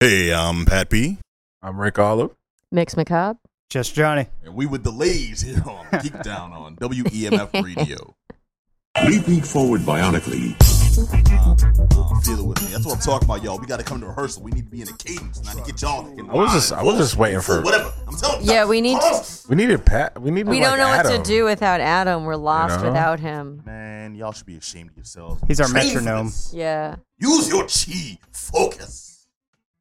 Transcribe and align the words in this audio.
Hey, 0.00 0.32
I'm 0.32 0.64
Pat 0.64 0.90
P. 0.90 1.18
I'm 1.60 1.80
Rick 1.80 1.98
Olive. 1.98 2.30
Mix 2.70 2.96
Macabre. 2.96 3.38
Just 3.68 3.94
Johnny. 3.94 4.26
And 4.44 4.54
we 4.54 4.64
with 4.66 4.84
delays 4.84 5.40
here 5.42 5.60
on 5.66 5.86
Geek 6.02 6.22
Down 6.22 6.52
on 6.52 6.76
WEMF 6.76 7.62
Radio. 7.64 8.14
Leaping 9.06 9.42
forward 9.42 9.80
bionically. 9.82 10.54
Uh, 10.98 11.50
uh, 11.52 12.20
feel 12.20 12.38
it 12.38 12.46
with 12.46 12.62
me. 12.62 12.68
That's 12.68 12.86
what 12.86 12.94
I'm 12.94 13.00
talking 13.00 13.26
about, 13.28 13.42
y'all. 13.42 13.58
We 13.58 13.66
got 13.66 13.78
to 13.78 13.84
come 13.84 14.00
to 14.00 14.06
rehearsal. 14.06 14.42
We 14.42 14.52
need 14.52 14.64
to 14.66 14.70
be 14.70 14.82
in 14.82 14.88
a 14.88 14.92
cadence, 14.96 15.44
not 15.44 15.56
to 15.56 15.62
get 15.70 15.82
y'all. 15.82 16.06
In 16.18 16.30
I 16.30 16.32
was 16.34 16.52
just- 16.52 16.72
I 16.72 16.82
was 16.82 16.96
just 16.96 17.16
waiting 17.16 17.40
for- 17.40 17.60
whatever. 17.62 17.92
I'm 18.06 18.16
telling 18.16 18.44
you. 18.44 18.52
Yeah, 18.52 18.66
we 18.66 18.80
need 18.80 18.98
Hold 18.98 19.24
to- 19.24 19.30
on. 19.42 19.48
We 19.48 19.56
needed 19.56 19.84
Pat. 19.84 20.20
We 20.20 20.30
needed. 20.30 20.48
We 20.48 20.60
like, 20.60 20.68
don't 20.70 20.78
know 20.78 20.86
Adam. 20.86 21.12
what 21.12 21.24
to 21.24 21.28
do 21.30 21.44
without 21.44 21.80
Adam. 21.80 22.24
We're 22.24 22.36
lost 22.36 22.80
know? 22.80 22.86
without 22.86 23.18
him. 23.20 23.62
Man, 23.66 24.14
y'all 24.14 24.32
should 24.32 24.46
be 24.46 24.56
ashamed 24.56 24.90
of 24.90 24.96
yourselves. 24.96 25.42
He's 25.48 25.60
our 25.60 25.68
Train 25.68 25.88
metronome. 25.88 26.32
Yeah. 26.52 26.96
Use 27.18 27.48
your 27.48 27.64
chi. 27.64 28.18
Focus. 28.32 29.17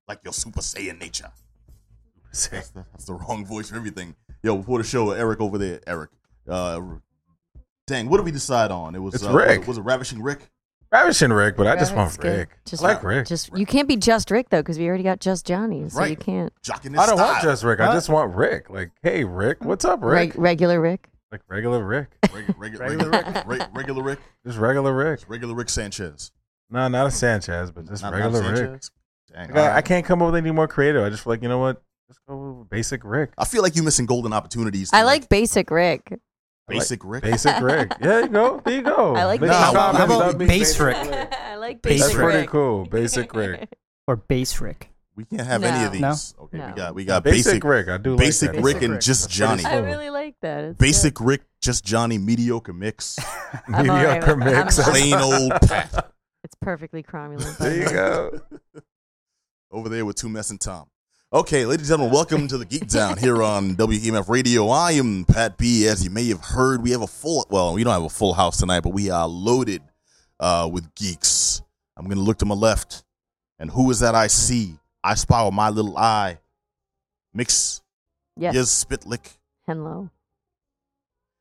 Like 0.07 0.19
your 0.23 0.33
Super 0.33 0.61
Saiyan 0.61 0.99
nature. 0.99 1.31
That's 2.31 2.69
the, 2.69 2.85
that's 2.91 3.05
the 3.05 3.13
wrong 3.15 3.45
voice 3.45 3.69
for 3.71 3.77
everything. 3.77 4.15
Yo, 4.43 4.57
before 4.57 4.77
the 4.77 4.83
show, 4.83 5.09
Eric 5.11 5.41
over 5.41 5.57
there, 5.57 5.79
Eric. 5.87 6.11
Uh, 6.47 6.81
dang, 7.87 8.09
what 8.09 8.17
did 8.17 8.25
we 8.25 8.31
decide 8.31 8.69
on? 8.69 8.93
It 8.93 8.99
was 8.99 9.15
It's 9.15 9.23
uh, 9.25 9.31
Rick. 9.33 9.59
Was, 9.59 9.67
was 9.69 9.77
it 9.79 9.81
Ravishing 9.81 10.21
Rick? 10.21 10.49
Ravishing 10.91 11.31
Rick, 11.33 11.57
but 11.57 11.65
I 11.67 11.75
just 11.77 11.95
want 11.95 12.15
good. 12.19 12.37
Rick. 12.39 12.49
Just 12.65 12.83
I 12.83 12.89
like 12.93 13.03
Rick. 13.03 13.27
Just 13.27 13.49
you 13.57 13.65
can't 13.65 13.87
be 13.87 13.95
just 13.97 14.29
Rick 14.29 14.49
though, 14.49 14.61
because 14.61 14.77
we 14.77 14.87
already 14.87 15.03
got 15.03 15.19
just 15.19 15.47
Johnny, 15.47 15.89
so 15.89 16.03
you 16.03 16.15
can't. 16.15 16.53
Jocking 16.63 16.91
his 16.91 16.99
I 16.99 17.05
don't 17.07 17.17
style. 17.17 17.31
want 17.31 17.43
just 17.43 17.63
Rick. 17.63 17.79
I 17.79 17.93
just 17.93 18.09
want 18.09 18.35
Rick. 18.35 18.69
Like, 18.69 18.91
hey, 19.01 19.23
Rick, 19.23 19.63
what's 19.65 19.83
up, 19.85 20.01
Rick? 20.03 20.33
Reg- 20.33 20.35
regular 20.37 20.79
Rick. 20.79 21.09
like 21.31 21.41
regular 21.49 21.83
Rick. 21.83 22.09
Reg- 22.33 22.55
reg- 22.57 22.79
regular, 22.79 23.09
Rick. 23.09 23.45
Reg- 23.47 23.69
regular 23.73 24.03
Rick. 24.03 24.19
Just 24.45 24.59
regular 24.59 24.93
Rick. 24.93 25.21
Regular 25.27 25.55
Rick 25.55 25.69
Sanchez. 25.69 26.31
No, 26.69 26.87
not 26.87 27.07
a 27.07 27.11
Sanchez, 27.11 27.71
but 27.71 27.87
just 27.87 28.03
Not- 28.03 28.11
not 28.13 28.31
regular 28.31 28.71
Rick. 28.71 28.81
Sanchez? 29.37 29.53
Dang, 29.55 29.63
Like, 29.63 29.71
I, 29.73 29.77
I 29.77 29.81
can't 29.81 30.05
come 30.05 30.21
up 30.21 30.31
with 30.31 30.35
any 30.43 30.51
more 30.51 30.67
creative. 30.67 31.03
I 31.03 31.09
just 31.09 31.23
feel 31.23 31.33
like 31.33 31.41
you 31.41 31.49
know 31.49 31.59
what? 31.59 31.81
Just 32.07 32.19
go 32.27 32.37
with 32.59 32.69
basic 32.69 33.03
Rick. 33.03 33.31
I 33.37 33.45
feel 33.45 33.61
like 33.61 33.75
you're 33.75 33.83
missing 33.85 34.05
golden 34.05 34.33
opportunities. 34.33 34.89
I 34.93 35.03
like 35.03 35.27
basic 35.29 35.69
Rick. 35.71 36.13
basic 36.67 37.01
Rick. 37.03 37.23
Basic 37.23 37.59
Rick. 37.61 37.93
Yeah, 38.01 38.21
you 38.21 38.27
go. 38.29 38.61
There 38.63 38.75
you 38.75 38.81
go. 38.81 39.13
I 39.15 39.25
like 39.25 39.41
Mix 39.41 39.53
basic 39.53 39.69
it 39.71 39.75
up. 39.77 39.95
How 39.95 40.05
about 40.05 40.19
That'd 40.33 40.47
base 40.47 40.79
Rick? 40.79 40.95
I 41.33 41.55
like 41.57 41.81
Basic 41.81 41.99
basic 41.99 42.17
That's 42.17 42.31
pretty 42.31 42.47
cool. 42.47 42.85
Basic 42.85 43.33
Rick. 43.33 43.69
Or 44.09 44.15
Bass 44.15 44.61
Rick. 44.61 44.89
We 45.17 45.25
can't 45.25 45.45
have 45.45 45.63
any 45.65 45.83
of 45.85 45.91
these. 45.91 45.99
No. 45.99 46.43
Okay, 46.45 46.57
No. 46.59 46.67
we 46.67 46.71
got 46.73 46.95
we 46.95 47.03
got 47.03 47.23
Basic, 47.25 47.43
basic 47.45 47.63
Rick. 47.65 47.89
I 47.89 47.97
do 47.97 48.15
basic 48.15 48.53
that. 48.53 48.61
Rick 48.61 48.75
Basic 48.75 48.83
and 48.83 48.91
Rick. 48.93 49.01
just 49.01 49.29
Johnny. 49.29 49.65
I 49.65 49.79
really 49.79 50.09
like 50.09 50.35
that. 50.43 50.63
It's 50.63 50.77
Basic 50.77 51.19
Rick, 51.19 51.41
just 51.61 51.83
Johnny, 51.83 52.17
mediocre 52.17 52.71
mix, 52.71 53.17
I'm 53.67 53.89
all 53.89 53.97
right 53.97 54.21
Mediocre 54.21 54.35
with- 54.37 54.47
I'm- 54.47 54.63
mix. 54.65 54.79
Plain 54.81 55.13
old 55.15 55.51
Pat. 55.63 56.13
It's 56.45 56.55
perfectly 56.61 57.03
cromulent. 57.03 57.57
There 57.57 57.75
you 57.75 57.89
go. 57.89 58.39
Over 59.71 59.89
there 59.89 60.05
with 60.05 60.15
Two 60.15 60.29
Mess 60.29 60.49
and 60.49 60.59
Tom. 60.61 60.87
Okay, 61.33 61.65
ladies 61.65 61.89
and 61.89 61.99
gentlemen, 61.99 62.13
welcome 62.15 62.47
to 62.47 62.57
the 62.57 62.63
Geek 62.65 62.87
Down 62.87 63.17
here 63.17 63.43
on 63.43 63.75
WEMF 63.75 64.29
Radio. 64.29 64.69
I 64.69 64.93
am 64.93 65.25
Pat 65.25 65.57
B. 65.57 65.85
As 65.87 66.03
you 66.05 66.09
may 66.09 66.25
have 66.29 66.39
heard, 66.41 66.81
we 66.81 66.91
have 66.91 67.01
a 67.01 67.07
full 67.07 67.45
well, 67.49 67.73
we 67.73 67.83
don't 67.83 67.91
have 67.93 68.03
a 68.03 68.09
full 68.09 68.33
house 68.33 68.57
tonight, 68.57 68.79
but 68.81 68.93
we 68.93 69.09
are 69.09 69.27
loaded 69.27 69.81
uh, 70.39 70.69
with 70.71 70.93
geeks. 70.95 71.61
I'm 71.97 72.07
gonna 72.07 72.21
look 72.21 72.37
to 72.37 72.45
my 72.45 72.55
left, 72.55 73.03
and 73.59 73.69
who 73.69 73.91
is 73.91 73.99
that 73.99 74.15
I 74.15 74.27
see? 74.27 74.77
I 75.03 75.15
spy 75.15 75.43
with 75.43 75.53
my 75.53 75.69
little 75.69 75.97
eye. 75.97 76.39
Mix 77.33 77.81
Yes. 78.37 78.85
spitlick. 78.85 79.37
Henlo. 79.67 80.09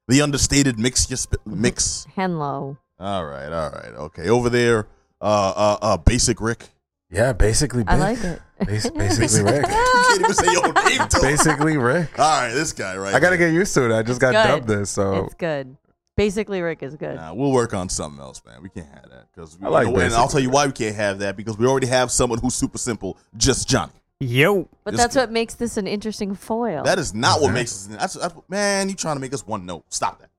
The 0.08 0.22
understated 0.22 0.78
mix 0.80 1.08
your 1.08 1.16
spit 1.16 1.40
mix. 1.46 2.06
Henlo. 2.16 2.76
All 2.98 3.24
right, 3.24 3.52
all 3.52 3.70
right, 3.70 3.92
okay. 3.94 4.28
Over 4.30 4.50
there, 4.50 4.88
uh, 5.20 5.52
uh, 5.54 5.78
uh, 5.80 5.96
basic 5.98 6.40
Rick. 6.40 6.70
Yeah, 7.10 7.32
basically. 7.32 7.84
I 7.86 7.96
like 7.96 8.22
it. 8.24 8.40
Bas- 8.58 8.90
basically 8.96 9.42
Rick. 9.42 9.66
you 9.66 9.72
can't 9.72 10.20
even 10.20 10.34
say 10.34 10.52
your 10.52 10.72
name. 10.72 11.08
to. 11.08 11.18
Basically 11.22 11.76
Rick. 11.76 12.18
All 12.18 12.40
right, 12.42 12.52
this 12.52 12.72
guy 12.72 12.96
right. 12.96 13.14
I 13.14 13.20
gotta 13.20 13.36
here. 13.36 13.48
get 13.48 13.54
used 13.54 13.72
to 13.74 13.84
it. 13.90 13.96
I 13.96 14.02
just 14.02 14.20
got 14.20 14.32
good. 14.32 14.48
dubbed 14.48 14.68
this, 14.68 14.90
so 14.90 15.26
It's 15.26 15.34
good. 15.34 15.76
Basically, 16.16 16.62
Rick 16.62 16.82
is 16.82 16.96
good. 16.96 17.16
Nah, 17.16 17.34
we'll 17.34 17.52
work 17.52 17.74
on 17.74 17.90
something 17.90 18.18
else, 18.20 18.42
man. 18.46 18.62
We 18.62 18.70
can't 18.70 18.88
have 18.88 19.10
that 19.10 19.26
because 19.34 19.58
I 19.62 19.68
like 19.68 19.86
and 19.86 20.14
I'll 20.14 20.28
tell 20.28 20.40
you 20.40 20.48
why 20.50 20.66
we 20.66 20.72
can't 20.72 20.96
have 20.96 21.18
that 21.18 21.36
because 21.36 21.58
we 21.58 21.66
already 21.66 21.86
have 21.88 22.10
someone 22.10 22.38
who's 22.38 22.54
super 22.54 22.78
simple, 22.78 23.18
just 23.36 23.68
Johnny. 23.68 23.92
Yo. 24.18 24.66
But 24.82 24.92
This 24.92 25.00
that's 25.02 25.14
good. 25.14 25.20
what 25.20 25.32
makes 25.32 25.54
this 25.54 25.76
an 25.76 25.86
interesting 25.86 26.34
foil. 26.34 26.82
That 26.84 26.98
is 26.98 27.12
not 27.12 27.42
what 27.42 27.50
Mhm. 27.50 27.54
makes 27.54 27.72
us. 27.72 27.86
That's, 27.98 28.14
that's 28.14 28.34
man. 28.48 28.88
You 28.88 28.94
trying 28.94 29.16
to 29.16 29.20
make 29.20 29.34
us 29.34 29.46
one 29.46 29.66
note? 29.66 29.84
Stop 29.90 30.20
that. 30.20 30.30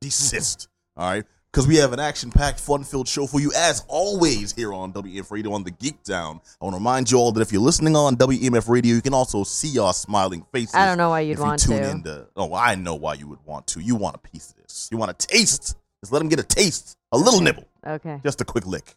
Desist. 0.00 0.68
All 0.96 1.10
right, 1.10 1.24
because 1.52 1.66
we 1.66 1.76
have 1.76 1.92
an 1.92 1.98
action-packed, 2.00 2.60
fun-filled 2.60 3.08
show 3.08 3.26
for 3.26 3.40
you 3.40 3.50
as 3.56 3.84
always 3.88 4.52
here 4.52 4.72
on 4.72 4.92
WEMF 4.92 5.30
Radio 5.32 5.52
on 5.52 5.64
the 5.64 5.70
Geek 5.72 6.02
Down. 6.04 6.40
I 6.60 6.64
want 6.64 6.74
to 6.74 6.78
remind 6.78 7.10
you 7.10 7.18
all 7.18 7.32
that 7.32 7.40
if 7.40 7.50
you're 7.52 7.60
listening 7.60 7.96
on 7.96 8.16
WEMF 8.16 8.68
Radio, 8.68 8.94
you 8.94 9.02
can 9.02 9.14
also 9.14 9.42
see 9.42 9.78
our 9.78 9.92
smiling 9.92 10.44
faces. 10.52 10.74
I 10.74 10.86
don't 10.86 10.98
know 10.98 11.10
why 11.10 11.20
you'd 11.20 11.38
you 11.38 11.44
want 11.44 11.60
to. 11.62 11.90
into. 11.90 12.26
Oh, 12.36 12.54
I 12.54 12.76
know 12.76 12.94
why 12.94 13.14
you 13.14 13.26
would 13.28 13.44
want 13.44 13.66
to. 13.68 13.80
You 13.80 13.96
want 13.96 14.14
a 14.14 14.18
piece 14.18 14.50
of 14.50 14.56
this. 14.62 14.88
You 14.92 14.98
want 14.98 15.10
a 15.10 15.14
taste. 15.26 15.76
Just 16.02 16.12
let 16.12 16.20
them 16.20 16.28
get 16.28 16.38
a 16.40 16.44
taste, 16.44 16.96
a 17.12 17.18
little 17.18 17.40
nibble, 17.40 17.64
Okay. 17.86 18.20
just 18.24 18.40
a 18.40 18.44
quick 18.44 18.64
lick, 18.66 18.94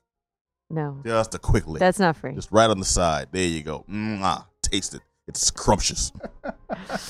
No. 0.69 1.01
just 1.03 1.35
a 1.35 1.39
quick 1.39 1.67
lick. 1.67 1.79
That's 1.81 1.99
not 1.99 2.15
free. 2.15 2.33
Just 2.33 2.49
right 2.51 2.69
on 2.69 2.79
the 2.79 2.85
side. 2.85 3.27
There 3.31 3.43
you 3.45 3.61
go. 3.63 3.83
Mwah. 3.89 4.45
Taste 4.61 4.93
it. 4.95 5.01
It's 5.27 5.41
scrumptious. 5.47 6.11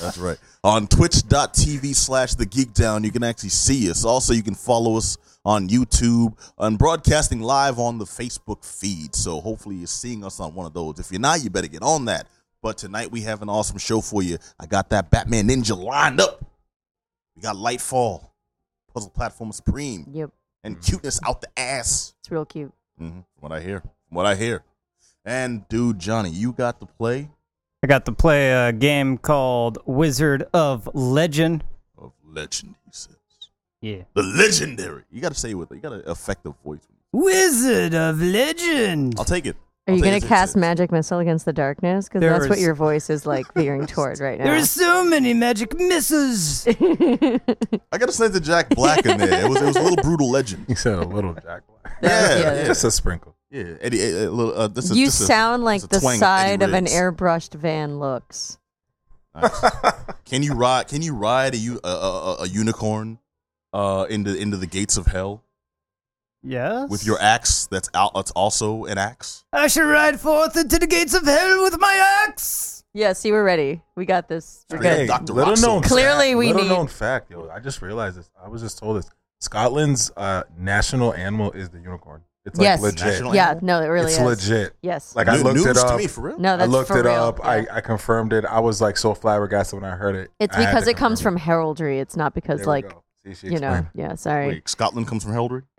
That's 0.00 0.18
right. 0.18 0.38
On 0.62 0.86
twitch.tv 0.86 1.94
slash 1.96 2.34
the 2.34 2.46
geek 2.46 2.72
down, 2.72 3.02
you 3.04 3.10
can 3.10 3.24
actually 3.24 3.48
see 3.48 3.90
us. 3.90 4.04
Also, 4.04 4.32
you 4.32 4.42
can 4.42 4.54
follow 4.54 4.96
us 4.96 5.16
on 5.44 5.68
YouTube 5.68 6.32
and 6.58 6.78
broadcasting 6.78 7.40
live 7.40 7.78
on 7.78 7.98
the 7.98 8.04
Facebook 8.04 8.64
feed. 8.64 9.14
So 9.14 9.40
hopefully 9.40 9.76
you're 9.76 9.86
seeing 9.88 10.24
us 10.24 10.38
on 10.40 10.54
one 10.54 10.64
of 10.66 10.72
those. 10.74 10.98
If 11.00 11.10
you're 11.10 11.20
not, 11.20 11.42
you 11.42 11.50
better 11.50 11.66
get 11.66 11.82
on 11.82 12.04
that. 12.06 12.28
But 12.62 12.78
tonight 12.78 13.10
we 13.10 13.22
have 13.22 13.42
an 13.42 13.48
awesome 13.48 13.78
show 13.78 14.00
for 14.00 14.22
you. 14.22 14.38
I 14.58 14.66
got 14.66 14.90
that 14.90 15.10
Batman 15.10 15.48
Ninja 15.48 15.76
lined 15.76 16.20
up. 16.20 16.44
We 17.36 17.42
got 17.42 17.56
Lightfall, 17.56 18.28
Puzzle 18.94 19.10
Platform 19.10 19.50
Supreme, 19.52 20.06
Yep. 20.12 20.30
and 20.62 20.80
cuteness 20.80 21.18
out 21.26 21.40
the 21.40 21.48
ass. 21.58 22.14
It's 22.20 22.30
real 22.30 22.46
cute. 22.46 22.72
Mm-hmm. 22.98 23.20
What 23.40 23.50
I 23.52 23.60
hear. 23.60 23.82
What 24.08 24.24
I 24.24 24.34
hear. 24.36 24.62
And 25.26 25.66
dude, 25.68 25.98
Johnny, 25.98 26.30
you 26.30 26.52
got 26.52 26.78
to 26.80 26.86
play 26.86 27.28
I 27.84 27.86
got 27.86 28.06
to 28.06 28.12
play 28.12 28.50
a 28.50 28.72
game 28.72 29.18
called 29.18 29.76
Wizard 29.84 30.44
of 30.54 30.88
Legend. 30.94 31.64
of 31.98 32.12
legend. 32.26 32.76
He 32.86 32.90
says 32.92 33.14
Yeah. 33.82 34.04
the 34.14 34.22
legendary. 34.22 35.02
You 35.12 35.20
got 35.20 35.32
to 35.32 35.38
say 35.38 35.50
it 35.50 35.54
with. 35.54 35.70
You 35.70 35.80
got 35.80 35.92
an 35.92 36.02
effective 36.06 36.54
voice. 36.64 36.80
Wizard 37.12 37.94
of 37.94 38.22
Legend. 38.22 39.16
I'll 39.18 39.26
take 39.26 39.44
it. 39.44 39.56
Are 39.86 39.90
I'll 39.92 39.98
you 39.98 40.02
going 40.02 40.18
to 40.18 40.26
cast 40.26 40.52
it's- 40.52 40.56
Magic 40.62 40.90
Missile 40.92 41.18
against 41.18 41.44
the 41.44 41.52
darkness? 41.52 42.08
Because 42.08 42.22
There 42.22 42.30
that's 42.30 42.48
what 42.48 42.58
your 42.58 42.72
voice 42.72 43.10
is 43.10 43.26
like 43.26 43.52
veering 43.52 43.86
toward 43.94 44.18
right 44.18 44.38
now. 44.38 44.46
There's 44.46 44.70
so 44.70 45.04
many 45.04 45.34
magic 45.34 45.78
misses. 45.78 46.66
I 46.66 47.98
got 47.98 48.06
to 48.06 48.12
say 48.12 48.28
the 48.28 48.40
Jack 48.42 48.70
Black 48.70 49.04
in 49.04 49.18
there. 49.18 49.44
It 49.44 49.48
was. 49.50 49.60
It 49.60 49.66
was 49.66 49.76
a 49.76 49.82
little 49.82 50.02
brutal 50.02 50.30
legend. 50.30 50.64
you 50.70 50.74
said 50.74 50.98
a 51.00 51.04
little 51.06 51.34
Jack 51.34 51.64
Black. 51.68 51.98
Yeah, 52.02 52.38
yeah. 52.38 52.38
yeah. 52.54 52.64
Just 52.64 52.82
a 52.84 52.90
sprinkle. 52.90 53.33
Yeah, 53.54 53.74
Eddie. 53.80 54.02
A, 54.02 54.28
a 54.28 54.30
little. 54.30 54.52
Uh, 54.58 54.66
this 54.68 54.90
is, 54.90 54.96
you 54.98 55.06
this 55.06 55.20
is- 55.20 55.26
sound 55.28 55.62
like 55.62 55.80
this 55.82 56.02
the 56.02 56.16
side 56.16 56.62
Eddie 56.62 56.64
of 56.64 56.72
an 56.74 56.86
airbrushed 56.86 57.54
van 57.54 58.00
looks. 58.00 58.58
Nice. 59.34 59.60
can 60.24 60.42
you 60.42 60.54
ride? 60.54 60.88
Can 60.88 61.02
you 61.02 61.14
ride 61.14 61.54
a 61.54 61.58
u- 61.58 61.80
a, 61.84 61.88
a, 61.88 62.36
a 62.42 62.46
unicorn 62.48 63.18
uh, 63.72 64.06
into 64.10 64.34
into 64.36 64.56
the 64.56 64.66
gates 64.66 64.96
of 64.96 65.06
hell 65.06 65.42
yes. 66.42 66.90
with 66.90 67.06
your 67.06 67.20
axe? 67.20 67.66
That's 67.70 67.88
out. 67.94 68.12
That's 68.14 68.30
also 68.32 68.86
an 68.86 68.98
axe. 68.98 69.44
I 69.52 69.68
shall 69.68 69.86
ride 69.86 70.18
forth 70.20 70.56
into 70.56 70.78
the 70.78 70.86
gates 70.88 71.14
of 71.14 71.24
hell 71.24 71.62
with 71.62 71.78
my 71.78 72.24
axe. 72.26 72.84
Yeah, 72.92 73.12
see, 73.12 73.32
we're 73.32 73.44
ready. 73.44 73.82
We 73.96 74.04
got 74.04 74.28
this. 74.28 74.64
We're 74.70 74.82
Yeah, 74.82 74.96
good. 74.98 75.06
Dr. 75.08 75.32
little 75.32 75.56
known 75.56 75.82
Clearly 75.82 76.26
fact, 76.30 76.38
we 76.38 76.46
little 76.48 76.62
need- 76.62 76.68
known 76.68 76.86
fact, 76.86 77.30
yo. 77.30 77.48
I 77.52 77.58
just 77.58 77.82
realized 77.82 78.16
this. 78.18 78.30
I 78.40 78.48
was 78.48 78.62
just 78.62 78.78
told 78.78 78.98
this. 78.98 79.10
Scotland's 79.40 80.12
uh, 80.16 80.44
national 80.56 81.12
animal 81.14 81.50
is 81.52 81.70
the 81.70 81.78
unicorn. 81.80 82.22
It's 82.46 82.58
like 82.58 82.64
Yes. 82.64 82.80
legit. 82.82 83.06
National 83.06 83.34
Yeah, 83.34 83.50
animal? 83.50 83.64
no, 83.66 83.80
it 83.82 83.86
really 83.86 84.12
it's 84.12 84.18
is. 84.18 84.50
legit. 84.50 84.76
Yes. 84.82 85.16
Like 85.16 85.28
I 85.28 85.36
New- 85.36 85.42
looked 85.44 85.56
news 85.56 85.66
it 85.66 85.74
to 85.74 85.86
up. 85.86 85.98
me 85.98 86.06
for 86.06 86.20
real. 86.22 86.38
no, 86.38 86.54
I 86.56 86.66
looked 86.66 86.88
for 86.88 86.98
it 86.98 87.04
real. 87.06 87.14
up. 87.14 87.38
Yeah. 87.38 87.48
I, 87.48 87.66
I 87.76 87.80
confirmed 87.80 88.32
it. 88.34 88.44
I 88.44 88.60
was 88.60 88.80
like 88.82 88.96
so 88.98 89.14
flabbergasted 89.14 89.80
when 89.80 89.90
I 89.90 89.96
heard 89.96 90.14
it. 90.14 90.30
it's 90.38 90.54
I 90.56 90.66
because 90.66 90.86
it 90.86 90.96
comes 90.98 91.18
confirm 91.20 91.34
from 91.34 91.40
heraldry. 91.40 92.00
It's 92.00 92.16
not 92.16 92.34
because 92.34 92.58
There 92.60 92.66
like. 92.66 92.92
See, 93.32 93.48
you 93.48 93.58
know. 93.58 93.86
Yeah, 93.94 94.16
sorry. 94.16 94.48
Wait, 94.48 94.68
Scotland 94.68 95.08
comes 95.08 95.22
from 95.22 95.32
Heraldry. 95.32 95.62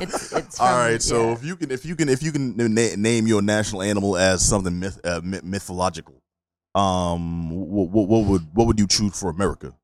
it's 0.00 0.32
it's 0.32 0.58
All 0.60 0.68
from- 0.68 0.76
right, 0.78 1.02
so 1.02 1.32
if 1.32 1.44
you 1.44 1.56
can, 1.56 1.70
if 1.70 1.84
you 1.84 1.94
can, 1.94 2.08
if 2.08 2.22
you 2.22 2.32
can 2.32 2.56
na- 2.56 2.94
name 2.96 3.26
your 3.26 3.42
national 3.42 3.82
animal 3.82 4.16
as 4.16 4.42
something 4.42 4.78
myth, 4.78 4.98
uh, 5.04 5.20
myth- 5.22 5.44
mythological, 5.44 6.22
um, 6.74 7.50
what, 7.50 7.90
what, 7.90 8.08
what 8.08 8.24
would 8.24 8.46
what 8.54 8.66
would 8.66 8.78
you 8.80 8.86
choose 8.86 9.18
for 9.20 9.28
America? 9.28 9.74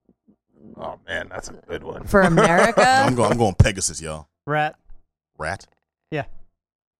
Oh 0.78 0.98
man, 1.06 1.28
that's 1.28 1.48
a 1.50 1.52
good 1.68 1.82
one. 1.84 2.04
for 2.04 2.22
America, 2.22 2.82
I'm 2.86 3.14
going, 3.14 3.32
I'm 3.32 3.36
going 3.38 3.54
Pegasus, 3.54 4.00
y'all. 4.00 4.28
Rat. 4.46 4.76
Rat? 5.38 5.66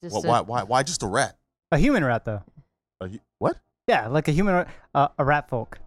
just 0.03 0.17
What, 0.17 0.25
a- 0.25 0.29
why, 0.29 0.41
why, 0.41 0.63
why 0.65 0.83
just 0.83 1.03
a 1.05 1.07
rat? 1.07 1.37
A 1.71 1.79
human 1.79 2.05
rat, 2.05 2.25
though. 2.25 2.43
A, 3.01 3.07
hu- 3.07 3.21
what? 3.39 3.57
Yeah, 3.87 4.09
like 4.09 4.27
a 4.27 4.33
human 4.33 4.55
rat. 4.55 4.69
Uh, 4.93 5.09
a 5.17 5.25
rat 5.25 5.49
folk. 5.49 5.79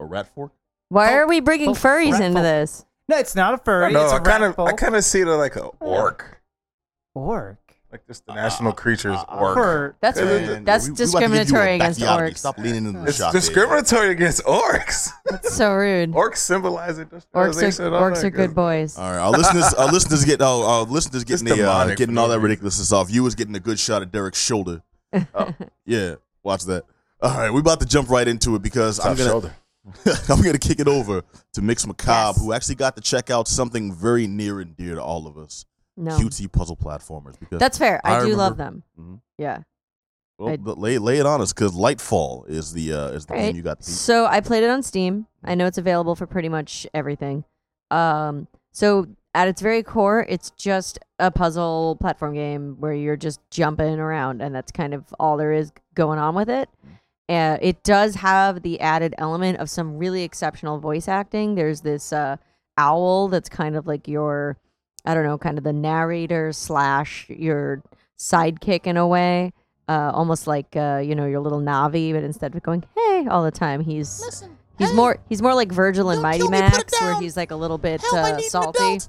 A 0.00 0.04
rat 0.04 0.28
fork? 0.34 0.52
why 0.90 1.12
Oh, 1.14 1.16
are 1.16 1.26
we 1.26 1.40
bringing 1.40 1.70
oh, 1.70 1.72
furries 1.72 2.12
rat 2.12 2.20
into 2.22 2.34
folk. 2.40 2.42
this? 2.42 2.84
No, 3.08 3.16
it's 3.16 3.34
not 3.34 3.54
a 3.54 3.58
furry. 3.58 3.92
no, 3.92 4.02
it's 4.04 4.12
a 4.12 4.16
I 4.16 4.18
kind 4.18 4.42
rat 4.42 4.50
of, 4.50 4.56
folk. 4.56 4.68
I 4.68 4.72
kind 4.72 4.94
of 4.96 5.02
see 5.02 5.20
it 5.20 5.26
like 5.26 5.56
a 5.56 5.64
orc. 5.80 6.42
Orc. 7.14 7.56
Like 7.94 8.08
just 8.08 8.26
the 8.26 8.34
national 8.34 8.72
creatures 8.72 9.16
uh, 9.16 9.36
orc. 9.38 9.54
For 9.54 9.96
That's 10.00 10.18
Man, 10.18 10.48
rude. 10.48 10.66
That's 10.66 10.88
we- 10.88 10.94
we 10.94 11.04
about 11.04 11.20
to 11.20 11.28
give 11.28 11.30
you 11.36 11.40
a 11.40 11.44
discriminatory 11.44 11.74
against 11.76 12.00
backyard. 12.00 12.32
orcs. 12.32 12.38
Stop 12.38 12.58
leaning 12.58 12.86
into 12.86 12.98
the 12.98 13.06
It's 13.06 13.18
shot. 13.18 13.32
there. 13.32 13.40
discriminatory 13.40 14.10
against 14.10 14.42
orcs. 14.44 15.10
That's 15.26 15.54
so 15.54 15.72
rude. 15.74 16.10
orcs 16.10 16.38
symbolize 16.38 16.96
Orcs 16.98 17.02
industrialization. 17.02 17.84
are, 17.94 18.10
orcs 18.10 18.24
are 18.24 18.30
good 18.30 18.52
boys. 18.52 18.98
All 18.98 19.08
right, 19.12 19.18
our 19.20 19.30
listeners, 19.30 19.72
our 19.74 19.92
listeners 19.92 20.24
get, 20.24 20.42
oh, 20.42 20.64
our 20.66 20.82
listeners 20.82 21.22
getting 21.22 21.46
It's 21.46 21.56
the, 21.56 21.70
uh, 21.70 21.94
getting 21.94 22.18
all 22.18 22.26
that 22.26 22.40
ridiculousness 22.40 22.90
off. 22.92 23.12
You 23.12 23.22
was 23.22 23.36
getting 23.36 23.54
a 23.54 23.60
good 23.60 23.78
shot 23.78 24.02
at 24.02 24.10
Derek's 24.10 24.42
shoulder. 24.42 24.82
Oh. 25.32 25.54
Yeah, 25.86 26.16
watch 26.42 26.64
that. 26.64 26.82
All 27.22 27.30
right, 27.30 27.50
we 27.50 27.60
about 27.60 27.78
to 27.78 27.86
jump 27.86 28.10
right 28.10 28.26
into 28.26 28.56
it 28.56 28.62
because 28.62 28.98
I'm 28.98 29.14
gonna 29.16 29.30
shoulder. 29.30 29.54
I'm 30.28 30.42
gonna 30.42 30.58
kick 30.58 30.80
it 30.80 30.88
over 30.88 31.22
to 31.52 31.62
Mix 31.62 31.86
Macabre, 31.86 32.32
Yes. 32.36 32.42
who 32.44 32.52
actually 32.52 32.74
got 32.74 32.96
to 32.96 33.02
check 33.02 33.30
out 33.30 33.46
something 33.46 33.94
very 33.94 34.26
near 34.26 34.58
and 34.58 34.76
dear 34.76 34.96
to 34.96 35.00
all 35.00 35.28
of 35.28 35.38
us: 35.38 35.64
No. 35.96 36.16
QT 36.18 36.50
puzzle 36.52 36.76
platformers. 36.76 37.38
Because 37.38 37.58
That's 37.60 37.78
fair. 37.78 38.00
I, 38.04 38.14
I 38.14 38.18
do 38.18 38.22
remember- 38.24 38.36
love 38.42 38.56
them. 38.56 38.82
Mhm. 38.98 39.20
Yeah. 39.38 39.58
well, 40.38 40.56
lay 40.56 40.98
lay 40.98 41.18
it 41.18 41.26
on 41.26 41.40
us 41.40 41.52
because 41.52 41.72
Lightfall 41.72 42.48
is 42.48 42.72
the 42.72 42.92
uh, 42.92 43.08
is 43.08 43.26
the 43.26 43.34
Right. 43.34 43.40
game 43.46 43.56
you 43.56 43.62
got. 43.62 43.80
To. 43.80 43.90
So 43.90 44.26
I 44.26 44.40
played 44.40 44.64
it 44.64 44.70
on 44.70 44.82
Steam. 44.82 45.26
I 45.44 45.54
know 45.54 45.66
it's 45.66 45.78
available 45.78 46.14
for 46.16 46.26
pretty 46.26 46.48
much 46.48 46.86
everything. 46.92 47.44
Um, 47.90 48.48
so 48.72 49.06
at 49.34 49.46
its 49.48 49.60
very 49.60 49.82
core, 49.84 50.26
it's 50.28 50.50
just 50.50 50.98
a 51.20 51.30
puzzle 51.30 51.96
platform 52.00 52.34
game 52.34 52.76
where 52.80 52.94
you're 52.94 53.16
just 53.16 53.40
jumping 53.50 53.98
around, 54.00 54.40
and 54.42 54.54
that's 54.54 54.72
kind 54.72 54.94
of 54.94 55.04
all 55.20 55.36
there 55.36 55.52
is 55.52 55.70
going 55.94 56.18
on 56.18 56.34
with 56.34 56.48
it. 56.50 56.68
Uh, 57.28 57.56
it 57.62 57.82
does 57.84 58.16
have 58.16 58.62
the 58.62 58.80
added 58.80 59.14
element 59.18 59.58
of 59.58 59.70
some 59.70 59.96
really 59.96 60.22
exceptional 60.24 60.78
voice 60.78 61.08
acting. 61.08 61.54
There's 61.54 61.80
this 61.80 62.12
uh, 62.12 62.36
owl 62.76 63.28
that's 63.28 63.48
kind 63.48 63.76
of 63.76 63.86
like 63.86 64.06
your, 64.08 64.56
I 65.04 65.14
don't 65.14 65.24
know, 65.24 65.36
kind 65.38 65.58
of 65.58 65.64
the 65.64 65.72
narrator 65.72 66.52
slash 66.52 67.26
your 67.28 67.82
sidekick 68.18 68.86
in 68.86 68.96
a 68.96 69.06
way. 69.06 69.52
Uh, 69.86 70.10
almost 70.14 70.46
like 70.46 70.74
uh, 70.76 71.02
you 71.04 71.14
know 71.14 71.26
your 71.26 71.40
little 71.40 71.60
Navi, 71.60 72.12
but 72.12 72.22
instead 72.24 72.54
of 72.54 72.62
going 72.62 72.84
"Hey" 72.96 73.26
all 73.28 73.44
the 73.44 73.50
time, 73.50 73.80
he's 73.82 74.42
he's 74.78 74.92
more 74.94 75.18
he's 75.28 75.42
more 75.42 75.54
like 75.54 75.70
Virgil 75.70 76.08
and 76.10 76.22
Mighty 76.22 76.48
Max, 76.48 76.98
where 77.00 77.20
he's 77.20 77.36
like 77.36 77.50
a 77.50 77.56
little 77.56 77.76
bit 77.76 78.02
uh, 78.12 78.38
salty. 78.40 79.00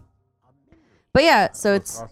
But 1.13 1.23
yeah, 1.23 1.53
so 1.53 1.73
it's 1.73 2.03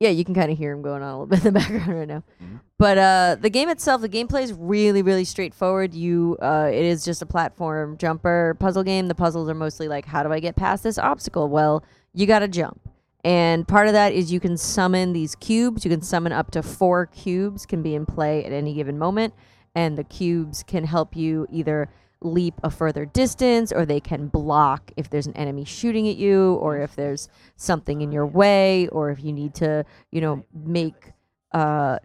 yeah, 0.00 0.10
you 0.10 0.24
can 0.24 0.34
kind 0.34 0.50
of 0.50 0.58
hear 0.58 0.72
him 0.72 0.82
going 0.82 1.02
on 1.02 1.08
a 1.08 1.18
little 1.20 1.26
bit 1.26 1.46
in 1.46 1.54
the 1.54 1.60
background 1.60 1.98
right 1.98 2.08
now. 2.08 2.22
Mhm. 2.42 2.60
But 2.76 2.98
uh, 2.98 3.36
the 3.40 3.48
game 3.48 3.68
itself, 3.68 4.00
the 4.02 4.08
gameplay 4.08 4.42
is 4.42 4.52
really, 4.52 5.02
really 5.02 5.24
straightforward. 5.24 5.94
You, 5.94 6.36
uh, 6.42 6.68
it 6.72 6.84
is 6.84 7.04
just 7.04 7.22
a 7.22 7.26
platform 7.26 7.96
jumper 7.96 8.56
puzzle 8.58 8.82
game. 8.82 9.06
The 9.06 9.14
puzzles 9.14 9.48
are 9.48 9.54
mostly 9.54 9.86
like, 9.86 10.04
how 10.04 10.24
do 10.24 10.32
I 10.32 10.40
get 10.40 10.56
past 10.56 10.82
this 10.82 10.98
obstacle? 10.98 11.48
Well, 11.48 11.84
you 12.14 12.26
got 12.26 12.40
to 12.40 12.48
jump, 12.48 12.80
and 13.24 13.66
part 13.66 13.86
of 13.86 13.92
that 13.92 14.12
is 14.12 14.32
you 14.32 14.40
can 14.40 14.56
summon 14.56 15.12
these 15.12 15.34
cubes. 15.34 15.84
You 15.84 15.90
can 15.90 16.02
summon 16.02 16.32
up 16.32 16.50
to 16.52 16.62
four 16.62 17.06
cubes, 17.06 17.66
can 17.66 17.82
be 17.82 17.94
in 17.94 18.06
play 18.06 18.44
at 18.44 18.52
any 18.52 18.74
given 18.74 18.98
moment, 18.98 19.34
and 19.74 19.96
the 19.96 20.04
cubes 20.04 20.62
can 20.62 20.84
help 20.84 21.16
you 21.16 21.46
either 21.50 21.88
leap 22.20 22.54
a 22.62 22.70
further 22.70 23.04
distance 23.04 23.72
or 23.72 23.84
they 23.84 23.98
can 23.98 24.28
block 24.28 24.92
if 24.96 25.10
there's 25.10 25.26
an 25.26 25.36
enemy 25.36 25.64
shooting 25.64 26.08
at 26.08 26.16
you 26.16 26.54
or 26.54 26.78
if 26.78 26.94
there's 26.94 27.28
something 27.56 28.00
in 28.00 28.12
your 28.12 28.24
way 28.24 28.86
or 28.88 29.10
if 29.10 29.24
you 29.24 29.32
need 29.32 29.52
to 29.52 29.84
you 30.12 30.20
know 30.20 30.44
make 30.54 31.10
uh 31.50 31.98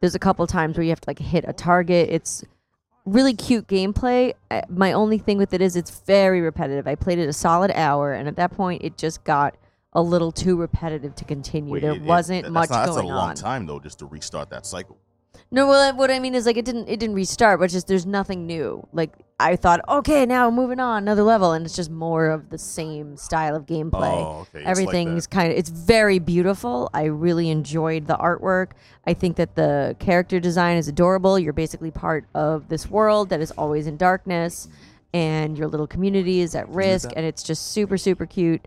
there's 0.00 0.14
a 0.14 0.20
couple 0.20 0.46
times 0.46 0.76
where 0.76 0.84
you 0.84 0.90
have 0.90 1.00
to 1.00 1.10
like 1.10 1.18
hit 1.18 1.44
a 1.48 1.52
target. 1.52 2.08
It's 2.10 2.44
really 3.06 3.32
cute 3.34 3.66
gameplay 3.68 4.34
Uh, 4.50 4.60
my 4.68 4.92
only 4.92 5.16
thing 5.18 5.38
with 5.38 5.54
it 5.54 5.62
is 5.62 5.76
it's 5.76 6.00
very 6.00 6.40
repetitive 6.40 6.86
i 6.86 6.94
played 6.94 7.18
it 7.18 7.28
a 7.28 7.32
solid 7.32 7.70
hour 7.70 8.12
and 8.12 8.26
at 8.28 8.36
that 8.36 8.50
point 8.52 8.82
it 8.82 8.98
just 8.98 9.22
got 9.24 9.56
a 9.92 10.02
little 10.02 10.30
too 10.32 10.56
repetitive 10.56 11.14
to 11.14 11.24
continue 11.24 11.72
Wait, 11.72 11.80
there 11.82 11.92
it- 11.92 11.98
it- 11.98 12.02
wasn't 12.02 12.42
that's 12.42 12.52
much 12.52 12.70
not- 12.70 12.86
going 12.86 12.96
That's 12.98 13.04
a 13.04 13.08
long 13.08 13.30
on 13.30 13.34
time 13.36 13.64
though, 13.66 13.78
just 13.80 13.98
to 14.00 14.06
restart 14.06 14.50
that 14.50 14.66
cycle. 14.66 14.98
no, 15.50 15.66
well, 15.68 15.94
what 15.96 16.10
I 16.10 16.18
mean 16.18 16.34
is 16.34 16.44
like 16.44 16.56
it 16.58 16.64
didn't 16.66 16.88
it 16.88 16.98
didn't 17.00 17.14
restart, 17.14 17.60
but 17.60 17.70
just 17.70 17.86
there's 17.86 18.04
nothing 18.04 18.46
new. 18.46 18.86
Like 18.92 19.12
I 19.38 19.56
thought, 19.56 19.80
okay, 19.86 20.24
now 20.24 20.50
moving 20.50 20.80
on 20.80 21.02
another 21.02 21.22
level, 21.22 21.52
and 21.52 21.66
it's 21.66 21.76
just 21.76 21.90
more 21.90 22.28
of 22.28 22.48
the 22.48 22.56
same 22.56 23.18
style 23.18 23.54
of 23.54 23.66
gameplay. 23.66 24.10
Oh, 24.10 24.38
okay. 24.40 24.40
It's 24.44 24.54
like 24.54 24.66
Everything's 24.66 25.26
that. 25.26 25.34
kind 25.34 25.52
of 25.52 25.58
it's 25.58 25.68
very 25.68 26.18
beautiful. 26.18 26.88
I 26.94 27.04
really 27.04 27.50
enjoyed 27.50 28.06
the 28.06 28.16
artwork. 28.16 28.70
I 29.06 29.12
think 29.12 29.36
that 29.36 29.54
the 29.54 29.94
character 29.98 30.40
design 30.40 30.78
is 30.78 30.88
adorable. 30.88 31.38
You're 31.38 31.52
basically 31.52 31.90
part 31.90 32.24
of 32.34 32.68
this 32.68 32.88
world 32.88 33.28
that 33.28 33.40
is 33.40 33.50
always 33.52 33.86
in 33.86 33.98
darkness, 33.98 34.68
and 35.12 35.58
your 35.58 35.68
little 35.68 35.86
community 35.86 36.40
is 36.40 36.54
at 36.54 36.66
risk, 36.70 37.10
and 37.14 37.26
it's 37.26 37.42
just 37.42 37.72
super 37.72 37.98
super 37.98 38.24
cute. 38.24 38.66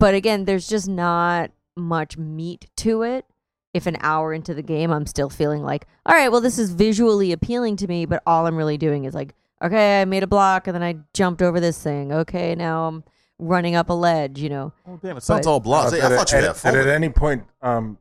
But 0.00 0.14
again, 0.14 0.44
there's 0.44 0.66
just 0.68 0.88
not 0.88 1.52
much 1.76 2.18
meat 2.18 2.66
to 2.78 3.02
it 3.02 3.26
if 3.74 3.86
an 3.86 3.96
hour 4.00 4.32
into 4.32 4.54
the 4.54 4.62
game 4.62 4.90
I'm 4.90 5.06
still 5.06 5.30
feeling 5.30 5.62
like, 5.62 5.86
all 6.04 6.16
right, 6.16 6.32
well, 6.32 6.40
this 6.40 6.58
is 6.58 6.72
visually 6.72 7.30
appealing 7.30 7.76
to 7.76 7.86
me, 7.86 8.06
but 8.06 8.22
all 8.26 8.46
I'm 8.46 8.56
really 8.56 8.78
doing 8.78 9.04
is 9.04 9.14
like, 9.14 9.34
okay, 9.62 10.00
I 10.02 10.04
made 10.04 10.22
a 10.22 10.26
block 10.26 10.66
and 10.66 10.74
then 10.74 10.82
I 10.82 10.96
jumped 11.14 11.42
over 11.42 11.60
this 11.60 11.82
thing. 11.82 12.12
Okay, 12.12 12.54
now 12.54 12.86
I'm 12.88 13.04
running 13.38 13.74
up 13.74 13.88
a 13.90 13.94
ledge, 13.94 14.38
you 14.40 14.48
know. 14.48 14.72
Oh 14.86 14.98
damn! 15.02 15.16
It 15.16 15.22
sounds 15.22 15.46
But- 15.46 15.50
all 15.50 15.60
blase. 15.60 15.92
I 15.92 15.98
at, 15.98 16.12
thought 16.12 16.30
you 16.32 16.38
had 16.38 16.44
at, 16.48 16.56
fun. 16.56 16.76
at 16.76 16.86
any 16.86 17.08
point, 17.08 17.44
um, 17.62 17.98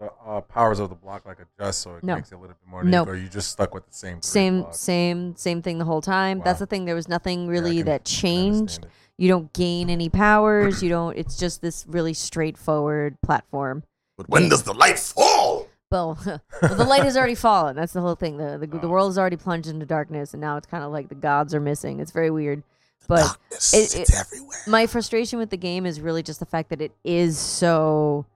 the 0.00 0.10
uh, 0.26 0.40
powers 0.42 0.80
of 0.80 0.88
the 0.88 0.94
block 0.96 1.24
like 1.24 1.38
adjust, 1.40 1.80
so 1.82 1.94
it 1.96 2.04
No. 2.04 2.16
makes 2.16 2.32
it 2.32 2.34
a 2.34 2.38
little 2.38 2.56
bit 2.60 2.68
more. 2.68 2.82
Nope. 2.82 3.06
Nope. 3.06 3.14
Or 3.14 3.16
you 3.16 3.28
just 3.28 3.50
stuck 3.52 3.72
with 3.74 3.86
the 3.86 3.94
same. 3.94 4.20
Same, 4.22 4.62
blocks. 4.62 4.80
same, 4.80 5.36
same 5.36 5.62
thing 5.62 5.78
the 5.78 5.84
whole 5.84 6.00
time. 6.02 6.42
That's 6.44 6.58
the 6.58 6.66
thing. 6.66 6.84
There 6.84 6.96
was 6.96 7.08
nothing 7.08 7.44
Yeah, 7.46 7.50
really 7.52 7.76
can- 7.78 7.86
that 7.86 8.04
changed. 8.04 8.86
You 9.16 9.28
don't 9.28 9.52
gain 9.52 9.90
any 9.90 10.08
powers. 10.08 10.82
You 10.82 10.88
don't. 10.98 11.16
It's 11.16 11.36
just 11.38 11.62
this 11.62 11.86
really 11.88 12.12
straightforward 12.14 13.16
platform. 13.22 13.84
But 14.16 14.28
when 14.28 14.48
does 14.48 14.64
the 14.64 14.74
light 14.74 14.98
fall? 14.98 15.53
Well, 15.94 16.14
the 16.62 16.84
light 16.88 17.04
has 17.04 17.16
already 17.16 17.34
fallen. 17.36 17.76
That's 17.76 17.92
the 17.92 18.00
whole 18.00 18.14
thing. 18.16 18.36
The 18.36 18.58
the, 18.58 18.68
Oh. 18.76 18.80
the 18.80 18.88
world 18.88 19.10
is 19.12 19.18
already 19.18 19.36
plunged 19.36 19.68
into 19.68 19.86
darkness, 19.86 20.34
and 20.34 20.40
now 20.40 20.56
it's 20.56 20.66
kind 20.66 20.82
of 20.82 20.90
like 20.90 21.08
the 21.08 21.14
gods 21.14 21.54
are 21.54 21.60
missing. 21.60 22.00
It's 22.00 22.10
very 22.10 22.30
weird. 22.30 22.62
But 23.06 23.20
Darkness, 23.20 23.74
it- 23.74 23.94
it's 24.00 24.10
it- 24.10 24.16
everywhere. 24.18 24.56
my 24.66 24.86
frustration 24.86 25.38
with 25.38 25.50
the 25.50 25.56
game 25.56 25.86
is 25.86 26.00
really 26.00 26.22
just 26.22 26.40
the 26.40 26.46
fact 26.46 26.70
that 26.70 26.80
it 26.80 26.92
is 27.04 27.38
so 27.38 28.26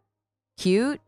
cute, 0.59 1.01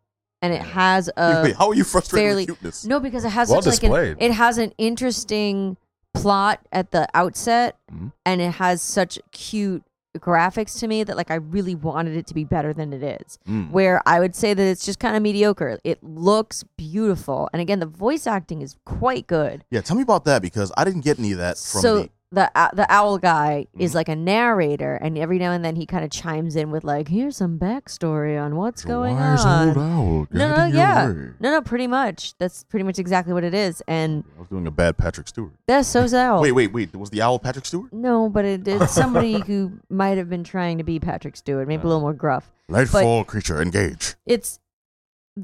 and 0.43 0.53
it 0.53 0.63
has 0.63 1.09
a 1.17 1.43
Wait, 1.45 1.57
how 1.57 1.69
are 1.69 1.75
you 1.75 1.85
frustrated 1.85 2.27
fairly- 2.27 2.47
with 2.47 2.59
cuteness? 2.59 2.85
no 2.85 2.99
because 3.01 3.25
it 3.25 3.31
has 3.31 3.49
Well 3.51 3.63
such 3.63 3.83
like 3.83 4.09
an, 4.09 4.17
it 4.19 4.33
has 4.33 4.59
an 4.59 4.73
interesting 4.79 5.77
plot 6.15 6.59
at 6.73 6.91
the 6.91 7.07
outset, 7.15 7.77
Mhm. 7.93 8.13
and 8.27 8.41
it 8.41 8.55
has 8.55 8.83
such 8.83 9.19
cute 9.31 9.85
graphics 10.19 10.79
to 10.81 10.89
me 10.89 11.05
that 11.05 11.17
like 11.17 11.31
I 11.31 11.37
really 11.37 11.75
wanted 11.75 12.17
it 12.17 12.27
to 12.27 12.35
be 12.35 12.45
better 12.45 12.73
than 12.73 12.93
it 12.93 13.03
is 13.23 13.39
Mm. 13.49 13.71
where 13.71 14.03
I 14.07 14.19
would 14.21 14.35
say 14.35 14.55
that 14.55 14.63
it's 14.63 14.85
just 14.85 14.99
kind 14.99 15.17
of 15.17 15.23
mediocre. 15.23 15.79
It 15.85 16.03
looks 16.03 16.65
beautiful, 16.77 17.49
and 17.53 17.63
again, 17.63 17.79
the 17.81 17.87
voice 17.87 18.27
acting 18.27 18.61
is 18.63 18.77
quite 18.85 19.27
good. 19.27 19.65
Yeah, 19.71 19.81
tell 19.83 19.97
me 19.97 20.03
about 20.03 20.25
that 20.25 20.43
because 20.43 20.73
I 20.77 20.85
didn't 20.85 21.03
get 21.03 21.19
any 21.19 21.33
of 21.33 21.39
that 21.39 21.57
from 21.59 21.81
so 21.81 22.03
the. 22.03 22.11
The 22.33 22.51
uh, 22.55 22.69
the 22.75 22.87
owl 22.93 23.19
guy 23.19 23.67
is 23.79 23.91
Mhm. 23.93 23.95
like 23.97 24.09
a 24.09 24.15
narrator, 24.17 24.95
and 24.95 25.19
every 25.19 25.39
now 25.39 25.51
and 25.51 25.65
then 25.65 25.75
he 25.77 25.85
kind 25.85 26.05
of 26.05 26.11
chimes 26.11 26.55
in 26.55 26.71
with 26.71 26.85
like, 26.85 27.09
"Here's 27.09 27.37
some 27.37 27.59
backstory 27.59 28.41
on 28.41 28.55
what's 28.57 28.85
going 28.85 29.17
Wise 29.17 29.45
on." 29.45 29.69
old 29.69 29.79
owl 29.79 30.27
No, 30.31 30.57
no, 30.57 30.67
your 30.67 30.77
yeah, 30.77 31.09
way. 31.09 31.15
no, 31.41 31.51
no, 31.51 31.61
pretty 31.61 31.87
much. 31.89 32.35
That's 32.39 32.63
pretty 32.65 32.85
much 32.85 32.99
exactly 33.01 33.33
what 33.35 33.43
it 33.43 33.53
is, 33.55 33.83
and 33.89 34.23
I 34.37 34.41
was 34.41 34.49
doing 34.49 34.67
a 34.67 34.71
bad 34.71 34.97
Patrick 34.97 35.27
Stewart. 35.27 35.51
that's 35.67 35.89
so 35.89 36.07
owl. 36.17 36.41
Wait, 36.41 36.53
wait, 36.53 36.73
wait. 36.73 36.95
Was 36.97 37.11
the 37.11 37.21
owl 37.21 37.39
Patrick 37.41 37.67
Stewart? 37.67 37.93
No, 37.93 38.29
but 38.29 38.45
it, 38.45 38.67
it's 38.69 38.93
somebody 39.03 39.41
who 39.41 39.73
might 39.89 40.17
have 40.17 40.29
been 40.31 40.45
trying 40.45 40.79
to 40.79 40.85
be 40.85 41.01
Patrick 41.01 41.37
Stewart, 41.37 41.67
maybe 41.67 41.83
a 41.83 41.87
little 41.87 42.01
more 42.01 42.15
gruff. 42.15 42.53
Lightfall 42.71 43.27
creature, 43.27 43.61
engage. 43.61 44.15
it's 44.25 44.61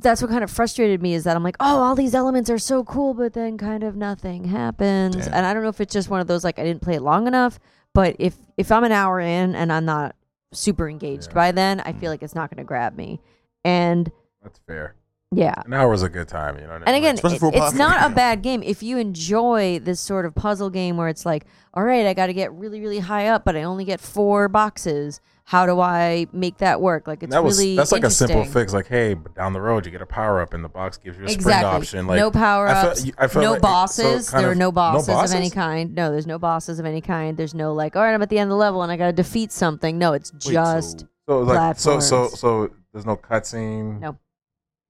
that's 0.00 0.20
what 0.22 0.30
kind 0.30 0.42
of 0.44 0.50
frustrated 0.50 1.00
me 1.02 1.14
is 1.14 1.24
that 1.24 1.36
I'm 1.36 1.42
like, 1.42 1.56
oh, 1.60 1.80
all 1.80 1.94
these 1.94 2.14
elements 2.14 2.50
are 2.50 2.58
so 2.58 2.84
cool, 2.84 3.14
but 3.14 3.32
then 3.32 3.56
kind 3.58 3.82
of 3.82 3.96
nothing 3.96 4.44
happens. 4.44 5.16
Damn. 5.16 5.34
And 5.34 5.46
I 5.46 5.54
don't 5.54 5.62
know 5.62 5.68
if 5.68 5.80
it's 5.80 5.92
just 5.92 6.08
one 6.10 6.20
of 6.20 6.26
those 6.26 6.44
like 6.44 6.58
I 6.58 6.64
didn't 6.64 6.82
play 6.82 6.94
it 6.94 7.02
long 7.02 7.26
enough, 7.26 7.58
but 7.94 8.16
if 8.18 8.34
if 8.56 8.70
I'm 8.72 8.84
an 8.84 8.92
hour 8.92 9.20
in 9.20 9.54
and 9.54 9.72
I'm 9.72 9.84
not 9.84 10.14
super 10.52 10.88
engaged 10.88 11.28
Yeah. 11.28 11.34
by 11.34 11.52
then, 11.52 11.80
I 11.80 11.92
Mm. 11.92 12.00
feel 12.00 12.10
like 12.10 12.22
it's 12.22 12.34
not 12.34 12.50
going 12.50 12.58
to 12.58 12.64
grab 12.64 12.96
me. 12.96 13.20
And 13.64 14.10
That's 14.42 14.58
fair. 14.66 14.94
yeah. 15.32 15.54
An 15.64 15.72
hour's 15.74 16.02
a 16.02 16.08
good 16.08 16.28
time, 16.28 16.56
you 16.56 16.62
know. 16.62 16.74
what 16.74 16.82
I 16.82 16.84
And 16.86 16.94
mean? 16.94 17.02
again, 17.02 17.14
Especially 17.16 17.48
it- 17.48 17.62
it's 17.62 17.74
not 17.74 18.10
a 18.10 18.14
bad 18.14 18.42
game. 18.42 18.62
If 18.62 18.82
you 18.82 18.96
enjoy 18.98 19.80
this 19.82 20.00
sort 20.00 20.24
of 20.24 20.34
puzzle 20.34 20.70
game 20.70 20.96
where 20.96 21.08
it's 21.08 21.26
like, 21.26 21.44
all 21.74 21.82
right, 21.84 22.06
I 22.06 22.14
got 22.14 22.26
to 22.28 22.32
get 22.34 22.52
really, 22.52 22.80
really 22.80 23.00
high 23.00 23.26
up, 23.28 23.44
but 23.44 23.56
I 23.56 23.62
only 23.64 23.84
get 23.84 24.00
four 24.00 24.48
boxes. 24.48 25.20
How 25.48 25.64
do 25.64 25.78
I 25.80 26.26
make 26.32 26.58
that 26.58 26.80
work? 26.80 27.06
Like 27.06 27.22
it's 27.22 27.30
that 27.30 27.44
was 27.44 27.56
really 27.58 27.76
that's 27.76 27.92
like 27.92 28.02
a 28.02 28.10
simple 28.10 28.44
fix. 28.44 28.72
Like, 28.72 28.88
hey, 28.88 29.14
but 29.14 29.32
down 29.36 29.52
the 29.52 29.60
road 29.60 29.86
you 29.86 29.92
get 29.92 30.02
a 30.02 30.06
power 30.06 30.40
up, 30.40 30.52
and 30.54 30.64
the 30.64 30.68
box 30.68 30.96
gives 30.96 31.16
you 31.16 31.24
a 31.24 31.28
sprint 31.28 31.40
Exactly. 31.40 31.66
option. 31.70 32.06
Like, 32.08 32.18
no 32.18 32.32
power 32.32 32.66
I 32.66 32.74
felt- 32.74 32.86
ups. 32.98 33.10
I 33.16 33.26
felt 33.28 33.42
no 33.44 33.50
like- 33.52 33.58
so 33.58 33.62
bosses. 33.62 34.30
kind 34.30 34.42
there 34.42 34.48
are 34.48 34.52
of- 34.52 34.58
no 34.58 34.64
no 34.66 34.72
bosses, 34.72 35.08
of 35.30 35.36
any 35.36 35.50
kind. 35.50 35.94
No, 35.94 36.10
there's 36.10 36.26
no 36.26 36.40
bosses 36.40 36.80
of 36.80 36.84
any 36.84 37.00
kind. 37.00 37.36
There's 37.36 37.54
no 37.54 37.72
like, 37.74 37.94
all 37.94 38.02
right, 38.02 38.12
I'm 38.12 38.22
at 38.22 38.28
the 38.28 38.40
end 38.40 38.48
of 38.48 38.54
the 38.54 38.56
level 38.56 38.82
and 38.82 38.90
I 38.90 38.96
got 38.96 39.06
to 39.06 39.12
defeat 39.12 39.52
something. 39.52 39.98
No, 39.98 40.14
it's 40.14 40.32
Wait, 40.32 40.40
just 40.54 41.00
so 41.00 41.06
So 41.28 41.38
like, 41.42 41.78
so 41.78 42.00
so 42.00 42.26
so 42.28 42.70
there's 42.92 43.06
no 43.06 43.16
cutscene 43.16 44.00
No. 44.00 44.16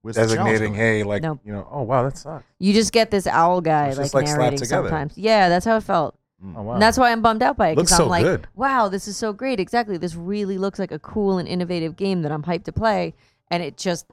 where's 0.01 0.17
the 0.17 0.23
designating. 0.23 0.73
Hey, 0.73 1.03
like 1.03 1.23
No. 1.23 1.39
you 1.45 1.53
know, 1.53 1.69
oh 1.71 1.83
wow, 1.83 2.03
that 2.05 2.17
sucks. 2.17 2.47
you 2.59 2.73
just 2.73 2.93
get 2.93 3.11
this 3.11 3.27
owl 3.27 3.61
guy 3.61 3.89
It's 3.89 3.99
like 3.99 4.05
just, 4.07 4.15
like, 4.15 4.27
slapped 4.27 4.39
narrating 4.41 4.59
together. 4.61 4.89
sometimes. 4.89 5.19
Yeah, 5.19 5.51
that's 5.51 5.67
how 5.67 5.77
it 5.77 5.83
felt. 5.83 6.17
Mm. 6.45 6.55
Oh 6.57 6.63
wow, 6.63 6.73
And 6.75 6.83
that's 6.83 6.99
why 6.99 7.13
I'm 7.13 7.23
bummed 7.23 7.43
out 7.43 7.57
by 7.57 7.69
it 7.71 7.77
Looks 7.77 7.91
because 7.91 8.01
I'm 8.01 8.07
so 8.07 8.11
like, 8.11 8.25
good. 8.25 8.49
wow, 8.55 8.89
this 8.89 9.09
is 9.09 9.17
so 9.17 9.33
great. 9.33 9.59
Exactly. 9.59 9.97
This 9.97 10.15
really 10.15 10.59
looks 10.59 10.79
like 10.79 10.93
a 10.93 10.99
cool 10.99 11.39
and 11.39 11.49
innovative 11.49 11.97
game 11.97 12.23
that 12.23 12.33
I'm 12.33 12.43
hyped 12.43 12.65
to 12.65 12.73
play. 12.73 13.15
And 13.51 13.63
it 13.63 13.77
just 13.77 14.07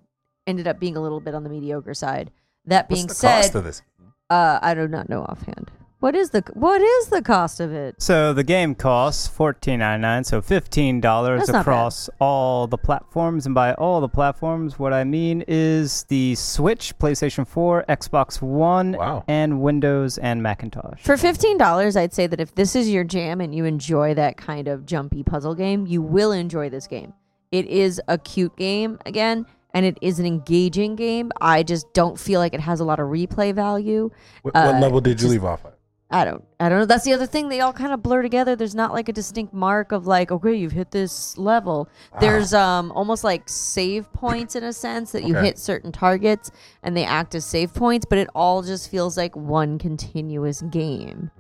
ended 0.48 0.68
up 0.68 0.80
being 0.80 0.96
a 0.96 1.02
little 1.02 1.20
bit 1.20 1.36
on 1.36 1.44
the 1.44 1.50
mediocre 1.50 1.94
side. 1.94 2.32
That 2.66 2.90
What's 2.90 3.00
being 3.00 3.08
the 3.08 3.14
said, 3.14 3.42
cost 3.42 3.56
of 3.56 3.64
this? 3.66 3.82
uh, 4.30 4.60
I 4.62 4.74
do 4.74 4.88
not 4.88 5.10
know 5.10 5.24
offhand. 5.24 5.70
What 6.04 6.16
is 6.16 6.32
the 6.32 6.44
what 6.52 6.82
is 6.82 7.08
the 7.08 7.22
cost 7.22 7.62
of 7.62 7.72
it? 7.72 7.96
So 8.02 8.34
the 8.34 8.44
game 8.44 8.76
costs 8.76 9.26
fourteen 9.26 9.80
ninety 9.80 10.02
nine, 10.02 10.26
so 10.26 10.42
fifteen 10.42 11.00
dollars 11.00 11.40
That's 11.40 11.52
not 11.54 11.66
bad. 11.66 11.72
across 11.72 12.10
all 12.20 12.68
the 12.68 12.78
platforms. 12.78 13.46
And 13.46 13.56
by 13.56 13.74
all 13.76 14.02
the 14.02 14.10
platforms, 14.10 14.78
what 14.78 14.92
I 14.92 15.06
mean 15.06 15.46
is 15.48 16.04
the 16.10 16.36
Switch, 16.36 16.94
PlayStation 17.00 17.48
Four, 17.48 17.86
Xbox 17.88 18.42
One, 18.42 18.92
Wow. 18.98 19.24
and 19.30 19.62
Windows 19.62 20.18
and 20.18 20.44
Macintosh. 20.44 21.02
For 21.04 21.16
fifteen 21.16 21.58
dollars, 21.58 21.96
I'd 21.96 22.14
say 22.14 22.28
that 22.28 22.42
if 22.42 22.54
this 22.54 22.76
is 22.76 22.90
your 22.90 23.06
jam 23.06 23.40
and 23.40 23.56
you 23.56 23.64
enjoy 23.64 24.14
that 24.16 24.36
kind 24.36 24.68
of 24.68 24.86
jumpy 24.86 25.24
puzzle 25.24 25.56
game, 25.56 25.88
you 25.88 26.02
will 26.02 26.34
enjoy 26.34 26.70
this 26.70 26.86
game. 26.86 27.14
It 27.54 27.66
is 27.68 28.02
a 28.10 28.18
cute 28.18 28.58
game 28.58 29.00
again, 29.06 29.46
and 29.74 29.86
it 29.86 29.98
is 30.02 30.20
an 30.20 30.26
engaging 30.26 30.98
game. 30.98 31.32
I 31.40 31.64
just 31.64 31.94
don't 31.94 32.20
feel 32.20 32.42
like 32.42 32.54
it 32.54 32.60
has 32.60 32.82
a 32.82 32.84
lot 32.84 33.00
of 33.00 33.08
replay 33.08 33.56
value. 33.56 34.12
What, 34.42 34.54
uh, 34.54 34.66
what 34.74 34.82
level 34.82 35.00
did 35.00 35.12
you 35.12 35.16
just- 35.16 35.32
leave 35.32 35.46
off 35.46 35.64
at? 35.64 35.78
I 36.14 36.26
don't 36.26 36.44
I 36.60 36.70
don't 36.70 36.80
know. 36.80 36.86
That's 36.86 37.04
the 37.06 37.14
other 37.14 37.26
thing. 37.26 37.50
They 37.50 37.60
all 37.62 37.74
kind 37.74 37.92
of 37.92 38.04
blur 38.04 38.22
together. 38.22 38.56
There's 38.56 38.76
not 38.76 38.94
like 38.94 39.10
a 39.10 39.14
distinct 39.14 39.52
mark 39.54 39.92
of 39.92 40.06
like, 40.06 40.32
okay, 40.32 40.54
you've 40.54 40.72
hit 40.72 40.92
this 40.92 41.36
level. 41.38 41.90
There's 42.20 42.54
um 42.54 42.92
almost 42.92 43.24
like 43.24 43.50
save 43.50 44.12
points 44.14 44.56
in 44.56 44.64
a 44.64 44.72
sense 44.74 45.12
that 45.14 45.24
you 45.24 45.36
Okay. 45.36 45.48
hit 45.48 45.58
certain 45.58 45.92
targets 45.92 46.52
and 46.84 46.96
they 46.96 47.04
act 47.04 47.34
as 47.34 47.46
save 47.46 47.74
points, 47.74 48.06
but 48.08 48.20
it 48.20 48.28
all 48.36 48.62
just 48.62 48.92
feels 48.92 49.18
like 49.18 49.36
one 49.36 49.80
continuous 49.80 50.62
game. 50.62 51.32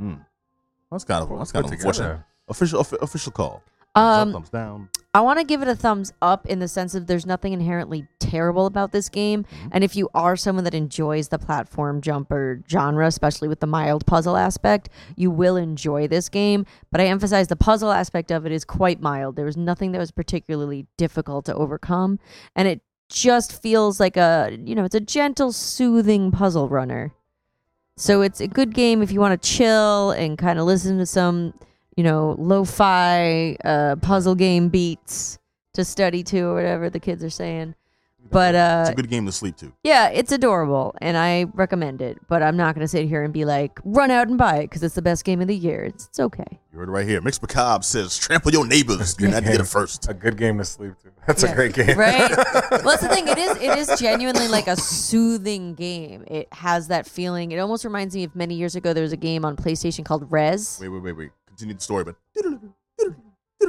Mm. 0.00 0.24
That's 0.92 1.04
kind 1.04 1.24
of 1.24 1.36
that's 1.38 1.50
kind 1.52 1.64
of 1.66 1.72
unfortunate. 1.72 2.20
Official 2.48 2.80
official 2.80 3.32
call. 3.32 3.62
Thumbs 3.94 4.16
Um 4.16 4.28
up, 4.28 4.32
thumbs 4.34 4.50
down. 4.50 4.88
I 5.14 5.20
want 5.20 5.38
to 5.38 5.44
give 5.44 5.62
it 5.62 5.68
a 5.68 5.76
thumbs 5.76 6.12
up 6.20 6.44
in 6.46 6.58
the 6.58 6.66
sense 6.66 6.96
of 6.96 7.06
there's 7.06 7.24
nothing 7.24 7.52
inherently 7.52 8.08
terrible 8.18 8.66
about 8.66 8.90
this 8.90 9.08
game. 9.08 9.44
Mm-hmm. 9.44 9.68
And 9.70 9.84
if 9.84 9.94
you 9.94 10.10
are 10.12 10.34
someone 10.34 10.64
that 10.64 10.74
enjoys 10.74 11.28
the 11.28 11.38
platform 11.38 12.00
jumper 12.00 12.64
genre, 12.68 13.06
especially 13.06 13.46
with 13.46 13.60
the 13.60 13.68
mild 13.68 14.06
puzzle 14.06 14.36
aspect, 14.36 14.88
you 15.14 15.30
will 15.30 15.54
enjoy 15.56 16.08
this 16.08 16.28
game. 16.28 16.66
But 16.90 17.00
I 17.00 17.06
emphasize 17.06 17.46
the 17.46 17.54
puzzle 17.54 17.92
aspect 17.92 18.32
of 18.32 18.44
it 18.44 18.50
is 18.50 18.64
quite 18.64 19.00
mild. 19.00 19.36
There 19.36 19.44
was 19.44 19.56
nothing 19.56 19.92
that 19.92 20.00
was 20.00 20.10
particularly 20.10 20.88
difficult 20.96 21.44
to 21.44 21.54
overcome. 21.54 22.18
And 22.56 22.66
it 22.66 22.80
just 23.08 23.62
feels 23.62 24.00
like 24.00 24.16
a, 24.16 24.58
you 24.64 24.74
know, 24.74 24.84
it's 24.84 24.96
a 24.96 25.00
gentle, 25.00 25.52
soothing 25.52 26.32
puzzle 26.32 26.68
runner. 26.68 27.14
So 27.96 28.22
it's 28.22 28.40
a 28.40 28.48
good 28.48 28.74
game 28.74 29.00
if 29.00 29.12
you 29.12 29.20
want 29.20 29.40
to 29.40 29.48
chill 29.48 30.10
and 30.10 30.36
kind 30.36 30.58
of 30.58 30.64
listen 30.66 30.98
to 30.98 31.06
some 31.06 31.54
you 31.96 32.04
know, 32.04 32.34
lo-fi 32.38 33.56
uh, 33.64 33.96
puzzle 33.96 34.34
game 34.34 34.68
beats 34.68 35.38
to 35.74 35.84
study 35.84 36.22
to 36.24 36.40
or 36.42 36.54
whatever 36.54 36.90
the 36.90 37.00
kids 37.00 37.22
are 37.24 37.30
saying. 37.30 37.74
But 38.30 38.54
It's 38.54 38.88
uh, 38.88 38.92
a 38.92 38.94
good 38.96 39.10
game 39.10 39.26
to 39.26 39.32
sleep 39.32 39.56
to. 39.58 39.70
yeah, 39.84 40.08
it's 40.08 40.32
adorable 40.32 40.94
and 41.02 41.14
I 41.16 41.44
recommend 41.52 42.00
it. 42.00 42.16
But 42.26 42.42
I'm 42.42 42.56
not 42.56 42.74
going 42.74 42.82
to 42.82 42.88
sit 42.88 43.06
here 43.06 43.22
and 43.22 43.34
be 43.34 43.44
like, 43.44 43.78
run 43.84 44.10
out 44.10 44.28
and 44.28 44.38
buy 44.38 44.56
it 44.60 44.62
because 44.70 44.82
it's 44.82 44.94
the 44.94 45.02
best 45.02 45.24
game 45.26 45.42
of 45.42 45.46
the 45.46 45.54
year. 45.54 45.84
It's, 45.84 46.06
it's 46.06 46.18
okay. 46.18 46.58
You 46.72 46.78
heard 46.78 46.88
it 46.88 46.92
right 46.92 47.06
here. 47.06 47.20
Mix 47.20 47.40
Macabre 47.40 47.84
says, 47.84 48.16
trample 48.16 48.50
your 48.50 48.66
neighbors. 48.66 49.14
You 49.20 49.28
had 49.28 49.44
to 49.44 49.50
get 49.52 49.60
it 49.60 49.64
first. 49.78 50.08
A 50.08 50.14
good 50.14 50.38
game 50.38 50.56
to 50.56 50.64
sleep 50.64 50.94
to. 51.02 51.10
That's 51.26 51.42
Yeah. 51.42 51.52
a 51.52 51.54
great 51.54 51.74
game. 51.74 51.98
Right? 51.98 52.30
well, 52.70 52.80
that's 52.82 53.02
the 53.02 53.08
thing. 53.10 53.28
It 53.28 53.36
is. 53.38 53.56
It 53.58 53.78
is 53.78 54.00
genuinely 54.00 54.48
like 54.48 54.68
a 54.68 54.76
soothing 54.76 55.74
game. 55.74 56.24
It 56.26 56.48
has 56.52 56.88
that 56.88 57.06
feeling. 57.06 57.52
It 57.52 57.58
almost 57.58 57.84
reminds 57.84 58.14
me 58.16 58.24
of 58.24 58.34
many 58.34 58.54
years 58.54 58.74
ago. 58.74 58.94
There 58.94 59.02
was 59.02 59.12
a 59.12 59.18
game 59.18 59.44
on 59.44 59.54
PlayStation 59.54 60.02
called 60.04 60.32
Rez. 60.32 60.78
Wait, 60.80 60.88
wait, 60.88 61.02
wait, 61.02 61.12
wait. 61.16 61.30
Continue 61.54 61.74
the 61.74 61.80
story, 61.80 62.04
but 62.04 62.16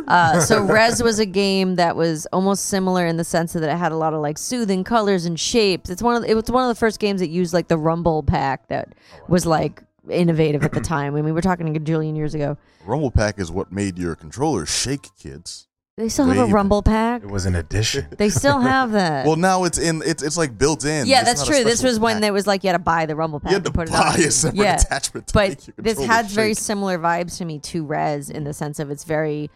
Uh, 0.08 0.39
so 0.39 0.63
Rez 0.65 1.01
was 1.01 1.20
a 1.20 1.25
game 1.25 1.75
that 1.75 1.96
was 1.96 2.25
almost 2.34 2.65
similar 2.65 3.06
in 3.06 3.18
the 3.18 3.24
sense 3.24 3.54
that 3.54 3.63
it 3.63 3.77
had 3.77 3.92
a 3.92 3.96
lot 3.96 4.13
of 4.13 4.22
like 4.22 4.38
soothing 4.38 4.84
colors 4.84 5.25
and 5.25 5.39
shapes. 5.39 5.89
It's 5.89 6.01
one 6.01 6.15
of 6.15 6.24
the, 6.24 6.30
it 6.30 6.34
was 6.34 6.46
one 6.50 6.63
of 6.63 6.70
the 6.70 6.80
first 6.80 7.00
games 7.00 7.22
that 7.22 7.30
used 7.30 7.54
like 7.54 7.68
the 7.68 7.77
Rumble 7.77 8.24
pack 8.24 8.68
that 8.70 8.94
was 9.27 9.46
like 9.46 9.84
innovative 10.10 10.63
at 10.63 10.74
the 10.74 10.82
time. 10.82 11.15
I 11.15 11.22
mean, 11.22 11.34
we're 11.34 11.42
talking 11.42 11.70
a 11.70 11.80
gajillion 11.80 12.15
years 12.15 12.34
ago. 12.34 12.58
Rumble 12.86 13.12
Pack 13.12 13.39
is 13.39 13.51
what 13.51 13.72
made 13.72 13.98
your 13.98 14.15
controller 14.15 14.65
shake, 14.65 15.10
kids. 15.18 15.64
They 15.97 16.09
still 16.09 16.25
have 16.25 16.49
a. 16.49 16.51
Rumble 16.51 16.83
pack. 16.83 17.23
It 17.23 17.29
was 17.29 17.45
an 17.45 17.55
addition. 17.55 18.07
They 18.17 18.29
still 18.29 18.59
have 18.59 18.91
that. 18.91 19.25
Well, 19.25 19.37
now 19.37 19.63
it's 19.63 19.77
in. 19.77 20.01
It's 20.05 20.21
it's 20.21 20.35
like 20.37 20.57
built 20.57 20.83
in. 20.83 21.07
yeah, 21.07 21.19
It's 21.21 21.29
that's 21.29 21.39
not 21.41 21.47
a 21.47 21.51
true. 21.51 21.63
This 21.63 21.79
special 21.79 21.91
was 21.91 21.99
when 22.01 22.15
pack. 22.15 22.21
there 22.21 22.33
was 22.33 22.45
like 22.47 22.63
you 22.63 22.67
had 22.67 22.73
to 22.73 22.79
buy 22.83 23.05
the 23.05 23.15
Rumble 23.15 23.39
pack 23.39 23.51
you 23.51 23.55
had 23.55 23.63
to 23.63 23.69
and 23.69 23.75
put 23.75 23.89
buy 23.89 24.15
it 24.15 24.19
on. 24.19 24.27
a 24.27 24.31
separate 24.31 24.59
yeah. 24.61 24.75
attachment. 24.75 25.27
To 25.27 25.33
but 25.33 25.49
make 25.49 25.67
your 25.67 25.73
this 25.77 25.97
controller 25.97 26.13
has 26.21 26.31
very 26.33 26.49
shake. 26.49 26.57
similar 26.59 26.99
vibes 26.99 27.37
to 27.37 27.45
me 27.45 27.59
to 27.59 27.85
Rez 27.85 28.29
in 28.29 28.43
the 28.43 28.53
sense 28.53 28.79
of 28.79 28.91
it's 28.91 29.05
very 29.05 29.49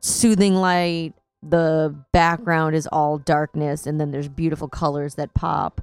soothing 0.00 0.54
light. 0.54 1.12
The 1.42 1.94
background 2.12 2.74
is 2.74 2.86
all 2.86 3.18
darkness, 3.18 3.86
and 3.86 4.00
then 4.00 4.12
there's 4.12 4.28
beautiful 4.28 4.68
colors 4.68 5.16
that 5.16 5.34
pop. 5.34 5.80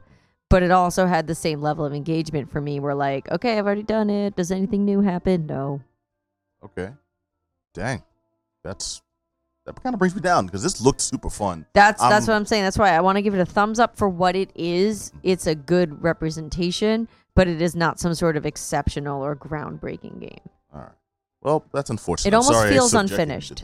But 0.49 0.63
it 0.63 0.71
also 0.71 1.05
had 1.05 1.27
the 1.27 1.35
same 1.35 1.61
level 1.61 1.85
of 1.85 1.93
engagement 1.93 2.49
for 2.51 2.61
me. 2.61 2.79
Where 2.79 2.95
like, 2.95 3.29
okay, 3.29 3.59
I've 3.59 3.65
already 3.67 3.83
done 3.83 4.09
it. 4.09 4.35
Does 4.35 4.51
anything 4.51 4.85
new 4.85 5.01
happen? 5.01 5.45
No. 5.45 5.81
Okay. 6.63 6.89
Dang, 7.75 8.01
that's 8.63 9.03
that 9.75 9.83
kind 9.83 9.93
of 9.93 9.99
brings 9.99 10.15
me 10.15 10.21
down 10.21 10.45
because 10.45 10.63
this 10.63 10.81
looked 10.81 11.01
super 11.01 11.29
fun. 11.29 11.65
That's 11.73 12.01
that's 12.01 12.27
Um, 12.27 12.33
what 12.33 12.37
I'm 12.37 12.45
saying. 12.45 12.63
That's 12.63 12.77
why 12.77 12.91
I 12.91 13.01
want 13.01 13.17
to 13.17 13.21
give 13.21 13.33
it 13.33 13.39
a 13.39 13.45
thumbs 13.45 13.79
up 13.79 13.97
for 13.97 14.09
what 14.09 14.35
it 14.35 14.51
is. 14.55 15.11
It's 15.23 15.47
a 15.47 15.55
good 15.55 16.01
representation, 16.03 17.07
but 17.35 17.47
it 17.47 17.61
is 17.61 17.75
not 17.75 17.99
some 17.99 18.13
sort 18.13 18.35
of 18.35 18.45
exceptional 18.45 19.23
or 19.23 19.35
groundbreaking 19.35 20.19
game. 20.19 20.39
All 20.73 20.81
right. 20.81 20.91
Well, 21.41 21.65
that's 21.73 21.89
unfortunate. 21.89 22.29
It 22.29 22.35
almost 22.35 22.53
sorry 22.53 22.69
feels 22.71 22.91
subjected 22.91 23.11
you 23.11 23.17
to 23.17 23.21
unfinished. 23.23 23.63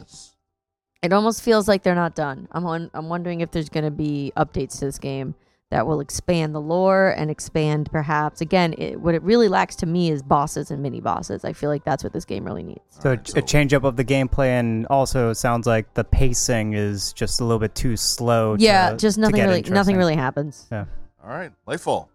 It 1.02 1.14
almost 1.14 1.42
feels 1.42 1.68
like 1.68 1.84
they're 1.84 1.94
not 1.94 2.16
done. 2.16 2.48
I'm 2.52 2.66
on, 2.66 2.90
I'm 2.94 3.10
wondering 3.10 3.42
if 3.42 3.52
there's 3.52 3.70
going 3.70 3.84
to 3.84 3.92
be 3.92 4.32
updates 4.38 4.80
to 4.80 4.86
this 4.86 4.98
game 4.98 5.36
that 5.72 5.88
will 5.88 6.00
expand 6.00 6.54
the 6.54 6.62
lore 6.62 7.10
and 7.18 7.32
expand 7.32 7.90
perhaps 7.92 8.40
again 8.40 8.74
it, 8.78 9.00
what 9.00 9.16
it 9.16 9.24
really 9.24 9.48
lacks 9.48 9.76
to 9.78 9.86
me 9.86 10.12
is 10.12 10.22
bosses 10.22 10.72
and 10.72 10.82
mini 10.82 11.02
bosses. 11.02 11.44
I 11.44 11.54
feel 11.54 11.70
like 11.70 11.84
that's 11.84 12.04
what 12.04 12.14
this 12.14 12.26
game 12.26 12.46
really 12.46 12.64
needs. 12.64 12.82
So, 12.90 13.12
Alright, 13.12 13.38
a 13.38 13.42
change 13.42 13.74
up 13.74 13.84
of 13.84 13.96
the 13.96 14.06
gameplay, 14.06 14.48
and 14.60 14.86
also 14.88 15.34
sounds 15.34 15.66
like 15.66 15.94
the 15.94 16.04
pacing 16.04 16.74
is 16.74 17.14
just 17.14 17.42
a 17.42 17.44
little 17.44 17.60
bit 17.60 17.74
too 17.76 17.98
slow. 17.98 18.56
yeah, 18.60 18.92
to, 18.92 18.98
just 18.98 19.16
to 19.16 19.22
nothing 19.22 19.36
get 19.38 19.48
really 19.48 19.62
nothing 19.64 19.98
really 19.98 20.16
happens. 20.16 20.68
Yeah. 20.72 20.86
All 21.24 21.30
right, 21.30 21.52
Lightfall. 21.68 22.10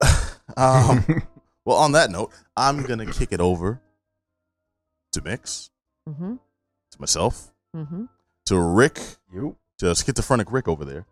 um, 0.56 1.22
well, 1.64 1.76
on 1.76 1.92
that 1.92 2.10
note, 2.10 2.32
I'm 2.56 2.82
gonna 2.82 3.12
kick 3.12 3.28
it 3.32 3.40
over 3.40 3.80
to 5.12 5.22
Mix, 5.22 5.70
mm-hmm. 6.08 6.36
to 6.36 7.00
myself, 7.00 7.52
mm-hmm. 7.76 8.04
to 8.46 8.58
Rick, 8.58 8.98
You? 9.32 9.56
to 9.78 9.94
schizophrenic 9.94 10.50
Rick 10.50 10.68
over 10.68 10.84
there. 10.84 11.06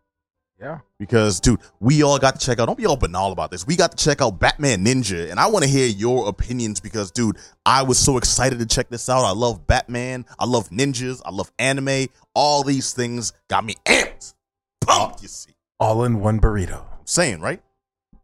Yeah. 0.61 0.79
Because, 0.99 1.41
dude, 1.41 1.61
we 1.81 2.03
all 2.05 2.19
got 2.19 2.39
to 2.39 2.47
check 2.47 2.61
out. 2.61 2.67
Don't 2.67 2.79
be 2.79 2.87
all 2.87 2.97
banal 2.97 3.33
about 3.33 3.51
this. 3.51 3.67
We 3.67 3.75
got 3.75 3.97
to 3.97 4.05
check 4.05 4.21
out 4.23 4.39
Batman 4.39 4.85
Ninja, 4.85 5.31
and 5.31 5.41
I 5.41 5.49
want 5.49 5.65
to 5.65 5.71
hear 5.71 5.89
your 5.89 6.29
opinions 6.29 6.79
because, 6.79 7.11
dude, 7.11 7.37
I 7.67 7.83
was 7.83 7.99
so 7.99 8.17
excited 8.17 8.61
to 8.61 8.67
check 8.67 8.89
this 8.89 9.09
out. 9.09 9.25
I 9.25 9.33
love 9.33 9.67
Batman. 9.67 10.25
I 10.39 10.45
love 10.45 10.71
ninjas. 10.71 11.21
I 11.25 11.31
love 11.31 11.51
anime. 11.59 12.07
All 12.35 12.63
these 12.63 12.93
things 12.93 13.33
got 13.49 13.65
me 13.65 13.75
amped, 13.87 14.35
pumped. 14.81 15.23
You 15.23 15.29
see, 15.29 15.53
All 15.81 16.05
in 16.05 16.21
one 16.21 16.41
burrito. 16.41 16.83
I'm 16.83 17.07
saying 17.07 17.41
right? 17.41 17.61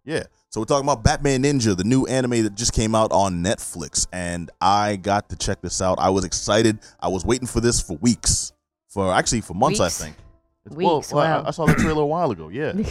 Yeah. 0.05 0.23
So 0.51 0.61
we're 0.61 0.67
talking 0.67 0.87
about 0.87 1.05
Batman 1.05 1.43
Ninja, 1.43 1.77
the 1.77 1.85
new 1.85 2.07
anime 2.07 2.43
that 2.45 2.55
just 2.55 2.73
came 2.73 2.95
out 2.95 3.13
on 3.13 3.45
Netflix, 3.45 4.07
and 4.13 4.51
I 4.61 4.97
got 4.97 5.29
to 5.31 5.37
check 5.37 5.61
this 5.61 5.83
out. 5.83 5.99
I 5.99 6.09
was 6.09 6.25
excited. 6.25 6.79
I 7.01 7.09
was 7.09 7.25
waiting 7.25 7.47
for 7.47 7.61
this 7.61 7.83
for 7.83 7.99
weeks, 7.99 8.53
for 8.89 9.13
actually 9.13 9.43
for 9.43 9.53
months, 9.55 9.81
Weeks? 9.81 10.01
I 10.01 10.05
think. 10.05 10.17
It's- 10.71 10.77
Weeks, 10.77 11.13
Well, 11.13 11.25
I- 11.25 11.37
wow. 11.39 11.45
I, 11.47 11.51
saw 11.51 11.67
the 11.67 11.75
trailer 11.75 12.03
a 12.03 12.07
while 12.07 12.31
ago. 12.31 12.49
Yeah. 12.49 12.73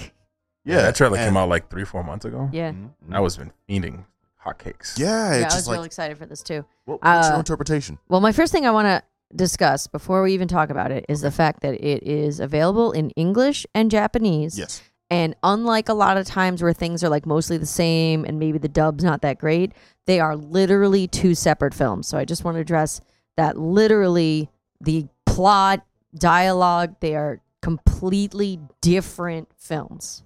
Yeah, 0.65 0.81
that 0.81 0.96
trailer 0.96 1.15
and- 1.17 1.27
came 1.29 1.38
out 1.38 1.48
like 1.48 1.69
three, 1.69 1.86
four 1.86 2.03
months 2.03 2.25
ago. 2.25 2.50
Yeah. 2.51 2.72
Mhm. 2.74 2.89
I 3.12 3.22
was 3.22 3.38
been 3.38 3.53
fiending 3.69 4.03
hotcakes. 4.46 5.00
Yeah, 5.00 5.29
Yeah, 5.31 5.36
it's 5.36 5.43
I 5.43 5.46
was 5.46 5.53
just 5.55 5.67
like 5.69 5.75
real 5.77 5.84
excited 5.86 6.17
for 6.17 6.25
this 6.25 6.43
too. 6.43 6.65
what, 6.84 7.01
what's 7.01 7.27
Uh, 7.27 7.31
your 7.31 7.39
interpretation? 7.39 8.00
Well, 8.10 8.19
my 8.19 8.34
first 8.34 8.51
thing 8.51 8.65
I 8.65 8.72
want 8.72 8.86
to 8.88 9.01
discuss 9.34 9.88
before 9.88 10.22
we 10.24 10.34
even 10.34 10.50
talk 10.50 10.69
about 10.69 10.91
it 10.91 11.05
is 11.07 11.22
the 11.22 11.31
fact 11.31 11.62
that 11.62 11.75
it 11.75 12.03
is 12.03 12.41
available 12.41 12.91
in 12.91 13.12
English 13.12 13.65
and 13.74 13.89
Japanese. 13.89 14.60
Yes. 14.60 14.81
And 15.10 15.36
unlike 15.41 15.88
a 15.88 15.93
lot 15.93 16.17
of 16.17 16.25
times 16.25 16.62
where 16.62 16.74
things 16.74 17.01
are 17.01 17.07
like 17.07 17.25
mostly 17.25 17.55
the 17.57 17.65
same 17.65 18.25
and 18.25 18.38
maybe 18.38 18.57
the 18.57 18.67
dub's 18.67 19.05
not 19.05 19.22
that 19.22 19.38
great, 19.38 19.72
they 20.05 20.19
are 20.19 20.36
literally 20.36 21.07
two 21.07 21.34
separate 21.34 21.74
films. 21.74 22.10
So 22.10 22.17
I 22.17 22.25
just 22.25 22.43
want 22.43 22.55
to 22.55 22.62
address 22.62 23.00
that 23.38 23.57
literally 23.57 24.50
the 24.81 25.07
plot, 25.25 25.86
dialogue, 26.13 26.96
they 27.00 27.15
are 27.15 27.39
completely 27.67 28.59
different 28.79 29.50
films. 29.57 30.24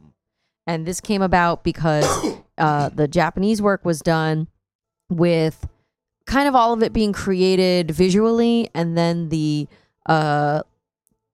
And 0.67 0.85
this 0.85 1.01
came 1.01 1.23
about 1.23 1.63
because 1.63 2.05
uh, 2.59 2.89
the 2.89 3.07
Japanese 3.07 3.63
work 3.63 3.83
was 3.83 3.99
done 4.01 4.47
with 5.09 5.67
kind 6.27 6.47
of 6.47 6.53
all 6.53 6.71
of 6.71 6.83
it 6.83 6.93
being 6.93 7.11
created 7.13 7.89
visually 7.89 8.69
and 8.75 8.95
then 8.95 9.29
the 9.29 9.67
uh 10.05 10.61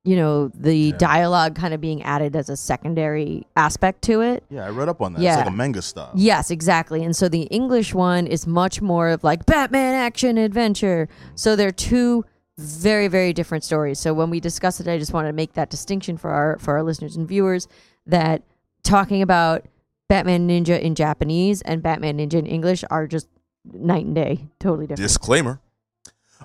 you 0.05 0.15
know 0.15 0.47
the 0.55 0.73
Yeah. 0.75 0.97
dialogue 0.97 1.55
kind 1.55 1.73
of 1.73 1.81
being 1.81 2.01
added 2.03 2.35
as 2.37 2.49
a 2.49 2.55
secondary 2.55 3.45
aspect 3.57 4.01
to 4.03 4.21
it 4.21 4.43
Yeah, 4.49 4.65
I 4.65 4.69
read 4.69 4.87
up 4.87 5.01
on 5.01 5.13
that. 5.13 5.21
Yeah. 5.21 5.33
It's 5.33 5.45
like 5.45 5.53
a 5.53 5.57
manga 5.57 5.81
style. 5.81 6.11
Yes, 6.15 6.49
exactly. 6.49 7.03
And 7.03 7.13
so 7.15 7.27
the 7.27 7.43
English 7.43 7.93
one 7.93 8.25
is 8.27 8.47
much 8.47 8.81
more 8.81 9.09
of 9.09 9.23
like 9.25 9.45
Batman 9.45 9.93
action 9.93 10.37
adventure. 10.37 11.09
So 11.35 11.57
they're 11.57 11.71
two 11.71 12.23
very 12.57 13.07
very 13.07 13.33
different 13.33 13.63
stories. 13.63 13.99
So 13.99 14.13
when 14.13 14.29
we 14.29 14.39
discuss 14.39 14.79
it, 14.79 14.87
I 14.87 14.97
just 14.97 15.13
wanted 15.13 15.27
to 15.27 15.33
make 15.33 15.53
that 15.53 15.69
distinction 15.69 16.17
for 16.17 16.31
our 16.31 16.57
for 16.59 16.73
our 16.75 16.83
listeners 16.83 17.15
and 17.15 17.27
viewers 17.27 17.67
that 18.05 18.43
talking 18.83 19.21
about 19.21 19.65
Batman 20.07 20.47
Ninja 20.47 20.79
in 20.79 20.95
Japanese 20.95 21.61
and 21.61 21.83
Batman 21.83 22.17
Ninja 22.17 22.35
in 22.35 22.45
English 22.45 22.83
are 22.89 23.07
just 23.07 23.27
night 23.73 24.05
and 24.05 24.15
day, 24.15 24.47
totally 24.59 24.87
different. 24.87 25.07
Disclaimer. 25.07 25.59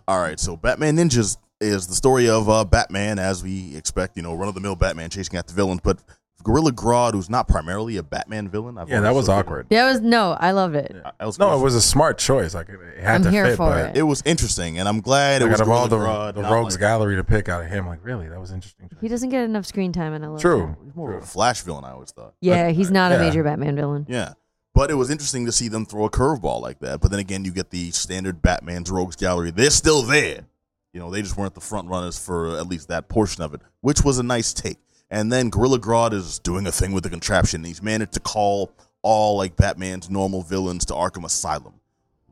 All 0.09 0.21
right, 0.21 0.41
so 0.41 0.57
Batman 0.57 0.97
Ninjas 0.97 1.37
is 1.61 1.87
the 1.87 1.95
story 1.95 2.29
of 2.29 2.49
uh, 2.49 2.65
Batman, 2.65 3.19
as 3.19 3.43
we 3.43 3.77
expect, 3.77 4.17
you 4.17 4.23
know, 4.23 4.35
run 4.35 4.49
of 4.49 4.55
the 4.55 4.61
mill 4.61 4.75
Batman 4.75 5.11
chasing 5.11 5.39
after 5.39 5.55
villains, 5.55 5.81
but 5.83 5.99
Gorilla 6.43 6.73
Grodd, 6.73 7.13
who's 7.13 7.31
not 7.31 7.49
primarily 7.49 7.97
a 7.97 8.03
Batman 8.03 8.49
villain. 8.49 8.79
I've 8.79 8.89
Yeah, 8.89 9.01
that 9.01 9.15
was 9.15 9.27
sort 9.27 9.39
of- 9.39 9.47
awkward. 9.47 9.67
that 9.71 9.85
was 9.85 10.01
no, 10.01 10.33
I 10.41 10.51
love 10.53 10.75
it. 10.75 10.95
I- 11.05 11.13
I 11.21 11.27
was 11.27 11.39
No, 11.39 11.57
it 11.59 11.63
was 11.63 11.75
a 11.75 11.81
smart 11.83 12.19
choice. 12.19 12.55
Like 12.55 12.69
it, 12.69 12.79
it 12.99 13.03
had 13.03 13.15
I'm 13.17 13.23
to 13.25 13.31
here 13.31 13.47
fit, 13.47 13.57
for 13.57 13.71
but 13.71 13.91
it. 13.91 13.99
It 13.99 14.03
was 14.03 14.23
interesting, 14.25 14.79
and 14.79 14.89
I'm 14.89 15.01
glad 15.01 15.43
it 15.43 15.47
was 15.49 15.61
out 15.61 15.67
of 15.67 15.71
all 15.71 15.89
the, 15.89 15.97
Grodd, 15.99 16.35
the 16.35 16.43
rogues 16.43 16.75
like- 16.75 16.81
gallery 16.81 17.17
to 17.17 17.25
pick 17.25 17.49
out 17.49 17.65
of 17.65 17.71
him, 17.71 17.87
like 17.87 18.01
really, 18.03 18.29
that 18.29 18.41
was 18.41 18.51
interesting. 18.53 18.91
He 19.01 19.09
doesn't 19.09 19.29
get 19.31 19.45
enough 19.45 19.67
screen 19.67 19.93
time, 19.93 20.13
and 20.13 20.25
I 20.25 20.29
love 20.29 20.41
True. 20.41 20.77
that. 20.79 20.85
He's 20.85 20.95
more 20.95 21.13
of 21.15 21.23
a 21.23 21.27
Flash 21.27 21.63
villain, 21.63 21.85
I 21.85 21.93
always 21.93 22.11
thought. 22.11 22.35
Yeah, 22.41 22.69
he's 22.71 22.91
not 22.91 23.13
a 23.13 23.19
major 23.19 23.43
Batman 23.45 23.77
villain. 23.77 24.07
Yeah. 24.09 24.33
But 24.75 24.91
it 24.91 24.95
was 24.95 25.11
interesting 25.11 25.45
to 25.47 25.53
see 25.53 25.69
them 25.69 25.85
throw 25.85 26.07
a 26.07 26.11
curveball 26.11 26.63
like 26.63 26.79
that. 26.81 27.01
But 27.03 27.11
then 27.11 27.21
again, 27.21 27.45
you 27.45 27.51
get 27.53 27.69
the 27.71 27.91
standard 27.91 28.41
Batman's 28.41 28.91
Rogues 28.91 29.17
Gallery. 29.17 29.51
They're 29.51 29.69
still 29.69 30.01
there. 30.03 30.47
You 30.95 31.01
know, 31.01 31.11
they 31.11 31.21
just 31.21 31.37
weren't 31.37 31.55
the 31.55 31.61
front 31.61 31.89
runners 31.89 32.19
for 32.19 32.57
at 32.57 32.67
least 32.69 32.89
that 32.89 33.09
portion 33.09 33.43
of 33.43 33.53
it, 33.53 33.61
which 33.83 34.03
was 34.03 34.19
a 34.19 34.23
nice 34.23 34.53
take. 34.55 34.79
And 35.13 35.31
then 35.31 35.51
Gorilla 35.51 35.79
Grodd 35.79 36.15
is 36.15 36.39
doing 36.39 36.67
a 36.67 36.73
thing 36.73 36.93
with 36.93 37.05
the 37.05 37.11
contraption. 37.11 37.63
He's 37.65 37.83
managed 37.83 38.13
to 38.13 38.21
call 38.21 38.73
all 39.03 39.37
like 39.37 39.57
Batman's 39.57 40.09
normal 40.09 40.41
villains 40.43 40.87
to 40.87 40.95
Arkham 40.95 41.25
Asylum. 41.27 41.75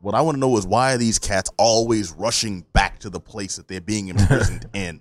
What 0.01 0.15
I 0.15 0.21
want 0.21 0.35
to 0.35 0.39
know 0.39 0.57
is 0.57 0.65
why 0.65 0.93
are 0.95 0.97
these 0.97 1.19
cats 1.19 1.51
always 1.59 2.11
rushing 2.11 2.65
back 2.73 2.97
to 2.99 3.11
the 3.11 3.19
place 3.19 3.55
that 3.57 3.67
they're 3.67 3.81
being 3.81 4.07
imprisoned 4.07 4.65
in? 4.73 4.99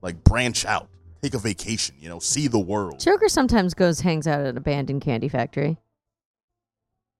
Like 0.00 0.24
branch 0.24 0.64
out, 0.64 0.88
take 1.20 1.34
a 1.34 1.38
vacation, 1.38 1.96
you 2.00 2.08
know, 2.08 2.18
see 2.18 2.48
the 2.48 2.58
world. 2.58 2.98
Joker 2.98 3.28
sometimes 3.28 3.74
goes 3.74 4.00
hangs 4.00 4.26
out 4.26 4.40
at 4.40 4.46
an 4.46 4.56
abandoned 4.56 5.02
candy 5.02 5.28
factory. 5.28 5.76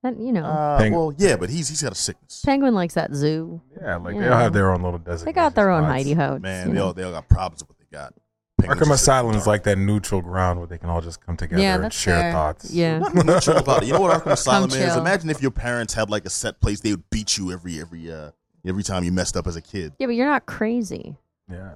That 0.03 0.19
you 0.19 0.33
know, 0.33 0.45
Uh, 0.45 0.79
Peng- 0.79 0.93
well, 0.95 1.13
yeah, 1.19 1.37
but 1.37 1.51
he's 1.51 1.69
he's 1.69 1.83
got 1.83 1.93
a 1.93 1.97
sickness. 1.97 2.41
Penguin 2.47 2.73
likes 2.73 2.95
that 2.95 3.13
zoo. 3.15 3.61
Yeah, 3.79 3.97
like 3.97 4.15
You 4.15 4.23
they 4.23 4.29
all 4.29 4.39
have 4.39 4.53
their 4.55 4.71
own 4.73 4.81
little 4.81 5.01
designated 5.01 5.27
They 5.27 5.33
got 5.39 5.55
their 5.57 5.71
own 5.71 5.83
spots. 5.85 6.05
hidey 6.05 6.17
holes. 6.17 6.41
Man, 6.41 6.69
they 6.69 6.73
know. 6.75 6.87
all 6.87 6.93
they 6.95 7.03
all 7.03 7.13
got 7.13 7.29
problems 7.29 7.61
with 7.63 7.69
what 7.69 7.79
they 7.79 7.87
got. 7.95 8.15
Penguins 8.59 8.81
Arkham 8.81 8.89
just 8.91 9.05
sit 9.05 9.11
in 9.11 9.17
Asylum 9.17 9.35
is 9.37 9.47
like 9.47 9.63
that 9.65 9.79
neutral 9.79 10.21
ground 10.21 10.59
where 10.59 10.67
they 10.67 10.79
can 10.79 10.91
all 10.91 11.01
just 11.01 11.25
come 11.25 11.37
together 11.37 11.63
yeah, 11.63 11.77
and 11.77 11.85
that's 11.85 11.97
share 11.99 12.21
fair. 12.21 12.33
thoughts. 12.33 12.71
Yeah, 12.73 12.99
Nothing 12.99 13.27
neutral 13.27 13.57
about 13.65 13.83
it. 13.83 13.87
You 13.87 13.93
know 13.95 14.01
what 14.01 14.23
Arkham 14.25 14.33
Asylum 14.33 14.71
is? 14.71 14.97
Imagine 14.97 15.31
if 15.31 15.41
your 15.41 15.51
parents 15.51 15.95
had 15.95 16.11
like 16.11 16.25
a 16.27 16.31
set 16.31 16.61
place, 16.61 16.81
they 16.81 16.91
would 16.91 17.09
beat 17.11 17.37
you 17.39 17.53
every 17.53 17.81
every 17.81 18.13
uh 18.13 18.31
every 18.67 18.83
time 18.83 19.05
you 19.05 19.13
messed 19.13 19.37
up 19.37 19.47
as 19.47 19.57
a 19.57 19.63
kid. 19.63 19.93
yeah, 19.99 20.07
but 20.07 20.15
you're 20.15 20.27
not 20.27 20.47
crazy. 20.47 21.17
yeah. 21.51 21.73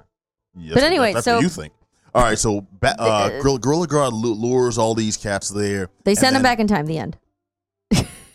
Yeah, 0.54 0.68
that's 0.68 0.74
But 0.74 0.74
what- 0.74 0.82
anyway, 0.86 1.12
that's 1.14 1.24
so- 1.24 1.34
what 1.36 1.42
you 1.42 1.48
think. 1.48 1.72
All 2.14 2.22
right, 2.22 2.38
so 2.38 2.66
ba- 2.80 2.94
uh, 3.00 3.04
Uh, 3.04 3.40
Gorilla, 3.40 3.58
Gorilla 3.58 3.86
Grodd 3.88 4.12
lures 4.12 4.76
all 4.76 4.94
these 4.94 5.16
cats 5.16 5.48
there. 5.48 5.88
They 6.04 6.14
send 6.14 6.34
then- 6.34 6.40
him 6.40 6.42
back 6.42 6.58
in 6.58 6.66
time. 6.66 6.84
The 6.84 6.98
end. 6.98 7.16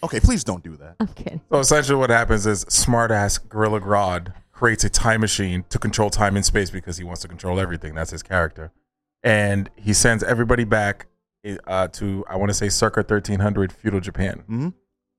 Okay, 0.04 0.20
please 0.20 0.44
don't 0.44 0.64
do 0.64 0.76
that. 0.78 0.96
I'm 1.00 1.08
kidding. 1.08 1.42
So 1.52 1.60
essentially, 1.60 1.96
what 1.98 2.10
happens 2.12 2.46
is 2.46 2.66
smartass 2.66 3.40
Gorilla 3.50 3.80
Grodd 3.82 4.32
creates 4.58 4.84
a 4.84 4.90
time 4.90 5.22
machine 5.22 5.64
to 5.70 5.78
control 5.78 6.10
time 6.10 6.36
and 6.36 6.44
space 6.44 6.72
because 6.72 6.98
he 6.98 7.04
wants 7.04 7.22
to 7.22 7.28
control 7.28 7.60
everything. 7.60 7.94
That's 7.94 8.10
his 8.12 8.24
character, 8.24 8.72
and 9.24 9.70
he 9.76 9.94
sends 9.94 10.24
everybody 10.24 10.64
back 10.64 11.06
uh, 11.68 11.88
to 11.90 12.26
I 12.28 12.36
want 12.38 12.50
to 12.50 12.56
say 12.56 12.68
circa 12.70 13.02
1300 13.02 13.72
feudal 13.72 14.00
Japan. 14.00 14.44
hmm 14.48 14.70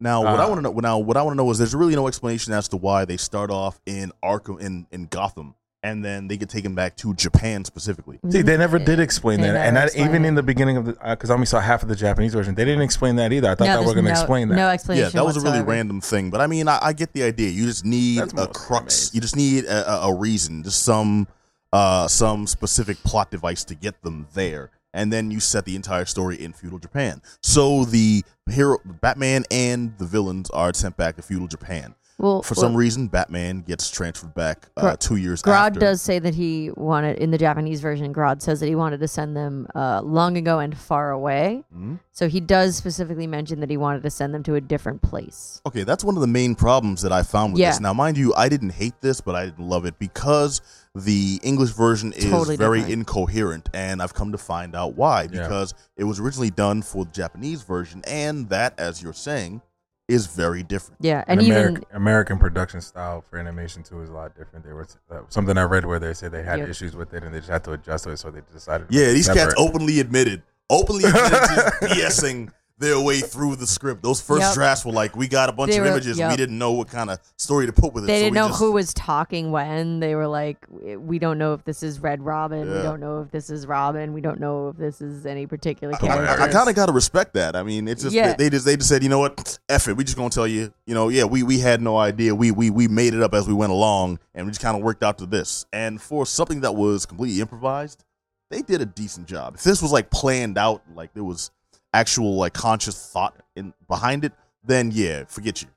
Now, 0.00 0.22
what 0.22 0.40
I 0.40 0.44
Uh, 0.44 0.48
want 0.48 0.58
to 0.58 0.62
know, 0.62 0.72
now 0.72 0.98
what 0.98 1.16
I 1.16 1.22
want 1.22 1.34
to 1.34 1.36
know 1.42 1.50
is, 1.52 1.58
there's 1.58 1.74
really 1.74 1.94
no 1.94 2.08
explanation 2.08 2.52
as 2.52 2.66
to 2.68 2.76
why 2.76 3.04
they 3.04 3.16
start 3.16 3.50
off 3.50 3.80
in 3.86 4.10
Arkham 4.24 4.60
in 4.60 4.86
in 4.90 5.06
Gotham, 5.06 5.54
and 5.88 6.04
then 6.04 6.28
they 6.28 6.36
get 6.36 6.48
taken 6.48 6.74
back 6.74 6.96
to 6.96 7.14
Japan 7.14 7.64
specifically. 7.64 8.18
See, 8.30 8.42
they 8.42 8.56
never 8.56 8.78
did 8.78 9.00
explain 9.00 9.40
They 9.40 9.48
that, 9.48 9.52
never 9.54 9.64
and 9.64 9.76
that, 9.76 9.84
explained 9.86 10.10
even 10.10 10.24
it. 10.24 10.28
in 10.28 10.34
the 10.34 10.42
beginning 10.42 10.76
of 10.76 10.84
the 10.86 10.92
because 10.92 11.30
I 11.30 11.34
only 11.34 11.46
saw 11.46 11.60
half 11.60 11.82
of 11.82 11.88
the 11.88 11.96
Japanese 11.96 12.34
version. 12.34 12.54
They 12.54 12.64
didn't 12.64 12.82
explain 12.82 13.16
that 13.16 13.32
either. 13.32 13.50
I 13.50 13.54
thought 13.54 13.66
no, 13.66 13.72
that 13.72 13.80
we 13.80 13.86
were 13.86 13.92
there's 13.92 13.94
going 13.94 14.04
to 14.06 14.12
no, 14.12 14.20
explain 14.20 14.48
that. 14.48 14.54
No 14.56 14.68
explanation. 14.68 15.04
Yeah, 15.06 15.10
that 15.10 15.24
was 15.24 15.36
a 15.36 15.40
really 15.40 15.50
whatsoever. 15.58 15.70
random 15.70 16.00
thing, 16.00 16.30
but 16.30 16.40
I 16.40 16.46
mean, 16.46 16.68
I, 16.68 16.78
I 16.82 16.92
get 16.92 17.12
the 17.12 17.22
idea. 17.22 17.50
You 17.50 17.64
just 17.66 17.84
need 17.84 18.18
That's 18.18 18.32
a 18.32 18.36
most 18.36 18.54
crux. 18.54 18.94
animes. 18.94 19.14
You 19.14 19.20
just 19.20 19.36
need 19.36 19.64
a, 19.64 19.90
a, 19.92 20.08
a 20.10 20.14
reason, 20.14 20.62
just 20.62 20.82
some 20.82 21.26
uh 21.72 22.08
some 22.08 22.46
specific 22.46 22.96
plot 23.04 23.30
device 23.30 23.64
to 23.64 23.74
get 23.74 24.02
them 24.02 24.26
there, 24.34 24.70
and 24.94 25.12
then 25.12 25.30
you 25.30 25.40
set 25.40 25.64
the 25.64 25.76
entire 25.76 26.04
story 26.04 26.36
in 26.42 26.52
feudal 26.52 26.78
Japan. 26.78 27.20
So 27.42 27.84
the 27.84 28.24
hero, 28.50 28.78
Batman, 28.84 29.44
and 29.50 29.96
the 29.98 30.06
villains 30.06 30.50
are 30.50 30.72
sent 30.74 30.96
back 30.96 31.16
to 31.16 31.22
feudal 31.22 31.46
Japan. 31.48 31.94
Well, 32.18 32.42
For 32.42 32.54
well, 32.54 32.62
some 32.62 32.74
reason, 32.76 33.06
Batman 33.06 33.60
gets 33.60 33.88
transferred 33.90 34.34
back 34.34 34.66
uh, 34.76 34.96
two 34.96 35.14
years 35.16 35.40
Grodd 35.40 35.68
after. 35.68 35.78
does 35.80 36.02
say 36.02 36.18
that 36.18 36.34
he 36.34 36.72
wanted 36.76 37.18
in 37.18 37.30
the 37.30 37.38
Japanese 37.38 37.80
version. 37.80 38.12
Grodd 38.12 38.42
says 38.42 38.58
that 38.58 38.66
he 38.66 38.74
wanted 38.74 38.98
to 38.98 39.06
send 39.06 39.36
them 39.36 39.68
uh, 39.76 40.00
long 40.02 40.36
ago 40.36 40.58
and 40.58 40.76
far 40.76 41.12
away. 41.12 41.62
Mhm. 41.72 42.00
So 42.10 42.28
he 42.28 42.40
does 42.40 42.74
specifically 42.74 43.28
mention 43.28 43.60
that 43.60 43.70
he 43.70 43.76
wanted 43.76 44.02
to 44.02 44.10
send 44.10 44.34
them 44.34 44.42
to 44.42 44.56
a 44.56 44.60
different 44.60 45.00
place. 45.00 45.60
Okay, 45.64 45.84
that's 45.84 46.02
one 46.02 46.16
of 46.16 46.20
the 46.20 46.26
main 46.26 46.56
problems 46.56 47.02
that 47.02 47.12
I 47.12 47.22
found 47.22 47.52
with 47.52 47.60
Yeah. 47.60 47.70
this. 47.70 47.80
Now, 47.80 47.92
mind 47.92 48.16
you, 48.18 48.34
I 48.34 48.48
didn't 48.48 48.70
hate 48.70 49.00
this, 49.00 49.20
but 49.20 49.36
I 49.36 49.44
didn't 49.44 49.68
love 49.68 49.86
it 49.86 50.00
because 50.00 50.60
the 50.96 51.38
English 51.44 51.70
version 51.70 52.12
is 52.14 52.24
Totally 52.24 52.56
very 52.56 52.78
different. 52.80 52.98
incoherent, 53.00 53.68
and 53.72 54.02
I've 54.02 54.14
come 54.14 54.32
to 54.32 54.38
find 54.38 54.74
out 54.74 54.96
why. 54.96 55.28
Yeah. 55.30 55.42
Because 55.42 55.72
it 55.96 56.02
was 56.02 56.18
originally 56.18 56.50
done 56.50 56.82
for 56.82 57.04
the 57.04 57.12
Japanese 57.12 57.62
version, 57.62 58.02
and 58.08 58.48
that, 58.48 58.74
as 58.80 59.00
you're 59.00 59.12
saying, 59.12 59.62
is 60.08 60.26
very 60.26 60.62
different. 60.62 60.98
Yeah, 61.02 61.22
And 61.28 61.38
and 61.38 61.48
American, 61.48 61.76
even 61.84 61.96
American 61.96 62.38
production 62.38 62.80
style 62.80 63.22
for 63.28 63.38
animation 63.38 63.82
too 63.82 64.00
is 64.00 64.08
a 64.08 64.12
lot 64.12 64.34
different. 64.36 64.64
There 64.64 64.74
was 64.74 64.96
uh, 65.10 65.20
something 65.28 65.56
I 65.58 65.62
read 65.64 65.84
where 65.84 65.98
they 65.98 66.14
said 66.14 66.32
they 66.32 66.42
had 66.42 66.58
Yep. 66.60 66.68
issues 66.70 66.96
with 66.96 67.12
it 67.12 67.22
and 67.22 67.34
they 67.34 67.38
just 67.38 67.50
had 67.50 67.62
to 67.64 67.72
adjust 67.72 68.04
to 68.04 68.10
it, 68.10 68.16
so 68.18 68.30
they 68.30 68.40
decided. 68.52 68.86
Yeah, 68.90 69.02
make 69.02 69.10
it 69.10 69.14
these 69.14 69.28
cats 69.28 69.54
openly 69.58 70.00
admitted, 70.00 70.42
openly 70.70 71.04
admitted 71.04 71.30
to 71.30 71.72
BSing 71.82 72.50
their 72.78 73.00
way 73.00 73.20
through 73.20 73.56
the 73.56 73.66
script. 73.66 74.02
Those 74.02 74.20
first 74.20 74.40
Yep. 74.42 74.54
drafts 74.54 74.84
were 74.84 74.92
like, 74.92 75.16
we 75.16 75.26
got 75.28 75.48
a 75.48 75.52
bunch 75.52 75.72
They 75.72 75.78
of 75.78 75.84
were- 75.84 75.90
images, 75.90 76.16
we 76.16 76.22
yep. 76.22 76.36
didn't 76.36 76.56
know 76.58 76.72
what 76.72 76.88
kind 76.88 77.10
of 77.10 77.18
story 77.36 77.66
to 77.66 77.72
put 77.72 77.92
with 77.92 78.04
it. 78.04 78.06
they 78.06 78.18
so 78.18 78.22
didn't 78.26 78.34
we 78.34 78.40
know 78.40 78.48
just- 78.48 78.60
who 78.60 78.72
was 78.72 78.94
talking 78.94 79.50
when. 79.50 80.00
They 80.00 80.14
were 80.14 80.28
like, 80.28 80.64
"We 80.70 81.18
don't 81.18 81.38
know 81.38 81.54
if 81.54 81.64
this 81.64 81.82
is 81.82 82.00
Red 82.00 82.22
Robin. 82.22 82.68
We 82.68 82.76
Yeah. 82.76 82.82
don't 82.82 83.00
know 83.00 83.20
if 83.22 83.30
this 83.30 83.50
is 83.50 83.66
Robin. 83.66 84.12
We 84.12 84.20
don't 84.20 84.38
know 84.40 84.68
if 84.68 84.76
this 84.76 85.00
is 85.00 85.26
any 85.26 85.46
particular 85.46 85.94
character." 85.96 86.40
I, 86.40 86.44
I 86.46 86.48
kind 86.48 86.68
of 86.68 86.74
gotta 86.76 86.92
respect 86.92 87.34
that. 87.34 87.56
I 87.56 87.62
mean, 87.62 87.88
it's 87.88 88.02
just 88.02 88.14
Yeah. 88.14 88.34
they 88.34 88.48
just 88.50 88.64
they 88.64 88.76
just 88.76 88.88
said, 88.88 89.02
you 89.02 89.08
know 89.08 89.18
what, 89.18 89.58
F 89.68 89.88
it. 89.88 89.96
We 89.96 90.04
just 90.04 90.16
gonna 90.16 90.30
tell 90.30 90.46
you, 90.46 90.72
you 90.86 90.94
know, 90.94 91.08
yeah, 91.08 91.24
we 91.24 91.42
we 91.42 91.58
had 91.58 91.82
no 91.82 91.96
idea. 91.98 92.34
We 92.34 92.50
we 92.52 92.70
we 92.70 92.86
made 92.88 93.12
it 93.14 93.22
up 93.22 93.34
as 93.34 93.48
we 93.48 93.54
went 93.54 93.72
along, 93.72 94.18
and 94.34 94.46
we 94.46 94.50
just 94.52 94.62
kind 94.62 94.76
of 94.76 94.82
worked 94.82 95.02
out 95.02 95.18
to 95.18 95.26
this. 95.26 95.66
And 95.72 96.00
for 96.00 96.24
something 96.26 96.60
that 96.60 96.74
was 96.76 97.06
completely 97.06 97.40
improvised, 97.40 98.04
they 98.50 98.62
did 98.62 98.80
a 98.80 98.86
decent 98.86 99.26
job. 99.26 99.56
If 99.56 99.62
this 99.64 99.82
was 99.82 99.92
like 99.92 100.10
planned 100.10 100.56
out, 100.56 100.82
like 100.94 101.12
there 101.14 101.24
was 101.24 101.50
actual 101.92 102.34
like 102.36 102.52
conscious 102.54 103.10
thought 103.12 103.34
in 103.56 103.72
behind 103.88 104.24
it, 104.24 104.32
then 104.64 104.90
yeah, 104.92 105.24
forget 105.26 105.62
you, 105.62 105.68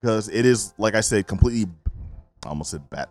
because 0.00 0.28
it 0.28 0.44
is 0.46 0.72
like 0.78 0.94
I 0.94 1.00
said, 1.00 1.26
completely. 1.26 1.70
I 2.44 2.48
almost 2.50 2.70
said 2.70 2.88
bat. 2.90 3.08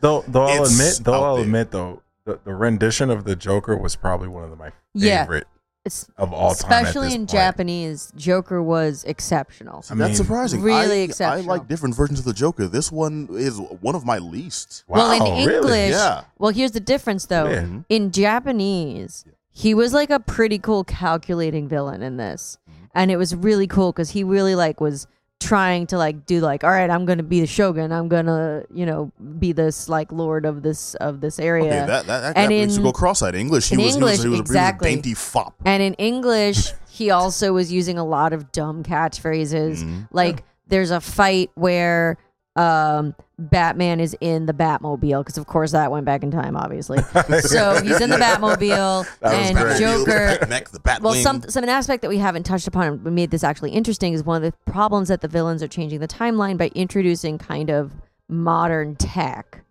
Though, 0.00 0.22
though 0.28 0.42
I'll 0.44 0.62
It's 0.64 0.72
admit, 0.78 1.04
though 1.04 1.24
I'll 1.24 1.34
there. 1.36 1.44
admit, 1.44 1.70
though 1.70 2.02
the, 2.24 2.38
the 2.44 2.54
rendition 2.54 3.10
of 3.10 3.24
the 3.24 3.34
Joker 3.34 3.76
was 3.76 3.96
probably 3.96 4.28
one 4.28 4.44
of 4.44 4.50
the, 4.50 4.56
my 4.56 4.70
Yeah. 4.94 5.22
favorite 5.22 5.46
It's- 5.84 6.06
of 6.18 6.32
all 6.32 6.54
time. 6.54 6.70
at 6.72 6.82
especially 6.82 7.06
this 7.08 7.14
in 7.14 7.20
point. 7.22 7.30
Japanese, 7.30 8.12
Joker 8.14 8.62
was 8.62 9.04
exceptional. 9.04 9.82
I 9.90 9.94
That's 9.94 10.16
surprising. 10.18 10.60
really 10.60 10.98
I, 10.98 11.00
I 11.00 11.04
exceptional. 11.04 11.46
like 11.46 11.66
different 11.66 11.94
versions 11.96 12.18
of 12.20 12.24
the 12.26 12.32
Joker. 12.34 12.68
This 12.68 12.92
one 12.92 13.28
is 13.32 13.58
one 13.58 13.94
of 13.94 14.04
my 14.04 14.18
least. 14.18 14.84
well, 14.86 15.10
in 15.12 15.20
Wow, 15.20 15.44
really? 15.46 15.88
Yeah. 15.88 16.24
well, 16.38 16.52
here's 16.52 16.72
the 16.72 16.80
difference 16.80 17.26
though. 17.26 17.48
Yeah. 17.48 17.66
In 17.88 18.12
Japanese, 18.12 19.24
he 19.58 19.72
was 19.72 19.94
like 19.94 20.10
a 20.10 20.20
pretty 20.20 20.58
cool 20.58 20.84
calculating 20.84 21.66
villain 21.66 22.02
in 22.02 22.18
this, 22.18 22.58
Mm-hmm. 22.68 22.84
and 22.94 23.10
it 23.10 23.16
was 23.16 23.34
really 23.34 23.66
cool 23.66 23.90
because 23.92 24.10
he 24.10 24.22
really 24.22 24.54
like 24.54 24.80
was 24.82 25.06
trying 25.40 25.86
to 25.86 25.96
like 25.98 26.26
do 26.26 26.40
like, 26.40 26.62
all 26.64 26.70
right, 26.70 26.90
I'm 26.90 27.06
gonna 27.06 27.22
be 27.22 27.40
the 27.40 27.46
shogun. 27.46 27.90
I'm 27.92 28.08
gonna, 28.08 28.64
you 28.72 28.84
know, 28.84 29.12
be 29.38 29.52
this 29.52 29.88
like 29.88 30.12
lord 30.12 30.44
of 30.44 30.62
this 30.62 30.94
of 30.96 31.20
this 31.22 31.38
area. 31.38 31.64
Okay, 31.66 31.86
that 31.86 31.86
that, 31.86 32.06
that, 32.06 32.36
And 32.36 32.44
that 32.44 32.48
makes 32.48 32.72
you 32.74 32.78
in- 32.80 32.84
go 32.84 32.92
cross-eyed. 32.92 33.34
English, 33.34 33.68
he 33.70 33.76
was, 33.78 33.86
he 33.86 33.92
English, 33.94 34.12
was, 34.18 34.22
he 34.24 34.28
was, 34.28 34.40
exactly. 34.40 34.88
a 34.90 34.92
dainty 34.94 35.14
fop. 35.14 35.54
And 35.64 35.82
in 35.82 35.94
English, 35.94 36.72
he 36.90 37.10
also 37.10 37.52
was 37.54 37.72
using 37.72 37.96
a 37.98 38.04
lot 38.04 38.32
of 38.34 38.52
dumb 38.52 38.82
catchphrases. 38.82 39.82
Mhm. 39.84 40.08
Like 40.12 40.42
there's 40.68 40.90
a 40.90 41.00
fight 41.00 41.50
where 41.54 42.18
um, 42.56 43.14
Batman 43.38 44.00
is 44.00 44.16
in 44.20 44.46
the 44.46 44.54
Batmobile 44.54 45.20
because 45.20 45.36
of 45.36 45.46
course 45.46 45.72
that 45.72 45.90
went 45.90 46.06
back 46.06 46.22
in 46.22 46.30
time, 46.30 46.56
obviously. 46.56 46.98
so 47.40 47.82
he's 47.82 48.00
in 48.00 48.08
the 48.08 48.16
Batmobile 48.20 49.06
and 49.22 49.56
great. 49.56 49.78
Joker. 49.78 50.38
the 50.40 50.46
Mech, 50.46 50.70
the 50.70 50.78
Batwing. 50.78 51.00
Well, 51.02 51.14
some 51.14 51.42
some 51.42 51.62
an 51.62 51.68
aspect 51.68 52.02
that 52.02 52.08
we 52.08 52.18
haven't 52.18 52.44
touched 52.44 52.66
upon 52.66 52.86
and 52.86 53.14
made 53.14 53.30
this 53.30 53.44
actually 53.44 53.72
interesting 53.72 54.14
is 54.14 54.24
one 54.24 54.42
of 54.42 54.50
the 54.50 54.56
problems 54.70 55.08
that 55.08 55.20
the 55.20 55.28
villains 55.28 55.62
are 55.62 55.68
changing 55.68 56.00
the 56.00 56.08
timeline 56.08 56.56
by 56.56 56.68
introducing 56.74 57.36
kind 57.36 57.70
of 57.70 57.92
modern 58.28 58.96
tech 58.96 59.62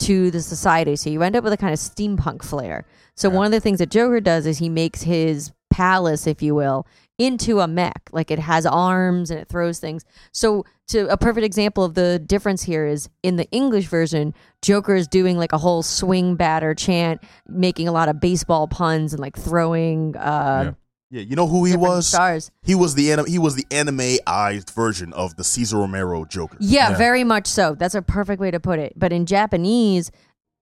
to 0.00 0.30
the 0.30 0.42
society. 0.42 0.96
So 0.96 1.08
you 1.08 1.22
end 1.22 1.34
up 1.34 1.44
with 1.44 1.52
a 1.52 1.56
kind 1.56 1.72
of 1.72 1.78
steampunk 1.78 2.44
flair. 2.44 2.84
So 3.14 3.30
one 3.30 3.46
of 3.46 3.52
the 3.52 3.60
things 3.60 3.78
that 3.78 3.90
Joker 3.90 4.20
does 4.20 4.44
is 4.44 4.58
he 4.58 4.68
makes 4.68 5.02
his 5.02 5.52
palace, 5.70 6.26
if 6.26 6.42
you 6.42 6.54
will, 6.54 6.86
into 7.18 7.60
a 7.60 7.68
mech. 7.68 8.08
Like 8.12 8.30
it 8.30 8.38
has 8.38 8.66
arms 8.66 9.30
and 9.30 9.38
it 9.40 9.48
throws 9.48 9.78
things. 9.78 10.04
So 10.32 10.64
to 10.88 11.06
a 11.10 11.16
perfect 11.16 11.44
example 11.44 11.84
of 11.84 11.94
the 11.94 12.18
difference 12.18 12.62
here 12.62 12.86
is 12.86 13.08
in 13.22 13.36
the 13.36 13.48
English 13.50 13.86
version, 13.86 14.34
Joker 14.62 14.94
is 14.94 15.06
doing 15.08 15.38
like 15.38 15.52
a 15.52 15.58
whole 15.58 15.82
swing 15.82 16.34
batter 16.36 16.74
chant, 16.74 17.22
making 17.48 17.86
a 17.88 17.92
lot 17.92 18.08
of 18.08 18.20
baseball 18.20 18.66
puns 18.68 19.12
and 19.12 19.20
like 19.20 19.36
throwing 19.36 20.16
uh, 20.16 20.72
Yeah, 21.10 21.20
you 21.22 21.36
know 21.36 21.46
who 21.46 21.64
he 21.64 21.72
different 21.72 21.88
was? 21.94 22.06
stars. 22.08 22.50
He 22.62 22.74
was 22.74 22.94
the 22.96 23.12
anim- 23.12 23.26
he 23.26 23.38
was 23.38 23.54
the 23.54 23.66
anime-ized 23.70 24.70
version 24.70 25.12
of 25.12 25.36
the 25.36 25.44
Cesar 25.44 25.78
Romero 25.78 26.24
Joker. 26.24 26.56
Yeah, 26.60 26.90
Yeah. 26.90 26.96
very 26.96 27.22
much 27.24 27.46
so. 27.46 27.74
That's 27.76 27.94
a 27.94 28.02
perfect 28.02 28.40
way 28.40 28.50
to 28.50 28.58
put 28.60 28.78
it. 28.80 28.92
But 28.96 29.12
in 29.12 29.24
Japanese, 29.24 30.10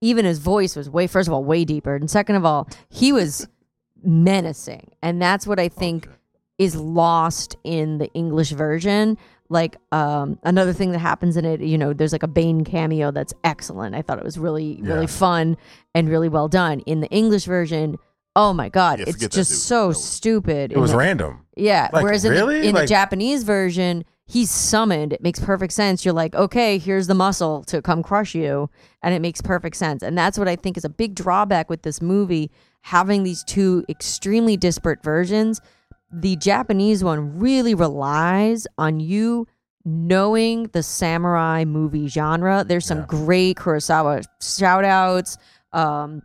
even 0.03 0.25
his 0.27 0.39
voice 0.39 0.77
was 0.77 0.91
way 0.91 1.07
first 1.07 1.29
of 1.29 1.33
all 1.33 1.45
way 1.45 1.65
deeper, 1.65 1.95
and 1.97 2.11
second 2.11 2.37
of 2.37 2.45
all, 2.45 2.69
he 2.91 3.13
was 3.13 3.49
menacing, 4.05 4.91
and 5.03 5.21
that's 5.23 5.47
what 5.47 5.59
I 5.59 5.69
think 5.69 6.07
Okay. 6.07 6.17
Is 6.59 6.77
lost 6.77 7.57
in 7.65 7.99
the 7.99 8.13
English 8.15 8.51
version. 8.51 9.17
Like 9.49 9.77
um, 9.91 10.39
another 10.45 10.73
thing 10.73 10.93
that 10.93 10.99
happens 11.01 11.37
in 11.37 11.45
it, 11.45 11.61
you 11.61 11.77
know, 11.77 11.93
there's 11.93 12.13
like 12.13 12.23
a 12.23 12.29
Bane 12.29 12.65
cameo 12.65 13.11
that's 13.11 13.35
excellent. 13.45 13.95
I 13.95 14.03
thought 14.03 14.19
it 14.19 14.25
was 14.25 14.39
really, 14.39 14.79
really 14.83 15.03
Yeah. 15.03 15.07
fun 15.07 15.57
and 15.95 16.09
really 16.09 16.29
well 16.29 16.49
done. 16.49 16.81
In 16.81 17.01
the 17.01 17.09
English 17.11 17.45
version, 17.45 17.97
oh 18.35 18.53
my 18.55 18.69
god, 18.71 19.01
Yeah, 19.01 19.07
it's 19.09 19.19
just 19.29 19.65
so 19.67 19.89
was- 19.89 20.03
stupid. 20.03 20.73
It 20.73 20.79
was 20.79 20.93
the- 20.93 20.97
random. 20.97 21.41
yeah. 21.57 21.91
Like, 21.93 22.03
Whereas 22.03 22.25
in, 22.25 22.33
really? 22.33 22.61
the, 22.63 22.69
in 22.69 22.75
the 22.75 22.87
Japanese 22.87 23.43
version, 23.45 24.05
he's 24.25 24.51
summoned. 24.51 25.13
It 25.13 25.23
makes 25.23 25.39
perfect 25.39 25.75
sense. 25.75 26.03
You're 26.03 26.15
like, 26.15 26.35
okay, 26.35 26.79
here's 26.79 27.07
the 27.07 27.15
muscle 27.15 27.63
to 27.65 27.83
come 27.83 28.03
crush 28.03 28.35
you. 28.35 28.71
And 29.03 29.15
it 29.15 29.21
makes 29.21 29.43
perfect 29.43 29.77
sense. 29.77 30.03
And 30.03 30.17
that's 30.17 30.39
what 30.39 30.49
I 30.49 30.57
think 30.57 30.79
is 30.79 30.85
a 30.87 30.89
big 30.89 31.15
drawback 31.15 31.69
with 31.69 31.83
this 31.83 32.01
movie 32.01 32.51
having 32.83 33.23
these 33.23 33.45
two 33.45 33.85
extremely 33.91 34.57
disparate 34.57 35.03
versions. 35.03 35.61
The 36.13 36.37
Japanese 36.37 37.03
one 37.03 37.39
really 37.39 37.75
relies 37.75 38.67
on 38.79 39.01
you 39.01 39.47
knowing 39.85 40.65
the 40.73 40.83
samurai 40.83 41.65
movie 41.65 42.07
genre. 42.07 42.65
There's 42.67 42.87
some 42.87 42.99
Yeah. 42.99 43.07
great 43.09 43.57
Kurosawa 43.57 44.25
shout 44.41 44.85
outs. 44.85 45.39
Um, 45.73 46.23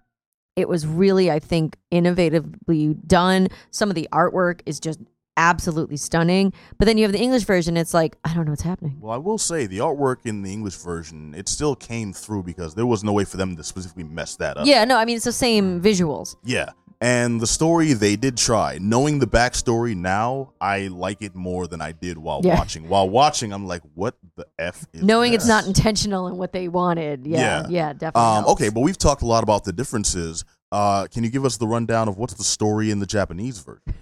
it 0.55 0.67
was 0.67 0.85
really, 0.85 1.31
I 1.31 1.39
think, 1.39 1.77
innovatively 1.91 2.97
done. 3.07 3.47
Some 3.71 3.89
of 3.89 3.95
the 3.95 4.07
artwork 4.11 4.61
is 4.65 4.79
just 4.79 4.99
absolutely 5.37 5.97
stunning. 5.97 6.51
But 6.79 6.85
then 6.85 6.97
you 6.97 7.03
have 7.03 7.11
the 7.11 7.19
English 7.21 7.43
version, 7.45 7.77
it's 7.77 7.93
like, 7.93 8.17
I 8.23 8.33
don't 8.33 8.45
know 8.45 8.51
what's 8.51 8.63
happening. 8.63 8.97
Well, 8.99 9.13
I 9.13 9.17
will 9.17 9.37
say 9.37 9.67
the 9.67 9.77
artwork 9.79 10.25
in 10.25 10.41
the 10.41 10.51
English 10.51 10.75
version 10.77 11.35
it 11.35 11.47
still 11.47 11.75
came 11.75 12.11
through 12.11 12.43
because 12.43 12.73
there 12.73 12.87
was 12.87 13.03
no 13.03 13.13
way 13.13 13.23
for 13.23 13.37
them 13.37 13.55
to 13.55 13.63
specifically 13.63 14.03
mess 14.03 14.35
that 14.37 14.57
up. 14.57 14.65
Yeah, 14.65 14.83
no, 14.85 14.97
I 14.97 15.05
mean, 15.05 15.15
it's 15.15 15.25
the 15.25 15.31
same 15.31 15.79
visuals. 15.79 16.35
Yeah. 16.43 16.69
And 16.99 17.39
the 17.39 17.45
story 17.47 17.93
they 17.93 18.15
did 18.15 18.37
try. 18.37 18.79
Knowing 18.81 19.19
the 19.19 19.27
backstory 19.27 19.95
now, 19.95 20.53
I 20.59 20.87
like 20.87 21.21
it 21.21 21.35
more 21.35 21.67
than 21.67 21.79
I 21.79 21.91
did 21.91 22.17
while 22.17 22.41
Yeah. 22.43 22.55
watching. 22.57 22.89
While 22.89 23.07
watching, 23.07 23.53
I'm 23.53 23.67
like, 23.67 23.83
what 23.93 24.15
the 24.35 24.47
f 24.57 24.83
is 24.93 25.03
Knowing 25.03 25.33
it's 25.33 25.45
not 25.47 25.67
intentional 25.67 26.27
in 26.27 26.37
what 26.37 26.53
they 26.53 26.67
wanted. 26.67 27.27
Yeah, 27.27 27.37
Yeah. 27.39 27.65
yeah, 27.69 27.93
definitely. 27.93 28.21
Um, 28.21 28.45
okay, 28.47 28.69
but 28.69 28.79
we've 28.81 28.97
talked 28.97 29.21
a 29.21 29.27
lot 29.27 29.43
about 29.43 29.63
the 29.63 29.73
differences. 29.73 30.43
Uh, 30.71 31.05
can 31.11 31.23
you 31.23 31.29
give 31.29 31.45
us 31.45 31.57
the 31.57 31.67
rundown 31.67 32.07
of 32.07 32.17
what's 32.17 32.33
the 32.33 32.43
story 32.43 32.89
in 32.89 32.97
the 32.99 33.05
Japanese 33.05 33.59
version? 33.59 33.93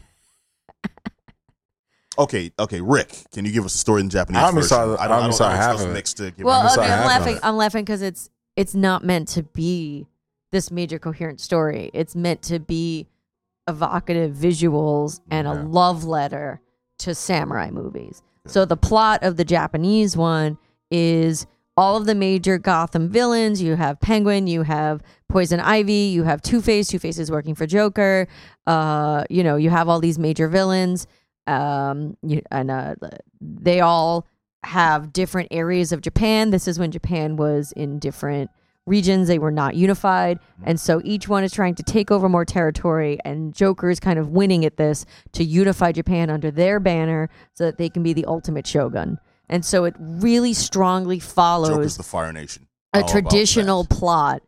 okay, 2.18 2.52
okay, 2.58 2.80
Rick, 2.82 3.14
can 3.34 3.44
you 3.46 3.52
give 3.52 3.66
us 3.66 3.74
the 3.74 3.78
story 3.80 4.00
in 4.02 4.08
the 4.08 4.14
Japanese 4.14 4.42
I 4.42 4.48
only 4.48 4.62
version? 4.62 4.70
saw 4.70 4.86
the- 4.86 4.94
I 5.02 5.06
I 5.06 5.08
don't, 5.08 5.12
I 5.12 5.18
only 5.18 5.30
don't, 5.32 5.38
saw 5.38 5.46
I 5.48 5.50
don't 5.50 5.58
half 5.58 5.70
trust 5.72 5.84
of 5.86 5.92
it. 5.92 5.94
Nick's 5.94 6.14
to 6.14 6.32
give 6.32 6.46
Well, 6.46 6.62
us- 6.62 6.76
saw 6.76 6.82
okay, 6.82 6.94
I'm 6.94 7.06
laughing. 7.08 7.40
I'm 7.44 7.58
laughing 7.58 7.84
because 7.84 8.02
it's 8.02 8.30
it's 8.56 8.74
not 8.74 9.04
meant 9.04 9.28
to 9.30 9.44
be 9.44 10.08
this 10.56 10.72
major 10.72 10.98
coherent 10.98 11.42
story. 11.42 11.92
It's 11.94 12.16
meant 12.16 12.42
to 12.44 12.60
be 12.60 13.10
evocative 13.68 14.34
visuals 14.34 15.20
and 15.30 15.48
a 15.50 15.54
love 15.54 16.06
letter 16.06 16.62
to 17.00 17.14
samurai 17.14 17.72
movies. 17.72 18.24
So 18.48 18.64
the 18.64 18.78
plot 18.78 19.22
of 19.22 19.36
the 19.36 19.44
Japanese 19.44 20.16
one 20.16 20.58
is 20.90 21.46
all 21.76 21.98
of 21.98 22.06
the 22.06 22.16
major 22.16 22.58
Gotham 22.58 23.10
villains. 23.10 23.62
You 23.62 23.76
have 23.76 24.00
Penguin, 24.00 24.48
you 24.48 24.62
have 24.62 25.04
Poison 25.28 25.60
Ivy, 25.60 26.14
you 26.14 26.24
have 26.24 26.42
Two 26.42 26.62
Face. 26.62 26.88
Two 26.88 27.00
Face 27.00 27.20
is 27.20 27.30
working 27.30 27.54
for 27.54 27.68
Joker. 27.68 28.30
Uh, 28.66 29.26
you 29.30 29.44
know, 29.44 29.58
you 29.58 29.70
have 29.70 29.90
all 29.90 30.00
these 30.00 30.18
major 30.18 30.48
villains. 30.48 31.06
Um, 31.48 32.16
you, 32.22 32.42
and 32.50 32.72
uh, 32.72 32.96
they 33.42 33.82
all 33.82 34.26
have 34.64 35.12
different 35.12 35.50
areas 35.52 35.92
of 35.92 36.00
Japan. 36.00 36.52
This 36.52 36.66
is 36.66 36.80
when 36.80 36.92
Japan 36.92 37.36
was 37.36 37.74
in 37.74 38.00
different 38.00 38.52
regions. 38.86 39.28
They 39.28 39.40
were 39.40 39.52
not 39.52 39.76
unified. 39.76 40.40
Mm-hmm. 40.40 40.64
And 40.68 40.80
so 40.80 41.02
each 41.04 41.28
one 41.28 41.44
is 41.44 41.52
trying 41.52 41.76
to 41.76 41.84
take 41.84 42.12
over 42.12 42.30
more 42.30 42.46
territory. 42.46 43.20
And 43.26 43.54
Joker 43.54 43.90
is 43.90 44.00
kind 44.00 44.20
of 44.20 44.30
winning 44.30 44.66
at 44.66 44.78
this 44.78 45.06
to 45.34 45.44
unify 45.44 45.92
Japan 45.92 46.30
under 46.30 46.52
their 46.52 46.80
banner 46.80 47.30
so 47.54 47.66
that 47.66 47.78
they 47.78 47.90
can 47.90 48.04
be 48.04 48.14
the 48.14 48.26
ultimate 48.26 48.68
shogun. 48.68 49.20
And 49.50 49.64
so 49.66 49.86
it 49.86 49.96
really 50.00 50.54
strongly 50.54 51.18
Joker's 51.18 51.34
follows 51.34 51.98
the 51.98 52.04
Fire 52.04 52.34
Nation. 52.34 52.68
a 52.94 53.00
about 53.00 53.10
traditional 53.10 53.84
that? 53.84 53.96
plot 53.96 54.42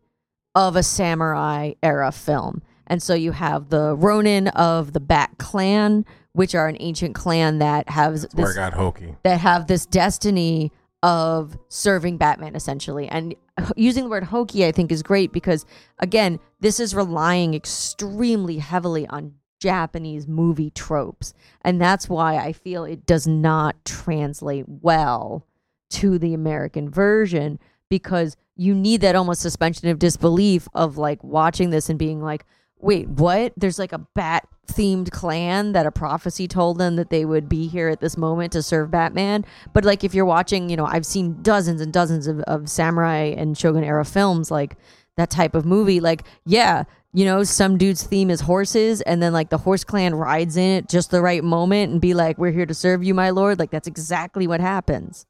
of 0.56 0.76
a 0.76 0.84
samurai 0.84 1.74
era 1.84 2.12
film. 2.12 2.62
And 2.88 3.04
so 3.04 3.14
you 3.14 3.34
have 3.34 3.70
the 3.70 3.96
Ronin 3.96 4.48
of 4.50 4.94
the 4.94 5.00
Bat 5.00 5.38
Clan, 5.38 6.06
which 6.34 6.56
are 6.56 6.68
an 6.68 6.78
ancient 6.80 7.16
clan 7.16 7.60
that 7.60 7.90
has 7.90 8.22
That's 8.22 8.36
where 8.36 8.48
this 8.48 8.56
got 8.56 8.74
hokey. 8.74 9.16
that 9.24 9.40
have 9.40 9.68
this 9.68 9.86
destiny 9.86 10.72
of 11.04 11.58
serving 11.70 12.18
Batman 12.18 12.56
essentially. 12.56 13.08
And 13.08 13.36
using 13.76 14.04
the 14.06 14.10
word 14.10 14.26
hokey, 14.26 14.66
I 14.66 14.72
think, 14.72 14.92
is 14.92 15.04
great 15.04 15.32
because, 15.32 15.66
again, 16.00 16.40
this 16.60 16.80
is 16.80 16.96
relying 16.96 17.54
extremely 17.54 18.58
heavily 18.58 19.08
on 19.08 19.36
Japanese 19.60 20.28
movie 20.28 20.70
tropes. 20.72 21.34
And 21.62 21.82
that's 21.82 22.08
why 22.08 22.38
I 22.38 22.54
feel 22.54 22.84
it 22.84 23.06
does 23.06 23.28
not 23.28 23.84
translate 23.86 24.66
well 24.68 25.46
to 25.90 26.20
the 26.20 26.34
American 26.34 26.90
version 26.90 27.60
because 27.90 28.36
you 28.56 28.74
need 28.76 29.02
that 29.02 29.16
almost 29.16 29.42
suspension 29.42 29.88
of 29.88 30.00
disbelief 30.00 30.68
of 30.74 30.98
like 30.98 31.24
watching 31.24 31.70
this 31.70 31.90
and 31.90 31.98
being 31.98 32.22
like, 32.22 32.46
wait, 32.80 33.08
what? 33.08 33.54
There's 33.56 33.80
like 33.80 33.94
a 33.94 34.06
bat 34.16 34.48
themed 34.68 35.12
clan 35.12 35.72
that 35.72 35.86
a 35.86 35.92
prophecy 35.92 36.48
told 36.48 36.78
them 36.78 36.96
that 36.98 37.10
they 37.10 37.26
would 37.26 37.50
be 37.50 37.68
here 37.68 37.90
at 37.90 38.00
this 38.02 38.18
moment 38.18 38.54
to 38.54 38.62
serve 38.62 38.92
Batman. 38.92 39.46
But 39.74 39.86
like 39.86 40.04
if 40.04 40.14
you're 40.14 40.26
watching, 40.26 40.70
you 40.70 40.76
know, 40.76 40.86
I've 40.86 41.06
seen 41.06 41.42
dozens 41.42 41.82
and 41.82 41.92
dozens 41.92 42.28
of, 42.28 42.40
of 42.42 42.70
samurai 42.70 43.34
and 43.38 43.58
shogun 43.58 43.84
era 43.84 44.06
films, 44.06 44.52
like 44.52 44.78
that 45.16 45.30
type 45.30 45.56
of 45.56 45.66
movie, 45.66 46.00
like, 46.00 46.24
yeah, 46.46 46.84
you 47.14 47.26
know, 47.26 47.44
some 47.44 47.78
dude's 47.78 48.04
theme 48.04 48.30
is 48.30 48.42
horses, 48.42 49.02
and 49.02 49.24
then 49.24 49.34
like 49.34 49.50
the 49.50 49.58
horse 49.58 49.84
clan 49.84 50.14
rides 50.14 50.58
in 50.58 50.78
at 50.78 50.90
just 50.90 51.10
the 51.10 51.22
right 51.22 51.44
moment 51.44 51.92
and 51.92 52.02
be 52.02 52.14
like, 52.14 52.38
We're 52.38 52.52
here 52.52 52.66
to 52.66 52.74
serve 52.74 53.04
you, 53.04 53.14
my 53.14 53.32
lord. 53.32 53.58
Like 53.58 53.72
that's 53.72 53.88
exactly 53.88 54.46
what 54.46 54.60
happens. 54.60 55.26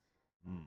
Hmm. 0.45 0.63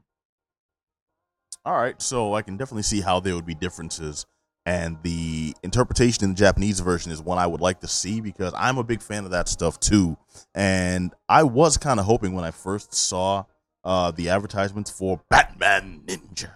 All 1.64 1.74
right, 1.74 2.00
so 2.00 2.34
I 2.34 2.42
can 2.42 2.56
definitely 2.56 2.84
see 2.84 3.02
how 3.02 3.20
there 3.20 3.34
would 3.34 3.44
be 3.44 3.54
differences, 3.54 4.24
and 4.66 4.98
the 5.02 5.54
interpretation 5.62 6.24
in 6.24 6.30
the 6.30 6.36
Japanese 6.36 6.80
version 6.80 7.10
is 7.12 7.20
one 7.20 7.38
I 7.38 7.46
would 7.46 7.60
like 7.60 7.80
to 7.80 7.88
see 7.88 8.20
because 8.20 8.52
I'm 8.56 8.78
a 8.78 8.84
big 8.84 9.02
fan 9.02 9.24
of 9.24 9.30
that 9.30 9.48
stuff 9.48 9.80
too. 9.80 10.16
And 10.54 11.12
I 11.28 11.44
was 11.44 11.76
kind 11.76 11.98
of 11.98 12.06
hoping 12.06 12.34
when 12.34 12.44
I 12.44 12.50
first 12.50 12.94
saw 12.94 13.44
uh, 13.84 14.10
the 14.10 14.28
advertisements 14.28 14.90
for 14.90 15.20
Batman 15.30 16.02
Ninja, 16.06 16.50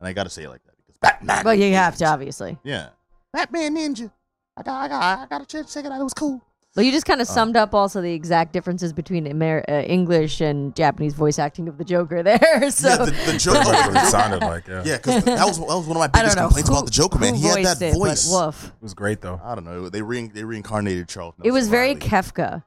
and 0.00 0.08
I 0.08 0.12
got 0.12 0.24
to 0.24 0.30
say 0.30 0.44
it 0.44 0.48
like 0.48 0.64
that 0.64 0.76
because 0.78 0.96
Batman. 0.98 1.44
But 1.44 1.58
you 1.58 1.72
have 1.74 1.96
to, 1.96 2.06
obviously. 2.06 2.58
Yeah, 2.64 2.88
Batman 3.32 3.76
Ninja. 3.76 4.10
I 4.56 4.62
got, 4.62 4.82
I 4.82 4.88
got, 4.88 5.18
I 5.18 5.26
got 5.26 5.42
a 5.42 5.46
chance 5.46 5.68
to 5.68 5.74
check 5.74 5.84
it 5.84 5.92
out. 5.92 6.00
It 6.00 6.04
was 6.04 6.14
cool. 6.14 6.42
Well, 6.74 6.86
you 6.86 6.90
just 6.92 7.04
kind 7.04 7.20
of 7.20 7.28
Uh. 7.28 7.32
summed 7.32 7.56
up 7.56 7.74
also 7.74 8.00
the 8.00 8.12
exact 8.14 8.52
differences 8.54 8.92
between 8.94 9.26
Amer- 9.26 9.64
uh, 9.68 9.72
English 9.82 10.40
and 10.40 10.74
Japanese 10.74 11.12
voice 11.12 11.38
acting 11.38 11.68
of 11.68 11.76
the 11.76 11.84
Joker 11.84 12.22
there. 12.30 12.70
so 12.70 12.88
yeah, 12.88 12.96
the, 12.96 13.04
the 13.32 13.38
Joker. 13.38 13.58
That's 13.58 13.88
what 13.94 14.04
it 14.04 14.10
sounded 14.10 14.40
like. 14.40 14.66
Yeah, 14.66 14.82
Yeah, 14.84 14.96
because 14.96 15.24
that 15.24 15.46
was 15.46 15.58
that 15.58 15.66
was 15.66 15.86
one 15.86 15.96
of 15.96 16.00
my 16.00 16.06
biggest 16.20 16.36
complaints 16.38 16.68
who- 16.68 16.74
about 16.74 16.84
the 16.86 16.90
Joker, 16.90 17.18
man. 17.18 17.34
He 17.34 17.46
had 17.46 17.64
that 17.64 17.82
it, 17.82 17.94
voice. 17.94 18.30
woof. 18.30 18.66
it 18.68 18.82
was 18.82 18.94
great 18.94 19.20
though. 19.20 19.40
I 19.44 19.54
don't 19.54 19.64
know. 19.64 19.88
They 19.90 20.00
re- 20.02 20.28
they 20.28 20.44
reincarnated 20.44 21.08
Charles. 21.08 21.34
It 21.44 21.50
was 21.50 21.68
very 21.68 21.88
Reilly. 21.94 22.00
Kefka. 22.00 22.64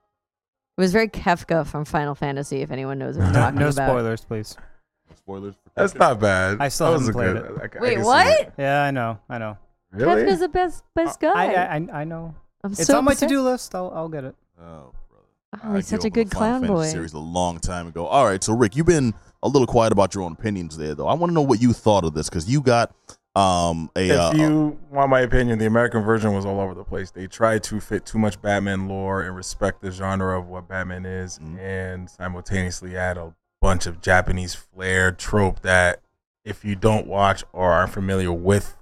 It 0.78 0.82
was 0.82 0.92
very 0.92 1.08
Kefka 1.08 1.66
from 1.66 1.86
Final 1.86 2.14
Fantasy. 2.16 2.62
If 2.62 2.70
anyone 2.70 3.00
knows 3.00 3.18
what 3.18 3.28
I'm 3.28 3.34
talking 3.56 3.60
no 3.60 3.70
about. 3.70 3.90
spoilers, 3.90 4.22
please. 4.26 4.56
Spoilers. 5.18 5.56
for 5.56 5.72
That's 5.76 5.96
not 5.96 6.20
bad. 6.20 6.58
I 6.60 6.68
still 6.68 6.88
That 6.92 6.94
was 7.00 7.08
haven't 7.08 7.22
a 7.22 7.34
played 7.34 7.56
good- 7.56 7.72
I 7.74 7.78
I 7.78 7.82
Wait, 7.82 7.94
can 7.96 8.04
see 8.04 8.08
what? 8.08 8.40
it. 8.42 8.54
Yeah, 8.60 8.84
I 8.84 8.92
know, 8.92 9.20
I 9.30 9.38
know. 9.40 9.58
Really? 9.92 10.24
Kefka's 10.24 10.40
the 10.42 10.50
best 10.50 10.84
best 10.94 11.20
guy. 11.20 11.32
I, 11.34 11.54
I, 11.54 11.76
I, 11.78 12.02
I 12.02 12.04
know. 12.04 12.36
Am 12.66 12.72
It's 12.74 12.86
so 12.86 12.98
on 12.98 13.06
my 13.06 13.14
to-do 13.14 13.42
list. 13.42 13.74
I'll, 13.76 13.92
I'll 13.96 14.10
get 14.10 14.24
it. 14.24 14.36
Oh, 14.60 14.92
brother. 15.10 15.24
Oh, 15.64 15.74
I 15.74 15.76
he's 15.78 15.88
such 15.88 16.06
a 16.06 16.10
good 16.10 16.28
on 16.28 16.32
Final 16.32 16.38
clown 16.40 16.62
Fantasy 16.62 16.74
boy. 16.74 16.92
Series 16.92 17.14
a 17.14 17.20
long 17.20 17.60
time 17.60 17.88
ago. 17.88 18.06
All 18.08 18.26
right, 18.26 18.44
so 18.44 18.54
Rick, 18.56 18.76
you've 18.76 18.86
been 18.86 19.14
a 19.44 19.48
little 19.48 19.68
quiet 19.68 19.92
about 19.92 20.14
your 20.16 20.24
own 20.24 20.34
opinions 20.34 20.78
there, 20.78 20.96
though. 20.96 21.08
I 21.08 21.14
want 21.14 21.30
to 21.30 21.34
know 21.34 21.42
what 21.42 21.62
you 21.62 21.74
thought 21.74 22.04
of 22.04 22.14
this 22.14 22.30
because 22.30 22.50
you 22.50 22.62
got 22.62 22.94
um 23.36 23.90
a 23.98 24.10
uh, 24.12 24.32
If 24.32 24.38
you 24.38 24.80
want 24.92 25.10
my 25.10 25.20
opinion, 25.20 25.60
the 25.60 25.66
American 25.66 26.04
version 26.04 26.34
was 26.34 26.46
all 26.46 26.60
over 26.62 26.74
the 26.74 26.86
place. 26.86 27.12
They 27.12 27.28
tried 27.28 27.64
to 27.64 27.82
fit 27.82 28.06
too 28.06 28.18
much 28.18 28.42
Batman 28.42 28.88
lore 28.88 29.22
and 29.24 29.36
respect 29.36 29.82
the 29.82 29.92
genre 29.92 30.40
of 30.40 30.48
what 30.48 30.68
Batman 30.70 31.06
is, 31.06 31.38
Mhm. 31.40 31.60
and 31.60 32.10
simultaneously 32.10 32.96
add 32.96 33.18
a 33.18 33.36
bunch 33.62 33.88
of 33.88 34.00
Japanese 34.02 34.56
flair 34.56 35.12
trope 35.12 35.62
that 35.64 36.00
if 36.46 36.64
you 36.64 36.76
don't 36.76 37.08
watch 37.08 37.44
or 37.52 37.72
aren't 37.74 37.92
familiar 37.92 38.32
with 38.32 38.78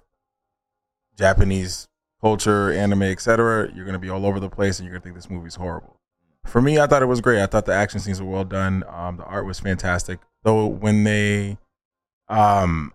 Japanese 1.18 1.88
culture, 2.24 2.72
anime, 2.72 3.04
etc., 3.04 3.70
you're 3.76 3.86
gonna 3.86 4.00
be 4.00 4.10
all 4.10 4.26
over 4.26 4.40
the 4.40 4.50
place 4.50 4.80
and 4.80 4.88
you're 4.88 4.94
gonna 4.94 5.04
think 5.04 5.16
this 5.16 5.30
movie's 5.30 5.56
horrible. 5.56 6.00
For 6.46 6.62
me, 6.62 6.80
I 6.80 6.88
thought 6.88 7.02
it 7.02 7.08
was 7.08 7.20
great. 7.20 7.42
I 7.42 7.48
thought 7.48 7.66
the 7.66 7.74
action 7.74 8.00
scenes 8.00 8.22
were 8.22 8.30
well 8.30 8.46
done. 8.46 8.86
Um, 8.88 9.18
the 9.18 9.26
art 9.26 9.46
was 9.46 9.60
fantastic. 9.60 10.20
Though 10.44 10.66
when 10.66 11.04
they 11.04 11.58
um 12.30 12.94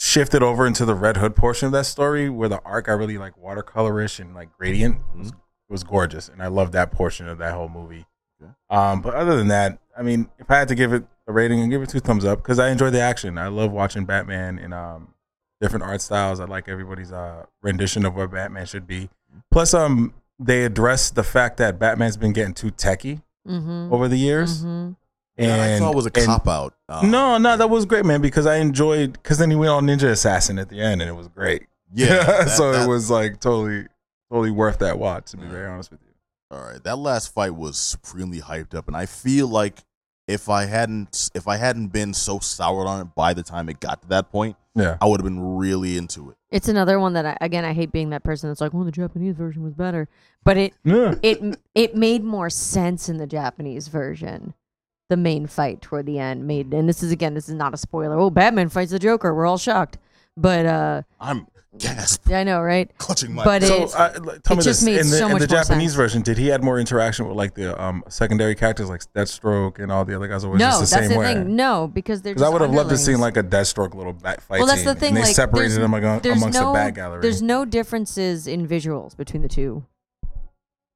shifted 0.00 0.42
over 0.42 0.66
into 0.66 0.86
the 0.86 0.94
Red 0.94 1.18
Hood 1.18 1.36
portion 1.36 1.66
of 1.66 1.72
that 1.72 1.84
story, 1.84 2.30
where 2.30 2.48
the 2.48 2.62
art 2.64 2.86
got 2.86 2.94
really 2.94 3.18
like 3.18 3.34
watercolorish 3.36 4.18
and 4.18 4.34
like 4.34 4.56
gradient, 4.56 5.00
was, 5.14 5.32
was 5.68 5.84
gorgeous, 5.84 6.30
and 6.30 6.42
I 6.42 6.46
loved 6.46 6.72
that 6.72 6.90
portion 6.90 7.28
of 7.28 7.36
that 7.38 7.52
whole 7.52 7.68
movie. 7.68 8.06
Okay. 8.42 8.52
Um, 8.70 9.02
but 9.02 9.14
other 9.14 9.36
than 9.36 9.48
that, 9.48 9.80
I 9.96 10.02
mean, 10.02 10.30
if 10.38 10.50
I 10.50 10.58
had 10.58 10.68
to 10.68 10.74
give 10.74 10.94
it 10.94 11.04
a 11.26 11.32
rating, 11.32 11.62
I'd 11.62 11.70
give 11.70 11.82
it 11.82 11.90
two 11.90 12.00
thumbs 12.00 12.24
up 12.24 12.38
because 12.42 12.58
I 12.58 12.70
enjoy 12.70 12.88
the 12.88 13.00
action. 13.00 13.36
I 13.36 13.48
love 13.48 13.70
watching 13.70 14.06
Batman 14.06 14.58
and 14.58 14.72
um, 14.72 15.14
different 15.62 15.84
art 15.84 16.02
styles. 16.02 16.40
I 16.40 16.44
like 16.44 16.68
everybody's 16.68 17.10
uh, 17.12 17.46
rendition 17.62 18.04
of 18.04 18.14
what 18.16 18.30
Batman 18.32 18.66
should 18.66 18.86
be. 18.86 19.08
Plus, 19.50 19.72
um, 19.72 20.12
they 20.38 20.64
address 20.64 21.10
the 21.10 21.22
fact 21.22 21.56
that 21.56 21.78
Batman's 21.78 22.18
been 22.18 22.32
getting 22.34 22.52
too 22.54 22.70
techie 22.70 23.22
Mm-hmm. 23.48 23.92
over 23.92 24.06
the 24.06 24.16
years, 24.18 24.62
hmm 24.62 24.90
and 25.36 25.50
I 25.62 25.78
thought 25.78 25.94
it 25.94 25.96
was 25.96 26.06
a 26.06 26.10
cop 26.12 26.46
out. 26.46 26.74
Uh, 26.88 27.04
No, 27.04 27.38
no, 27.38 27.56
that 27.56 27.68
was 27.70 27.86
great, 27.86 28.04
man. 28.04 28.20
Because 28.20 28.46
I 28.46 28.56
enjoyed. 28.58 29.14
Because 29.14 29.38
then 29.38 29.50
he 29.50 29.56
went 29.56 29.70
on 29.70 29.84
Ninja 29.86 30.10
Assassin 30.10 30.58
at 30.60 30.68
the 30.68 30.80
end, 30.80 31.00
and 31.00 31.08
it 31.10 31.14
was 31.14 31.26
great. 31.28 31.66
Yeah. 31.92 32.22
that- 32.24 32.50
so 32.50 32.70
that- 32.70 32.84
it 32.84 32.88
was 32.88 33.10
like 33.10 33.40
totally, 33.40 33.86
totally 34.30 34.50
worth 34.52 34.78
that 34.78 34.98
watch. 34.98 35.30
To 35.32 35.38
be 35.38 35.46
very 35.46 35.66
honest 35.66 35.90
with 35.90 36.00
you. 36.02 36.12
All 36.56 36.62
right, 36.62 36.84
that 36.84 36.98
last 36.98 37.34
fight 37.34 37.56
was 37.56 37.78
supremely 37.78 38.40
hyped 38.40 38.74
up, 38.76 38.86
and 38.86 38.96
I 38.96 39.06
feel 39.06 39.48
like 39.48 39.80
if 40.32 40.48
I 40.48 40.64
hadn't 40.64 41.30
if 41.34 41.46
I 41.46 41.56
hadn't 41.56 41.88
been 41.88 42.14
so 42.14 42.38
soured 42.38 42.86
on 42.86 43.00
it 43.02 43.14
by 43.14 43.34
the 43.34 43.42
time 43.42 43.68
it 43.68 43.80
got 43.80 44.02
to 44.02 44.08
that 44.08 44.30
point, 44.30 44.56
Yeah. 44.74 44.96
I 45.00 45.06
would 45.06 45.20
have 45.20 45.24
been 45.24 45.56
really 45.56 45.96
into 45.96 46.30
it. 46.30 46.36
It's 46.50 46.68
another 46.68 46.98
one 46.98 47.12
that 47.14 47.24
I, 47.26 47.36
again 47.40 47.64
I 47.64 47.72
hate 47.72 47.92
being 47.92 48.10
that 48.10 48.24
person 48.24 48.48
that's 48.50 48.60
like, 48.60 48.72
well, 48.72 48.84
the 48.84 48.90
Japanese 48.92 49.36
version 49.36 49.62
was 49.62 49.74
better, 49.74 50.08
but 50.44 50.56
it 50.56 50.74
Yeah. 50.84 51.14
it 51.22 51.58
it 51.74 51.94
made 51.96 52.24
more 52.24 52.50
sense 52.50 53.08
in 53.08 53.18
the 53.18 53.26
Japanese 53.26 53.88
version. 53.88 54.54
The 55.08 55.16
main 55.18 55.46
fight 55.46 55.82
toward 55.82 56.06
the 56.06 56.18
end 56.18 56.46
made, 56.46 56.72
and 56.72 56.88
this 56.88 57.02
is 57.02 57.12
again, 57.12 57.34
this 57.34 57.48
is 57.48 57.54
not 57.54 57.74
a 57.74 57.76
spoiler. 57.76 58.18
Oh, 58.18 58.30
Batman 58.30 58.70
fights 58.70 58.92
the 58.92 58.98
Joker. 58.98 59.34
We're 59.34 59.44
all 59.46 59.58
shocked, 59.58 59.98
but 60.38 60.64
uh, 60.64 61.02
I'm 61.20 61.46
gasp, 61.78 62.28
Yeah, 62.28 62.40
I 62.40 62.44
know, 62.44 62.60
right? 62.60 62.90
clutching 62.98 63.32
my. 63.32 63.44
But 63.44 63.62
So 63.62 63.84
it- 63.84 63.94
uh, 63.94 64.10
like, 64.22 64.42
tell 64.42 64.56
it 64.56 64.60
me 64.60 64.62
just 64.64 64.80
this: 64.80 64.82
made 64.84 65.00
in 65.00 65.10
the, 65.10 65.16
so 65.16 65.26
in 65.26 65.32
much 65.32 65.40
the 65.40 65.46
Japanese 65.46 65.90
sense. 65.90 65.94
version, 65.94 66.22
did 66.22 66.38
he 66.38 66.48
had 66.48 66.62
more 66.62 66.78
interaction 66.78 67.26
with 67.26 67.36
like 67.36 67.54
the 67.54 67.80
um, 67.82 68.04
secondary 68.08 68.54
characters 68.54 68.88
like 68.88 69.00
Deathstroke 69.14 69.78
and 69.78 69.90
all 69.90 70.04
the 70.04 70.14
other 70.14 70.28
guys? 70.28 70.44
Or 70.44 70.50
was 70.50 70.60
no, 70.60 70.66
just 70.66 70.90
the 70.90 70.96
that's 70.96 71.08
same 71.08 71.14
the 71.14 71.18
way? 71.18 71.34
thing. 71.34 71.56
No, 71.56 71.88
because 71.88 72.22
they're. 72.22 72.34
Because 72.34 72.46
I 72.46 72.50
would 72.50 72.60
have 72.62 72.70
loved 72.72 72.90
to 72.90 72.98
see 72.98 73.16
like 73.16 73.36
a 73.36 73.42
Deathstroke 73.42 73.94
little 73.94 74.12
bat 74.12 74.42
fight 74.42 74.58
well, 74.58 74.66
that's 74.66 74.84
the 74.84 74.94
thing. 74.94 75.08
And 75.08 75.16
they 75.18 75.22
like, 75.22 75.34
separated 75.34 75.80
them 75.80 75.94
among, 75.94 76.04
amongst 76.26 76.58
no, 76.58 76.68
the 76.68 76.74
bat 76.74 76.94
gallery. 76.94 77.22
There's 77.22 77.42
no 77.42 77.64
differences 77.64 78.46
in 78.46 78.66
visuals 78.68 79.16
between 79.16 79.42
the 79.42 79.48
two 79.48 79.84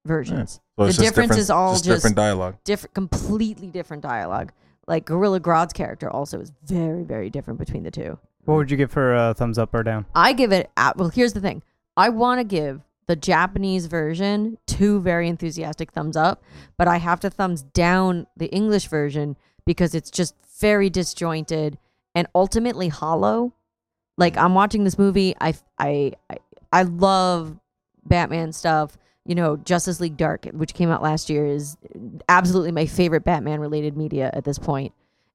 versions. 0.05 0.61
So 0.79 0.87
the 0.87 0.93
difference 0.93 1.37
is 1.37 1.49
all 1.49 1.73
just 1.73 1.85
just 1.85 1.97
different 1.97 2.15
dialogue. 2.15 2.55
different, 2.63 2.93
completely 2.93 3.67
different 3.67 4.03
dialogue. 4.03 4.51
Like 4.87 5.05
Gorilla 5.05 5.39
Grodd's 5.41 5.73
character 5.73 6.09
also 6.09 6.39
is 6.39 6.51
very, 6.63 7.03
very 7.03 7.29
different 7.29 7.59
between 7.59 7.83
the 7.83 7.91
two. 7.91 8.17
What 8.47 8.55
would 8.55 8.71
you 8.71 8.77
give 8.77 8.93
for 8.93 9.13
a 9.13 9.33
thumbs 9.33 9.57
up 9.57 9.73
or 9.73 9.83
down? 9.83 10.05
I 10.15 10.31
give 10.31 10.53
it. 10.53 10.71
well, 10.95 11.09
here's 11.09 11.33
the 11.33 11.41
thing. 11.41 11.63
I 11.97 12.07
want 12.07 12.39
to 12.39 12.45
give 12.45 12.79
the 13.05 13.17
Japanese 13.17 13.87
version 13.87 14.57
two 14.65 15.01
very 15.01 15.27
enthusiastic 15.27 15.91
thumbs 15.91 16.15
up, 16.15 16.41
but 16.77 16.87
I 16.87 16.95
have 16.95 17.19
to 17.21 17.29
thumbs 17.29 17.63
down 17.63 18.25
the 18.37 18.45
English 18.45 18.87
version 18.87 19.35
because 19.65 19.93
it's 19.93 20.09
just 20.09 20.33
very 20.61 20.89
disjointed 20.89 21.77
and 22.15 22.25
ultimately 22.33 22.87
hollow. 22.87 23.51
Like 24.17 24.37
I'm 24.37 24.55
watching 24.55 24.85
this 24.85 24.97
movie, 24.97 25.35
I 25.41 25.53
I, 25.77 26.13
I 26.71 26.83
love 26.83 27.59
Batman 28.05 28.53
stuff. 28.53 28.97
You 29.25 29.35
know, 29.35 29.57
Justice 29.57 29.99
League 29.99 30.15
Dark, 30.15 30.45
which 30.53 30.73
came 30.73 30.89
out 30.89 31.03
last 31.03 31.29
year, 31.29 31.45
is 31.45 31.75
absolutely 32.29 32.71
my 32.71 32.85
favorite 32.85 33.25
Batman 33.25 33.59
related 33.59 33.97
media 33.97 34.29
at 34.31 34.45
this 34.45 34.57
point, 34.57 34.93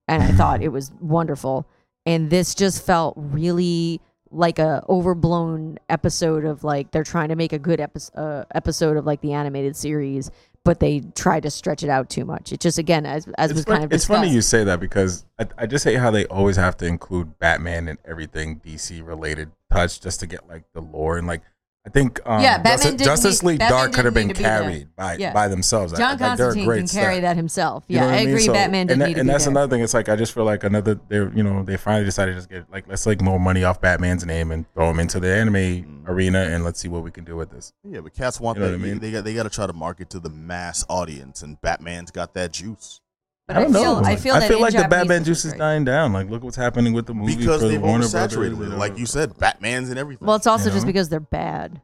and 0.08 0.22
I 0.22 0.28
thought 0.28 0.62
it 0.62 0.70
was 0.70 0.92
wonderful. 0.98 1.66
And 2.06 2.30
this 2.30 2.54
just 2.54 2.84
felt 2.84 3.14
really 3.16 4.00
like 4.30 4.58
a 4.58 4.84
overblown 4.88 5.78
episode 5.88 6.44
of 6.44 6.64
like 6.64 6.90
they're 6.90 7.04
trying 7.04 7.28
to 7.28 7.36
make 7.36 7.52
a 7.52 7.58
good 7.58 7.80
episode 7.80 8.18
uh, 8.18 8.44
episode 8.54 8.96
of 8.96 9.06
like 9.06 9.20
the 9.20 9.32
animated 9.32 9.76
series, 9.76 10.30
but 10.64 10.80
they 10.80 11.00
try 11.14 11.38
to 11.38 11.50
stretch 11.50 11.82
it 11.82 11.90
out 11.90 12.08
too 12.08 12.24
much. 12.24 12.52
It 12.52 12.60
just 12.60 12.78
again 12.78 13.04
as 13.06 13.28
as 13.38 13.50
It's, 13.50 13.58
was 13.58 13.64
fun- 13.64 13.74
kind 13.74 13.84
of 13.84 13.92
it's 13.92 14.06
funny 14.06 14.28
you 14.30 14.40
say 14.40 14.64
that 14.64 14.80
because 14.80 15.26
I, 15.38 15.46
I 15.58 15.66
just 15.66 15.84
hate 15.84 15.98
how 15.98 16.10
they 16.10 16.24
always 16.26 16.56
have 16.56 16.76
to 16.78 16.86
include 16.86 17.38
Batman 17.38 17.88
and 17.88 17.98
everything 18.04 18.60
DC 18.60 19.06
related 19.06 19.50
touch 19.70 20.00
just 20.00 20.20
to 20.20 20.26
get 20.26 20.48
like 20.48 20.64
the 20.72 20.80
lore 20.80 21.18
and 21.18 21.26
like 21.26 21.42
I 21.84 21.90
think 21.90 22.20
um, 22.24 22.40
Yeah, 22.40 22.58
Batman 22.58 22.72
Justice, 22.72 22.90
didn't 22.92 23.04
Justice 23.06 23.42
need- 23.42 23.48
League 23.48 23.58
Batman 23.58 23.78
Dark 23.80 23.92
could 23.92 24.04
have 24.04 24.14
been 24.14 24.26
need 24.28 24.34
to 24.36 24.38
be 24.38 24.44
there. 24.44 24.60
carried 24.62 24.94
by 24.94 25.16
Yeah. 25.16 25.32
by 25.32 25.48
themselves. 25.48 25.92
John 25.92 26.10
like, 26.10 26.18
they're 26.18 26.26
a 26.26 26.30
Constantine 26.30 26.64
great 26.64 26.78
can 26.78 26.88
carry 26.88 27.14
set. 27.16 27.20
that 27.22 27.36
himself. 27.36 27.82
You 27.88 27.96
Yeah, 27.96 28.00
know 28.02 28.06
what 28.06 28.14
I 28.14 28.18
mean? 28.20 28.28
agree. 28.28 28.42
So- 28.46 28.52
Batman 28.52 28.80
and, 28.82 28.88
didn't 28.88 28.98
that- 29.00 29.06
need 29.08 29.14
to 29.14 29.20
and 29.20 29.28
be 29.28 29.32
that's 29.32 29.44
there. 29.44 29.50
another 29.50 29.70
thing. 29.76 29.82
It's 29.82 29.94
like 29.94 30.08
I 30.08 30.14
just 30.14 30.32
feel 30.32 30.44
like 30.44 30.62
another. 30.62 31.00
They're 31.08 31.32
you 31.34 31.42
know 31.42 31.64
they 31.64 31.76
finally 31.76 32.04
decided 32.04 32.32
to 32.32 32.38
just 32.38 32.48
get 32.50 32.70
like 32.72 32.84
let's 32.86 33.04
like 33.04 33.20
more 33.20 33.40
money 33.40 33.64
off 33.64 33.80
Batman's 33.80 34.24
name 34.24 34.52
and 34.52 34.64
throw 34.74 34.90
him 34.90 35.00
into 35.00 35.18
the 35.18 35.34
anime 35.34 35.54
Mm. 35.54 36.08
arena 36.08 36.38
and 36.42 36.62
let's 36.64 36.78
see 36.80 36.88
what 36.88 37.02
we 37.02 37.10
can 37.10 37.24
do 37.24 37.34
with 37.36 37.50
this. 37.50 37.72
yeah, 37.84 37.98
but 38.00 38.14
cats 38.14 38.40
want 38.40 38.58
You 38.58 38.64
know 38.64 38.70
that. 38.70 38.74
I 38.74 38.78
mean? 38.78 39.00
They 39.00 39.10
got 39.10 39.24
they 39.24 39.34
got 39.34 39.42
to 39.42 39.50
try 39.50 39.66
to 39.66 39.72
market 39.72 40.08
to 40.10 40.20
the 40.20 40.30
mass 40.30 40.84
audience, 40.88 41.42
and 41.42 41.60
Batman's 41.60 42.10
got 42.12 42.32
that 42.34 42.52
juice 42.52 43.00
But 43.48 43.56
I 43.56 43.62
don't 43.62 43.72
feel, 43.72 44.00
know. 44.00 44.08
I 44.08 44.16
feel, 44.16 44.34
that 44.34 44.50
in 44.50 44.60
like 44.60 44.74
the 44.74 44.86
Batman 44.88 45.24
juice 45.24 45.44
is 45.44 45.52
dying 45.54 45.84
down. 45.84 46.12
Like 46.12 46.30
look 46.30 46.44
what's 46.44 46.56
happening 46.56 46.92
with 46.92 47.06
the 47.06 47.14
movie 47.14 47.36
because 47.36 47.60
they've 47.60 47.80
Warner 47.80 48.04
oversaturated 48.04 48.56
with 48.56 48.72
it. 48.72 48.76
Like 48.76 48.98
you 48.98 49.06
said, 49.06 49.36
Batman's 49.38 49.90
and 49.90 49.98
everything. 49.98 50.26
Well, 50.26 50.36
it's 50.36 50.46
also 50.46 50.68
You 50.68 50.74
just 50.74 50.86
because 50.86 51.08
they're 51.08 51.20
bad. 51.20 51.80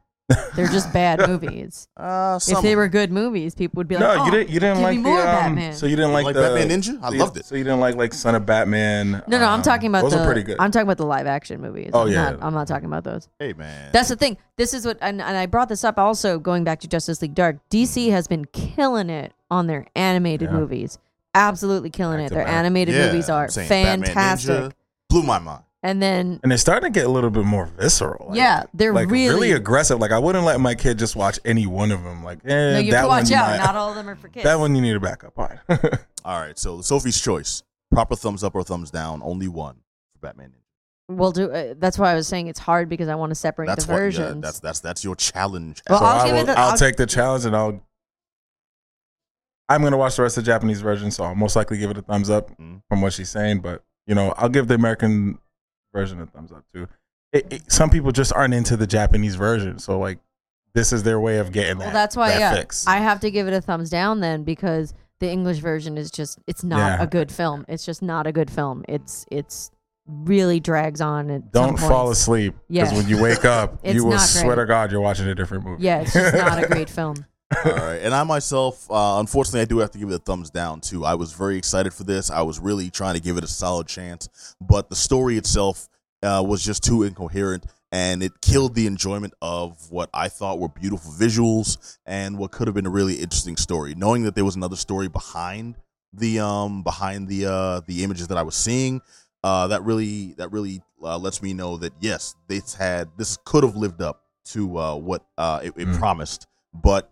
They're 0.55 0.67
just 0.67 0.93
bad 0.93 1.19
movies. 1.27 1.87
uh, 1.97 2.39
If 2.47 2.61
they 2.61 2.75
were 2.75 2.87
good 2.87 3.11
movies, 3.11 3.55
people 3.55 3.77
would 3.77 3.87
be 3.87 3.95
like, 3.95 4.03
no, 4.03 4.21
"Oh, 4.21 4.25
you 4.25 4.31
didn't. 4.31 4.49
You 4.49 4.59
didn't 4.59 4.81
like 4.81 4.97
the 4.97 5.03
more 5.03 5.19
um, 5.19 5.25
Batman." 5.25 5.73
So 5.73 5.85
you 5.85 5.95
didn't 5.95 6.13
like, 6.13 6.25
like 6.25 6.35
the 6.35 6.41
Batman 6.41 6.69
Ninja? 6.69 7.03
I 7.03 7.09
so 7.09 7.17
loved 7.17 7.37
it. 7.37 7.45
So 7.45 7.55
you 7.55 7.63
didn't 7.63 7.79
like 7.79 7.95
like 7.95 8.13
Son 8.13 8.35
of 8.35 8.45
Batman. 8.45 9.11
no, 9.11 9.39
no, 9.39 9.45
I'm 9.45 9.55
um, 9.55 9.61
talking 9.61 9.89
about 9.89 10.03
those 10.03 10.13
the. 10.13 10.21
are 10.21 10.25
pretty 10.25 10.43
good. 10.43 10.57
I'm 10.59 10.71
talking 10.71 10.87
about 10.87 10.97
the 10.97 11.05
live 11.05 11.25
action 11.27 11.61
movies. 11.61 11.91
Oh, 11.93 12.01
I'm 12.01 12.11
yeah. 12.11 12.31
not, 12.31 12.43
I'm 12.43 12.53
not 12.53 12.67
talking 12.67 12.85
about 12.85 13.03
those. 13.03 13.27
hey 13.39 13.53
man, 13.53 13.89
That's 13.91 14.09
the 14.09 14.15
thing. 14.15 14.37
This 14.55 14.73
is 14.73 14.85
what, 14.85 14.97
and, 15.01 15.21
and 15.21 15.35
I 15.37 15.45
brought 15.45 15.69
this 15.69 15.83
up 15.83 15.97
also 15.97 16.37
going 16.37 16.63
back 16.63 16.79
to 16.81 16.87
Justice 16.87 17.21
League 17.21 17.35
Dark. 17.35 17.57
DC 17.69 18.11
has 18.11 18.27
been 18.27 18.45
killing 18.45 19.09
it 19.09 19.33
on 19.49 19.67
their 19.67 19.87
animated 19.95 20.49
Yeah. 20.51 20.57
movies. 20.57 20.99
Absolutely 21.35 21.89
killing 21.89 22.19
it. 22.21 22.29
Their 22.29 22.43
back. 22.43 22.53
animated 22.53 22.95
Yeah, 22.95 23.07
movies 23.07 23.29
I'm 23.29 23.35
are 23.35 23.47
saying 23.49 23.69
Batman 23.69 24.05
fantastic. 24.05 24.51
Ninja 24.55 24.71
blew 25.09 25.23
my 25.23 25.39
mind. 25.39 25.63
And 25.81 26.01
then, 26.01 26.41
and 26.43 26.51
they're 26.51 26.57
starting 26.57 26.91
to 26.91 26.99
get 26.99 27.05
a 27.05 27.09
little 27.09 27.29
bit 27.29 27.45
more 27.45 27.65
visceral. 27.65 28.27
Like, 28.29 28.37
yeah, 28.37 28.63
they're 28.73 28.91
like 28.91 29.09
really. 29.09 29.53
aggressive. 29.53 29.97
Like 29.99 30.11
I 30.11 30.19
wouldn't 30.19 30.43
let 30.43 30.59
my 30.59 30.75
kid 30.75 30.99
just 30.99 31.15
watch 31.15 31.39
any 31.45 31.65
one 31.67 31.91
of 31.91 32.03
them. 32.03 32.21
Like, 32.21 32.39
eh, 32.43 32.73
no, 32.73 32.79
you 32.79 32.91
that 32.91 32.97
have 32.97 33.05
to 33.05 33.07
watch 33.07 33.23
one 33.29 33.33
out. 33.39 33.49
might- 33.51 33.57
Not 33.63 33.75
all 33.77 33.89
of 33.91 33.95
them 33.95 34.09
are 34.09 34.15
for 34.17 34.27
kids. 34.27 34.43
that 34.45 34.59
one 34.59 34.75
you 34.75 34.81
need 34.81 34.91
to 34.93 34.99
back 34.99 35.23
up 35.23 35.39
on. 35.39 35.57
All 36.25 36.37
right, 36.41 36.59
so 36.59 36.81
Sophie's 36.81 37.21
choice: 37.21 37.63
proper 37.93 38.17
thumbs 38.17 38.43
up 38.43 38.55
or 38.55 38.63
thumbs 38.63 38.91
down. 38.91 39.21
Only 39.23 39.47
one 39.47 39.75
for 40.11 40.19
Batman 40.19 40.49
Ninja. 40.49 41.15
We'll 41.15 41.31
do. 41.31 41.49
Uh, 41.49 41.75
that's 41.77 41.97
why 41.97 42.11
I 42.11 42.15
was 42.15 42.27
saying 42.27 42.47
it's 42.47 42.59
hard 42.59 42.89
because 42.89 43.07
I 43.07 43.15
want 43.15 43.29
to 43.31 43.35
separate 43.35 43.67
That's 43.67 43.85
the 43.85 43.93
what. 43.93 43.97
Yeah, 43.99 44.03
versions. 44.03 44.41
that's 44.41 44.59
that's 44.59 44.79
that's 44.81 45.03
your 45.05 45.15
challenge. 45.15 45.81
Well, 45.89 45.99
so 45.99 46.05
I'll 46.05 46.19
I 46.19 46.27
give 46.27 46.35
it 46.35 46.45
the- 46.47 46.59
I'll 46.59 46.71
I'll- 46.71 46.77
take 46.77 46.97
the 46.97 47.05
challenge 47.05 47.45
and 47.45 47.55
I'll. 47.55 47.81
I'm 49.69 49.81
gonna 49.83 49.97
watch 49.97 50.15
the 50.15 50.23
rest 50.23 50.37
of 50.37 50.43
the 50.43 50.51
Japanese 50.51 50.81
version, 50.81 51.11
so 51.11 51.23
I'll 51.23 51.35
most 51.35 51.55
likely 51.55 51.77
give 51.77 51.91
it 51.91 51.97
a 51.97 52.01
thumbs 52.01 52.29
up 52.29 52.49
Mhm. 52.57 52.81
from 52.89 53.01
what 53.01 53.13
she's 53.13 53.29
saying. 53.29 53.59
But 53.59 53.83
you 54.07 54.15
know, 54.15 54.33
I'll 54.37 54.49
give 54.49 54.67
the 54.67 54.73
American 54.75 55.37
version 55.93 56.19
a 56.21 56.25
thumbs 56.25 56.51
up 56.51 56.63
too. 56.73 56.87
It, 57.31 57.53
it, 57.53 57.71
some 57.71 57.89
people 57.91 58.11
just 58.11 58.33
aren't 58.33 58.53
into 58.55 58.75
the 58.75 58.87
Japanese 58.87 59.35
version, 59.35 59.77
so 59.79 59.99
like 59.99 60.19
this 60.73 60.91
is 60.91 61.03
their 61.03 61.19
way 61.19 61.37
of 61.37 61.51
getting 61.51 61.77
that. 61.79 61.85
well, 61.85 61.93
that's 61.93 62.15
why 62.15 62.29
that 62.29 62.39
yeah, 62.39 62.53
fix. 62.55 62.85
I 62.87 62.97
have 62.97 63.19
to 63.21 63.31
give 63.31 63.47
it 63.47 63.53
a 63.53 63.61
thumbs 63.61 63.89
down 63.89 64.19
then 64.19 64.43
because 64.43 64.93
the 65.19 65.29
English 65.29 65.57
version 65.59 65.97
is 65.97 66.09
just 66.11 66.39
it's 66.47 66.63
not 66.63 66.77
Yeah. 66.99 67.03
a 67.03 67.07
good 67.07 67.31
film. 67.31 67.65
It's 67.67 67.85
just 67.85 68.01
not 68.01 68.25
a 68.27 68.31
good 68.31 68.49
film. 68.49 68.83
It's 68.87 69.25
it's 69.31 69.69
really 70.07 70.59
drags 70.59 71.01
on. 71.01 71.29
At 71.29 71.51
Don't 71.51 71.77
some 71.77 71.89
fall 71.89 72.09
asleep 72.09 72.55
because 72.67 72.91
Yeah. 72.91 72.97
when 72.97 73.07
you 73.07 73.21
wake 73.21 73.45
up, 73.45 73.79
you 73.85 74.05
will 74.05 74.17
swear 74.17 74.55
to 74.55 74.65
God 74.65 74.91
you're 74.91 75.01
watching 75.01 75.27
a 75.27 75.35
different 75.35 75.65
movie. 75.65 75.83
Yeah, 75.83 76.01
it's 76.01 76.13
just 76.13 76.35
not 76.35 76.63
a 76.63 76.67
great 76.71 76.89
film. 76.89 77.25
All 77.65 77.71
right, 77.73 77.99
and 78.03 78.13
I 78.13 78.23
myself, 78.23 78.89
uh, 78.91 79.17
unfortunately, 79.19 79.61
I 79.61 79.65
do 79.65 79.79
have 79.79 79.89
to 79.91 79.97
give 79.97 80.09
it 80.11 80.15
a 80.15 80.19
thumbs 80.19 80.51
down 80.51 80.81
too. 80.81 81.03
I 81.03 81.15
was 81.15 81.33
very 81.33 81.57
excited 81.57 81.93
for 81.93 82.03
this. 82.03 82.29
I 82.29 82.43
was 82.43 82.59
really 82.59 82.91
trying 82.91 83.15
to 83.15 83.19
give 83.19 83.37
it 83.37 83.43
a 83.43 83.47
solid 83.47 83.87
chance, 83.87 84.55
but 84.61 84.89
the 84.89 84.95
story 84.95 85.35
itself 85.37 85.89
uh, 86.21 86.43
was 86.45 86.63
just 86.63 86.83
too 86.83 87.01
incoherent, 87.01 87.65
and 87.91 88.21
it 88.21 88.33
killed 88.41 88.75
the 88.75 88.85
enjoyment 88.85 89.33
of 89.41 89.89
what 89.89 90.11
I 90.13 90.29
thought 90.29 90.59
were 90.59 90.69
beautiful 90.69 91.11
visuals 91.11 91.97
and 92.05 92.37
what 92.37 92.51
could 92.51 92.67
have 92.67 92.75
been 92.75 92.85
a 92.85 92.89
really 92.91 93.15
interesting 93.15 93.57
story. 93.57 93.95
Knowing 93.95 94.23
that 94.23 94.35
there 94.35 94.45
was 94.45 94.55
another 94.55 94.75
story 94.75 95.07
behind 95.07 95.75
the 96.13 96.39
um 96.39 96.83
behind 96.83 97.27
the 97.27 97.45
uh 97.47 97.81
the 97.87 98.03
images 98.03 98.27
that 98.27 98.37
I 98.37 98.43
was 98.43 98.55
seeing, 98.55 99.01
uh, 99.43 99.67
that 99.69 99.83
really 99.83 100.33
that 100.37 100.51
really 100.51 100.83
uh, 101.01 101.17
lets 101.17 101.41
me 101.41 101.55
know 101.55 101.77
that 101.77 101.93
yes, 101.99 102.35
this 102.47 102.75
had 102.75 103.09
this 103.17 103.37
could 103.43 103.63
have 103.63 103.75
lived 103.75 104.03
up 104.03 104.21
to 104.45 104.77
uh, 104.77 104.95
what 104.95 105.25
uh, 105.37 105.61
it, 105.63 105.73
it 105.75 105.87
Mm. 105.87 105.97
promised, 105.97 106.45
but 106.75 107.09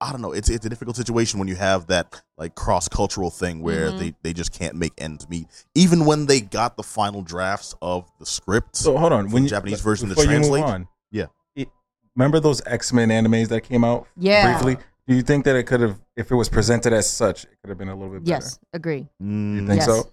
I 0.00 0.12
don't 0.12 0.20
know. 0.20 0.32
It's 0.32 0.48
it's 0.48 0.64
a 0.64 0.68
difficult 0.68 0.96
situation 0.96 1.38
when 1.40 1.48
you 1.48 1.56
have 1.56 1.88
that 1.88 2.22
like 2.36 2.54
cross 2.54 2.86
cultural 2.88 3.30
thing 3.30 3.62
where 3.62 3.90
Mhm. 3.90 3.98
they, 3.98 4.14
they 4.22 4.32
just 4.32 4.52
can't 4.52 4.76
make 4.76 4.92
ends 4.98 5.28
meet. 5.28 5.48
Even 5.74 6.04
when 6.04 6.26
they 6.26 6.40
got 6.40 6.76
the 6.76 6.84
final 6.84 7.20
drafts 7.22 7.74
of 7.82 8.08
the 8.20 8.26
scripts, 8.26 8.78
So 8.80 8.96
hold 8.96 9.12
on, 9.12 9.24
when 9.30 9.42
the 9.42 9.46
you, 9.46 9.48
Japanese 9.50 9.80
version 9.80 10.08
to 10.08 10.14
before 10.14 10.24
you 10.32 10.38
move 10.38 10.48
translate? 10.50 10.64
on, 10.64 10.88
Yeah. 11.10 11.26
it- 11.56 11.68
remember 12.14 12.38
those 12.38 12.62
X 12.64 12.92
Men 12.92 13.08
animes 13.08 13.48
that 13.48 13.62
came 13.62 13.82
out 13.82 14.06
Yeah. 14.16 14.52
briefly? 14.52 14.76
Do 15.08 15.16
you 15.16 15.22
think 15.22 15.44
that 15.46 15.56
it 15.56 15.64
could 15.64 15.80
have, 15.80 15.98
if 16.16 16.30
it 16.30 16.34
was 16.36 16.48
presented 16.48 16.92
as 16.92 17.08
such, 17.10 17.44
it 17.44 17.56
could 17.62 17.70
have 17.70 17.78
been 17.78 17.88
a 17.88 17.94
little 17.94 18.12
bit 18.12 18.24
better? 18.24 18.30
Yes, 18.44 18.58
agree. 18.72 19.08
Mm, 19.22 19.54
You 19.62 19.66
think 19.66 19.80
Yes. 19.80 19.86
so? 19.86 20.10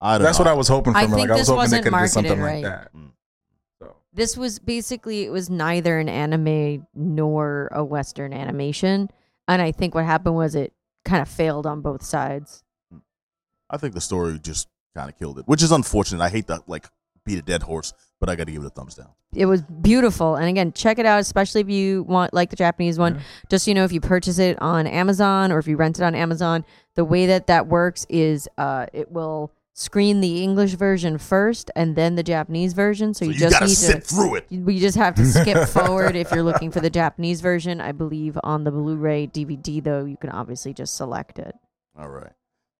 I 0.00 0.18
don't 0.18 0.24
That's 0.24 0.38
know. 0.38 0.44
what 0.44 0.50
I 0.50 0.54
was 0.54 0.68
hoping 0.68 0.92
for. 0.92 0.98
I 0.98 1.04
from 1.04 1.12
it. 1.12 1.16
think 1.16 1.28
Like 1.28 1.30
I 1.30 1.32
was 1.34 1.40
this 1.40 1.48
hoping 1.48 1.56
they 1.58 1.62
wasn't 1.62 1.84
could 1.84 1.92
have 1.94 2.02
did 2.02 2.08
something 2.12 2.38
marketed 2.40 2.62
like 2.64 2.72
right. 2.72 2.82
that. 2.92 2.94
Mm. 2.96 3.12
So 4.12 4.16
This 4.16 4.36
was 4.36 4.58
basically 4.58 5.24
it 5.24 5.32
was 5.32 5.50
neither 5.50 5.98
an 5.98 6.08
anime 6.08 6.86
nor 6.94 7.68
a 7.72 7.84
Western 7.84 8.32
animation, 8.32 9.10
and 9.48 9.62
I 9.62 9.72
think 9.72 9.94
what 9.94 10.04
happened 10.04 10.36
was 10.36 10.54
it 10.54 10.72
kind 11.04 11.22
of 11.22 11.28
failed 11.28 11.66
on 11.66 11.80
both 11.80 12.02
sides. 12.02 12.62
I 13.70 13.76
think 13.78 13.94
the 13.94 14.00
story 14.00 14.38
just 14.38 14.68
kind 14.94 15.08
of 15.08 15.18
killed 15.18 15.38
it, 15.38 15.48
which 15.48 15.62
is 15.62 15.72
unfortunate. 15.72 16.22
I 16.22 16.28
hate 16.28 16.46
to 16.48 16.62
like 16.66 16.86
beat 17.24 17.38
a 17.38 17.42
dead 17.42 17.62
horse, 17.62 17.92
but 18.20 18.28
I 18.28 18.36
got 18.36 18.46
to 18.46 18.52
give 18.52 18.62
it 18.62 18.66
a 18.66 18.70
thumbs 18.70 18.94
down. 18.96 19.08
It 19.34 19.46
was 19.46 19.62
beautiful, 19.62 20.36
and 20.36 20.46
again, 20.46 20.72
check 20.72 20.98
it 20.98 21.06
out, 21.06 21.20
especially 21.20 21.62
if 21.62 21.70
you 21.70 22.02
want 22.02 22.34
like 22.34 22.50
the 22.50 22.56
Japanese 22.56 22.98
one. 22.98 23.20
Just 23.48 23.64
so 23.64 23.70
you 23.70 23.74
know, 23.74 23.84
if 23.84 23.92
you 23.92 24.00
purchase 24.00 24.38
it 24.38 24.60
on 24.60 24.86
Amazon 24.86 25.50
or 25.52 25.58
if 25.58 25.66
you 25.66 25.76
rent 25.76 25.98
it 25.98 26.02
on 26.02 26.14
Amazon, 26.14 26.64
the 26.96 27.04
way 27.04 27.26
that 27.26 27.46
that 27.46 27.66
works 27.66 28.04
is 28.10 28.46
uh, 28.58 28.86
it 28.92 29.10
will 29.10 29.52
screen 29.74 30.20
the 30.20 30.42
English 30.42 30.72
version 30.74 31.18
first 31.18 31.70
and 31.74 31.96
then 31.96 32.14
the 32.14 32.22
Japanese 32.22 32.72
version. 32.72 33.14
So, 33.14 33.20
So 33.20 33.24
you, 33.26 33.32
you, 33.32 33.38
just 33.38 33.60
need 33.60 33.68
sit 33.70 33.94
to. 33.94 34.00
through 34.14 34.34
it. 34.36 34.46
We 34.50 34.78
just 34.78 34.96
have 34.96 35.14
to 35.16 35.24
skip 35.24 35.68
forward 35.68 36.14
if 36.16 36.30
you're 36.30 36.42
looking 36.42 36.70
for 36.70 36.80
the 36.80 36.90
Japanese 36.90 37.40
version. 37.40 37.80
I 37.80 37.92
believe 37.92 38.38
on 38.44 38.64
the 38.64 38.70
Blu-ray 38.70 39.28
DVD 39.28 39.82
though, 39.82 40.04
you 40.04 40.16
can 40.16 40.30
obviously 40.30 40.74
just 40.74 40.96
select 40.96 41.38
it. 41.38 41.54
All 41.98 42.08
right. 42.08 42.32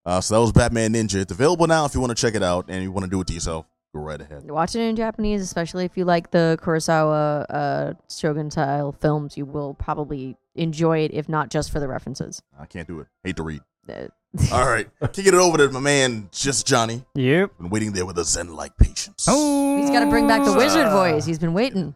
Uh, 0.05 0.21
so 0.21 0.35
that 0.35 0.41
was 0.41 0.53
Batman 0.53 0.95
Ninja. 0.95 1.17
It's 1.23 1.33
available 1.33 1.67
now 1.67 1.85
if 1.85 1.95
you 1.95 2.01
want 2.01 2.11
to 2.11 2.21
check 2.21 2.35
it 2.35 2.43
out 2.43 2.67
and 2.69 2.83
you 2.83 2.91
want 2.91 3.05
to 3.05 3.11
do 3.11 3.21
it 3.21 3.27
to 3.29 3.33
yourself. 3.35 3.67
Go 3.95 4.01
right 4.01 4.21
ahead. 4.21 4.51
Watch 4.51 4.75
it 4.75 4.81
in 4.81 4.97
Japanese, 4.97 5.43
especially 5.43 5.85
if 5.85 5.97
you 5.99 6.05
like 6.07 6.31
the 6.31 6.59
Kurosawa 6.63 7.45
uh, 7.51 7.93
Shogun 8.11 8.51
style 8.51 8.93
films. 8.93 9.37
You 9.37 9.45
will 9.45 9.75
probably 9.75 10.37
enjoy 10.55 11.01
it, 11.01 11.13
if 11.13 11.29
not 11.29 11.51
just 11.51 11.71
for 11.71 11.79
the 11.79 11.87
references. 11.89 12.43
I 12.59 12.65
can't 12.65 12.89
do 12.89 13.01
it. 13.01 13.07
Hate 13.23 13.37
to 13.37 13.43
read. 13.43 13.61
Uh, 13.89 14.07
All 14.51 14.67
right. 14.67 14.89
Kicking 15.13 15.35
it 15.35 15.39
over 15.39 15.59
to 15.59 15.69
my 15.71 15.81
man, 15.81 16.29
Just 16.33 16.67
Johnny. 16.67 17.05
Yep. 17.15 17.59
Been 17.59 17.71
waiting 17.71 17.93
there 17.93 18.07
with 18.07 18.19
a 18.19 18.25
zen 18.25 18.55
like 18.55 18.77
patience. 18.77 19.27
Oh, 19.29 19.79
He's 19.79 19.91
got 19.91 20.01
to 20.01 20.11
bring 20.11 20.27
back 20.27 20.45
the 20.45 20.55
wizard 20.55 20.91
voice. 20.91 21.25
He's 21.27 21.39
been 21.39 21.53
waiting. 21.53 21.95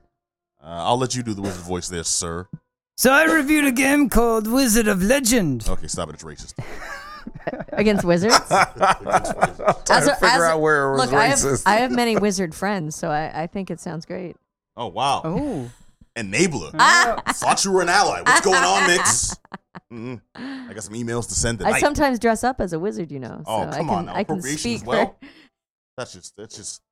Uh, 0.63 0.67
I'll 0.85 0.99
let 0.99 1.15
you 1.15 1.23
do 1.23 1.33
the 1.35 1.43
wizard 1.43 1.65
voice 1.65 1.89
there, 1.89 2.05
sir. 2.05 2.49
So 2.97 3.13
I 3.13 3.25
reviewed 3.25 3.67
a 3.67 3.73
game 3.73 4.09
called 4.09 4.47
Wizard 4.47 4.89
of 4.89 5.03
Legend. 5.03 5.67
Okay, 5.69 5.87
stop 5.87 6.09
it. 6.09 6.15
It's 6.15 6.25
racist. 6.25 6.55
against 7.73 8.05
wizards. 8.05 8.39
Trying 8.49 8.67
As 9.91 10.07
to 10.07 10.15
figure 10.15 10.29
as 10.29 10.43
out 10.43 10.61
where 10.61 10.89
it 10.89 10.93
was 10.93 11.01
Look, 11.07 11.15
I 11.15 11.27
have, 11.27 11.39
racist. 11.39 11.63
I 11.67 11.77
have 11.77 11.91
many 11.91 12.17
wizard 12.17 12.55
friends, 12.55 12.97
so 12.97 13.11
I, 13.11 13.43
I 13.43 13.47
think 13.47 13.71
it 13.71 13.81
sounds 13.81 14.07
great. 14.07 14.37
Oh, 14.77 14.89
wow. 14.89 15.23
Oh. 15.25 15.71
Enabler. 16.17 16.71
Ah! 16.79 17.21
Thought 17.29 17.65
you 17.65 17.73
were 17.73 17.83
an 17.83 17.89
ally. 17.89 18.21
What's 18.23 18.41
going 18.41 18.63
on, 18.63 18.87
Mix? 18.89 19.37
Mm-mm. 19.93 20.21
I 20.35 20.73
got 20.73 20.83
some 20.83 20.95
emails 20.95 21.29
to 21.29 21.35
send 21.35 21.59
tonight. 21.59 21.75
I 21.75 21.81
sometimes 21.81 22.19
dress 22.19 22.43
up 22.43 22.61
as 22.61 22.73
a 22.73 22.79
wizard, 22.79 23.13
you 23.13 23.21
know. 23.21 23.43
So 23.45 23.51
Oh, 23.53 23.61
I 23.63 23.77
come 23.77 23.87
can, 23.87 23.95
on 23.97 24.07
now. 24.07 24.15
I 24.15 24.25
can 24.25 24.41
speak 24.43 24.77
as 24.81 24.85
well? 24.85 25.17
for. 25.21 25.29
That's 25.99 26.13
just, 26.13 26.37
that's 26.37 26.57
just, 26.57 26.83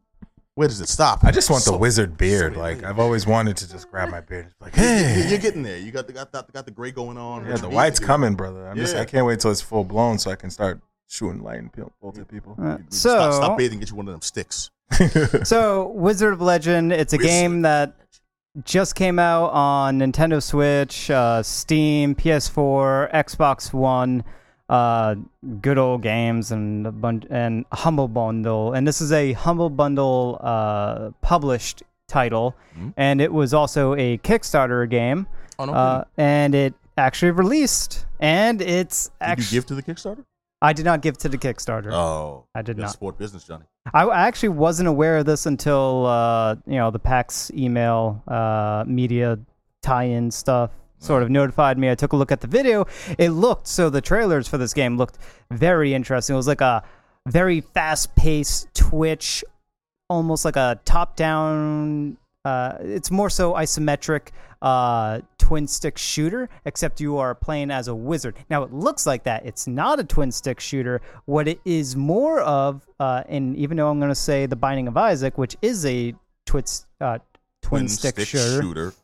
where 0.55 0.67
does 0.69 0.81
it 0.81 0.89
stop? 0.89 1.25
I 1.25 1.31
just 1.31 1.51
want 1.51 1.65
the 1.65 1.77
wizard 1.77 2.17
beard. 2.17 2.55
so 2.55 2.61
Like 2.61 2.83
I've 2.85 2.99
always 2.99 3.27
wanted 3.27 3.57
to 3.59 3.71
just 3.71 3.91
grab 3.91 4.09
my 4.11 4.21
beard. 4.23 4.55
Like, 4.61 4.75
You- 4.77 4.83
you- 4.83 4.89
hey, 4.89 5.27
You're 5.29 5.39
getting 5.39 5.63
there. 5.63 5.77
You 5.77 5.91
got 5.91 6.07
the, 6.07 6.13
got 6.15 6.33
the, 6.33 6.43
got 6.55 6.65
the 6.65 6.71
gray 6.71 6.91
going 6.91 7.19
on. 7.19 7.45
yeah, 7.47 7.57
the 7.57 7.69
white's 7.69 8.01
need. 8.01 8.07
coming, 8.07 8.35
brother. 8.35 8.67
I'm 8.67 8.77
just 8.77 8.95
Yeah. 8.95 9.03
I 9.03 9.05
can't 9.05 9.27
wait 9.27 9.41
till 9.41 9.51
it's 9.51 9.61
full 9.61 9.85
blown 9.85 10.19
so 10.19 10.31
I 10.31 10.37
can 10.37 10.49
start 10.51 10.81
shooting 11.09 11.43
lightning 11.43 11.69
pil- 11.71 11.93
bolts 12.01 12.19
at 12.19 12.29
people. 12.29 12.57
Uh, 12.59 12.79
so, 12.89 13.11
stop, 13.11 13.33
stop 13.35 13.59
bathing. 13.59 13.79
Get 13.81 13.91
you 13.91 13.97
one 13.97 14.09
of 14.09 14.13
them 14.15 14.23
sticks. 14.23 14.71
so 15.45 15.89
Wizard 15.89 16.33
of 16.33 16.41
Legend, 16.41 16.93
it's 16.93 17.13
a 17.13 17.17
Wizard. 17.17 17.29
game 17.31 17.63
that 17.63 17.95
just 18.63 18.95
came 18.95 19.19
out 19.19 19.51
on 19.51 19.99
Nintendo 19.99 20.43
Switch, 20.43 21.11
uh, 21.11 21.43
Steam, 21.43 22.15
PS4, 22.15 23.13
Xbox 23.13 23.73
One, 23.73 24.23
uh, 24.69 25.17
good 25.61 25.77
old 25.79 26.03
games, 26.03 26.53
and 26.53 26.87
a 26.87 26.93
bunch 26.93 27.25
and 27.31 27.65
Humble 27.73 28.09
Bundle. 28.09 28.73
And 28.73 28.87
this 28.87 29.01
is 29.01 29.11
a 29.13 29.33
Humble 29.33 29.71
Bundle 29.71 30.39
uh, 30.41 31.11
published 31.21 31.83
title, 32.07 32.55
Mhm. 32.79 32.95
and 32.97 33.21
it 33.21 33.33
was 33.33 33.53
also 33.53 33.95
a 33.95 34.19
Kickstarter 34.19 34.89
game, 34.89 35.27
Oh 35.59 35.65
no! 35.65 35.73
uh, 35.73 36.05
and 36.17 36.55
it 36.55 36.75
actually 36.97 37.33
released. 37.33 38.07
And 38.21 38.63
it's 38.63 39.11
Did 39.27 39.39
you 39.51 39.57
give 39.59 39.67
to 39.67 39.75
the 39.75 39.83
Kickstarter? 39.83 40.25
I 40.63 40.73
did 40.73 40.85
not 40.85 41.03
give 41.03 41.19
to 41.19 41.29
the 41.29 41.37
Kickstarter. 41.37 41.93
Oh, 41.93 42.47
I 42.55 42.63
did 42.63 42.79
not. 42.79 42.91
Support 42.91 43.19
business, 43.19 43.45
Johnny. 43.45 43.65
I, 43.93 44.05
I 44.05 44.27
actually 44.27 44.51
wasn't 44.51 44.89
aware 44.89 45.19
of 45.19 45.27
this 45.27 45.47
until 45.47 46.07
uh, 46.07 46.57
you 46.67 46.77
know 46.77 46.91
the 46.91 46.99
PAX 46.99 47.51
email 47.51 48.23
uh, 48.27 48.85
media 48.87 49.39
tie-in 49.83 50.31
stuff 50.31 50.71
sort 50.99 51.23
of 51.23 51.31
notified 51.31 51.77
me. 51.77 51.91
I 51.91 51.95
took 51.95 52.15
a 52.15 52.17
look 52.17 52.33
at 52.33 52.41
the 52.41 52.47
video. 52.47 52.87
It 53.19 53.31
looked 53.31 53.67
so 53.67 53.91
the 53.91 54.01
trailers 54.01 54.49
for 54.49 54.57
this 54.57 54.73
game 54.73 54.97
looked 54.97 55.19
very 55.51 55.93
interesting. 55.93 56.35
It 56.35 56.39
was 56.39 56.47
like 56.49 56.63
a 56.63 56.83
very 57.29 57.61
fast-paced 57.61 58.75
Twitch, 58.75 59.45
almost 60.09 60.45
like 60.47 60.57
a 60.57 60.81
top-down. 60.87 62.17
Uh, 62.45 62.77
it's 62.81 63.11
more 63.11 63.31
so 63.31 63.55
isometric 63.55 64.29
uh, 64.63 65.21
twin 65.39 65.67
stick 65.67 65.99
shooter, 65.99 66.49
except 66.65 67.01
you 67.01 67.19
are 67.19 67.35
playing 67.35 67.71
as 67.71 67.89
a 67.89 67.95
wizard. 67.95 68.37
Now 68.49 68.63
it 68.63 68.73
looks 68.73 69.07
like 69.07 69.25
that. 69.25 69.45
It's 69.45 69.67
not 69.67 70.01
a 70.01 70.05
twin 70.05 70.33
stick 70.33 70.59
shooter. 70.59 71.01
What 71.27 71.47
it 71.49 71.61
is 71.65 71.97
more 71.97 72.41
of, 72.41 72.89
uh, 72.99 73.25
and 73.29 73.57
even 73.57 73.77
though 73.77 73.91
I'm 73.91 73.99
going 73.99 74.11
to 74.11 74.15
say 74.15 74.47
The 74.47 74.57
Binding 74.57 74.89
of 74.89 74.97
Isaac, 74.97 75.37
which 75.37 75.57
is 75.61 75.85
a 75.85 76.15
uh, 77.01 77.19
twin, 77.63 77.89
stick, 77.89 78.19
shooter, 78.21 78.95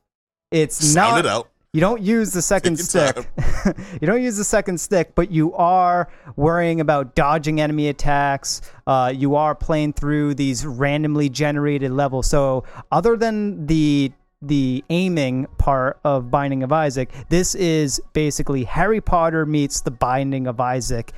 it's 0.50 0.76
Sound 0.76 1.16
not. 1.16 1.18
it 1.24 1.26
out. 1.26 1.50
You 1.72 1.80
don't 1.80 2.02
use 2.02 2.33
the 2.33 2.42
second 2.42 2.78
stick. 2.80 3.16
you 4.00 4.06
don't 4.06 4.20
use 4.20 4.37
the 4.37 4.42
second 4.42 4.80
stick, 4.80 5.14
but 5.14 5.30
you 5.30 5.54
are 5.54 6.11
worrying 6.35 6.80
about 6.80 7.14
dodging 7.14 7.61
enemy 7.61 7.87
attacks. 7.87 8.61
Uh, 8.88 9.12
you 9.14 9.37
are 9.37 9.54
playing 9.54 9.92
through 9.92 10.35
these 10.35 10.66
randomly 10.66 11.28
generated 11.28 11.92
levels. 11.92 12.26
So, 12.26 12.64
other 12.90 13.16
than 13.16 13.66
the 13.66 14.11
the 14.42 14.83
aiming 14.90 15.46
part 15.59 16.00
of 16.02 16.28
Binding 16.28 16.64
of 16.64 16.72
Isaac, 16.72 17.12
this 17.28 17.54
is 17.54 18.00
basically 18.14 18.64
Harry 18.64 19.00
Potter 19.00 19.46
meets 19.46 19.80
the 19.80 19.92
Binding 19.92 20.48
of 20.48 20.59
Isaac 20.59 21.12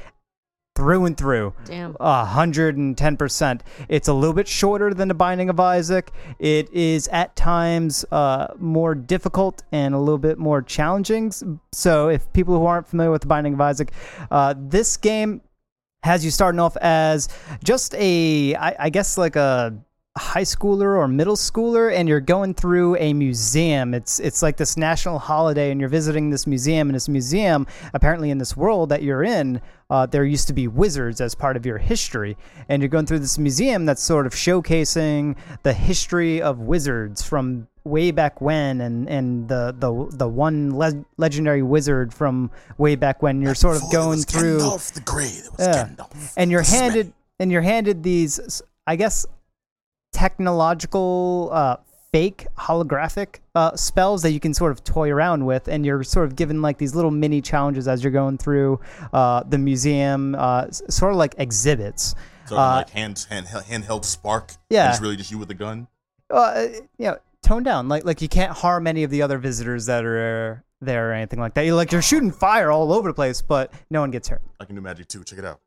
through 0.74 1.04
and 1.04 1.16
through. 1.16 1.54
Damn. 1.64 1.96
A 2.00 2.24
hundred 2.24 2.76
and 2.76 2.96
ten 2.96 3.16
percent. 3.16 3.62
It's 3.88 4.08
a 4.08 4.12
little 4.12 4.34
bit 4.34 4.48
shorter 4.48 4.94
than 4.94 5.08
the 5.08 5.14
Binding 5.14 5.50
of 5.50 5.60
Isaac. 5.60 6.12
It 6.38 6.72
is 6.72 7.08
at 7.08 7.36
times 7.36 8.04
uh, 8.10 8.48
more 8.58 8.94
difficult 8.94 9.62
and 9.72 9.94
a 9.94 9.98
little 9.98 10.18
bit 10.18 10.38
more 10.38 10.62
challenging. 10.62 11.32
So, 11.72 12.08
if 12.08 12.32
people 12.32 12.58
who 12.58 12.66
aren't 12.66 12.88
familiar 12.88 13.10
with 13.10 13.22
the 13.22 13.28
Binding 13.28 13.54
of 13.54 13.60
Isaac, 13.60 13.92
uh, 14.30 14.54
this 14.56 14.96
game 14.96 15.42
has 16.02 16.24
you 16.24 16.30
starting 16.30 16.58
off 16.58 16.76
as 16.78 17.28
just 17.62 17.94
a, 17.94 18.54
I, 18.56 18.86
I 18.86 18.90
guess, 18.90 19.16
like 19.16 19.36
a 19.36 19.78
high 20.18 20.42
schooler 20.42 20.94
or 20.94 21.08
middle 21.08 21.36
schooler 21.36 21.90
and 21.90 22.06
you're 22.06 22.20
going 22.20 22.52
through 22.52 22.94
a 22.96 23.14
museum 23.14 23.94
it's 23.94 24.20
it's 24.20 24.42
like 24.42 24.58
this 24.58 24.76
national 24.76 25.18
holiday 25.18 25.70
and 25.70 25.80
you're 25.80 25.88
visiting 25.88 26.28
this 26.28 26.46
museum 26.46 26.88
and 26.88 26.94
this 26.94 27.08
museum 27.08 27.66
apparently 27.94 28.28
in 28.30 28.36
this 28.36 28.54
world 28.54 28.90
that 28.90 29.02
you're 29.02 29.22
in 29.22 29.58
uh, 29.88 30.04
there 30.04 30.24
used 30.24 30.46
to 30.46 30.52
be 30.52 30.68
wizards 30.68 31.18
as 31.22 31.34
part 31.34 31.56
of 31.56 31.64
your 31.64 31.78
history 31.78 32.36
and 32.68 32.82
you're 32.82 32.90
going 32.90 33.06
through 33.06 33.18
this 33.18 33.38
museum 33.38 33.86
that's 33.86 34.02
sort 34.02 34.26
of 34.26 34.34
showcasing 34.34 35.34
the 35.62 35.72
history 35.72 36.42
of 36.42 36.58
wizards 36.58 37.22
from 37.22 37.66
way 37.84 38.10
back 38.10 38.38
when 38.42 38.82
and 38.82 39.08
and 39.08 39.48
the 39.48 39.74
the 39.78 40.16
the 40.18 40.28
one 40.28 40.76
le- 40.76 41.04
legendary 41.16 41.62
wizard 41.62 42.12
from 42.12 42.50
way 42.76 42.94
back 42.96 43.22
when 43.22 43.40
you're 43.40 43.54
sort 43.54 43.76
of 43.76 43.82
going 43.90 44.20
through 44.20 44.58
Gandalf 44.58 44.92
the 44.92 45.00
Grey. 45.00 45.32
Yeah. 45.58 45.88
Gandalf. 45.88 46.34
and 46.36 46.50
you're 46.50 46.62
handed 46.62 47.14
and 47.38 47.50
you're 47.50 47.62
handed 47.62 48.02
these 48.02 48.60
i 48.86 48.94
guess 48.94 49.26
technological 50.12 51.50
uh 51.52 51.76
fake 52.12 52.46
holographic 52.58 53.36
uh, 53.54 53.74
spells 53.74 54.20
that 54.20 54.32
you 54.32 54.38
can 54.40 54.52
sort 54.52 54.70
of 54.70 54.84
toy 54.84 55.08
around 55.10 55.46
with 55.46 55.66
and 55.66 55.86
you're 55.86 56.02
sort 56.02 56.26
of 56.26 56.36
given 56.36 56.60
like 56.60 56.76
these 56.76 56.94
little 56.94 57.10
mini 57.10 57.40
challenges 57.40 57.88
as 57.88 58.04
you're 58.04 58.12
going 58.12 58.36
through 58.36 58.78
uh, 59.14 59.42
the 59.44 59.56
museum 59.56 60.34
uh, 60.38 60.70
sort 60.70 61.10
of 61.12 61.16
like 61.16 61.34
exhibits 61.38 62.14
So 62.44 62.56
uh, 62.58 62.76
like 62.84 62.90
hand, 62.90 63.26
hand, 63.30 63.46
handheld 63.46 64.04
spark. 64.04 64.52
Yeah. 64.68 64.84
And 64.84 64.92
it's 64.92 65.00
really 65.00 65.16
just 65.16 65.30
you 65.30 65.38
with 65.38 65.50
a 65.50 65.54
gun. 65.54 65.88
uh, 66.28 66.66
you 66.98 67.06
know 67.06 67.16
tone 67.42 67.62
down 67.62 67.88
like 67.88 68.04
like 68.04 68.20
you 68.20 68.28
can't 68.28 68.52
harm 68.52 68.86
any 68.86 69.04
of 69.04 69.10
the 69.10 69.22
other 69.22 69.38
visitors 69.38 69.86
that 69.86 70.04
are 70.04 70.62
there 70.82 71.10
or 71.10 71.12
anything 71.14 71.40
like 71.40 71.54
that 71.54 71.64
you're 71.64 71.74
like 71.76 71.90
you're 71.92 72.02
shooting 72.02 72.30
fire 72.30 72.70
all 72.70 72.92
over 72.92 73.08
the 73.08 73.14
place 73.14 73.40
but 73.40 73.72
no 73.88 74.00
one 74.02 74.10
gets 74.10 74.28
hurt 74.28 74.42
I 74.60 74.66
can 74.66 74.74
do 74.76 74.82
magic 74.82 75.08
too. 75.08 75.24
Check 75.24 75.38
it 75.38 75.46
out. 75.46 75.60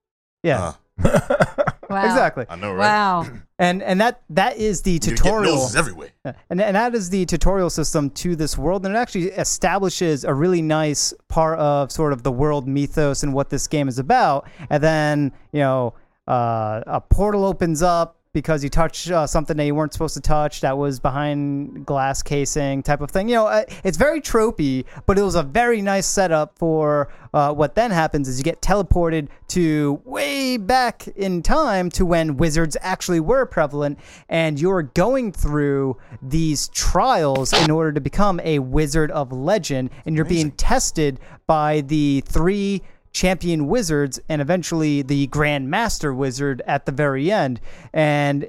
yeah 0.43 0.73
Uh, 1.03 1.53
Wow. 1.89 2.05
exactly 2.05 2.45
I 2.49 2.55
know, 2.55 2.73
right? 2.73 2.87
Wow. 2.87 3.27
and 3.59 3.81
and 3.83 4.01
that 4.01 4.21
that 4.29 4.57
is 4.57 4.81
the 4.81 4.91
You 4.91 4.99
get 4.99 5.17
tutorial 5.17 5.69
everywhere. 5.77 6.09
And, 6.49 6.59
and 6.61 6.75
that 6.75 6.95
is 6.95 7.09
the 7.09 7.25
tutorial 7.25 7.69
system 7.69 8.09
to 8.11 8.35
this 8.35 8.57
world. 8.57 8.85
And 8.85 8.95
it 8.95 8.97
actually 8.97 9.25
establishes 9.25 10.23
a 10.23 10.33
really 10.33 10.61
nice 10.61 11.13
part 11.27 11.59
of 11.59 11.91
sort 11.91 12.13
of 12.13 12.23
the 12.23 12.31
world 12.31 12.67
mythos 12.67 13.23
and 13.23 13.33
what 13.33 13.49
this 13.49 13.67
game 13.67 13.87
is 13.87 13.99
about. 13.99 14.47
And 14.69 14.83
then, 14.83 15.31
you 15.51 15.59
know, 15.59 15.93
uh, 16.27 16.81
a 16.87 17.01
portal 17.01 17.45
opens 17.45 17.81
up 17.81 18.14
because 18.35 18.65
you 18.65 18.69
touched 18.69 19.09
uh, 19.09 19.25
something 19.25 19.55
that 19.55 19.65
you 19.65 19.73
weren't 19.73 19.93
supposed 19.93 20.13
to 20.13 20.19
touch 20.19 20.59
that 20.59 20.77
was 20.77 20.99
behind 20.99 21.85
glass 21.85 22.21
casing 22.21 22.83
type 22.83 22.99
of 22.99 23.09
thing. 23.09 23.29
You 23.29 23.35
know, 23.35 23.47
uh, 23.47 23.63
it's 23.85 23.95
very 23.97 24.19
tropey, 24.19 24.83
but 25.05 25.17
it 25.17 25.21
was 25.21 25.35
a 25.35 25.41
very 25.41 25.81
nice 25.81 26.05
setup 26.05 26.59
for 26.59 27.07
uh, 27.33 27.53
what 27.53 27.75
then 27.75 27.91
happens 27.91 28.27
is 28.27 28.37
you 28.37 28.43
get 28.43 28.61
teleported 28.61 29.29
to 29.47 30.01
way 30.03 30.57
back 30.57 31.07
in 31.15 31.41
time 31.41 31.89
to 31.91 32.05
when 32.05 32.35
wizards 32.35 32.75
actually 32.81 33.21
were 33.21 33.45
prevalent, 33.45 33.99
and 34.27 34.59
you're 34.59 34.83
going 34.83 35.31
through 35.31 35.95
these 36.21 36.67
trials 36.69 37.53
in 37.53 37.71
order 37.71 37.93
to 37.93 38.01
become 38.01 38.41
a 38.43 38.59
wizard 38.59 39.11
of 39.11 39.31
legend, 39.31 39.89
and 40.05 40.13
you're 40.13 40.25
being 40.25 40.51
tested 40.51 41.21
by 41.47 41.79
the 41.81 42.21
three 42.25 42.81
champion 43.15 43.65
wizards 43.67 44.19
and 44.27 44.41
eventually 44.41 45.01
the 45.01 45.25
grand 45.27 45.69
master 45.69 46.13
wizard 46.13 46.61
at 46.67 46.85
the 46.85 46.91
very 46.91 47.31
end 47.31 47.61
and 47.93 48.43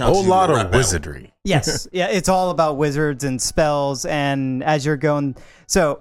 A 0.00 0.04
whole 0.04 0.24
lot 0.24 0.48
of 0.50 0.72
wizardry. 0.72 1.34
yes 1.44 1.86
yeah 1.92 2.08
it's 2.08 2.26
all 2.26 2.48
about 2.48 2.78
wizards 2.78 3.22
and 3.22 3.40
spells 3.40 4.06
and 4.06 4.64
as 4.64 4.86
you're 4.86 4.96
going 4.96 5.36
so 5.66 6.00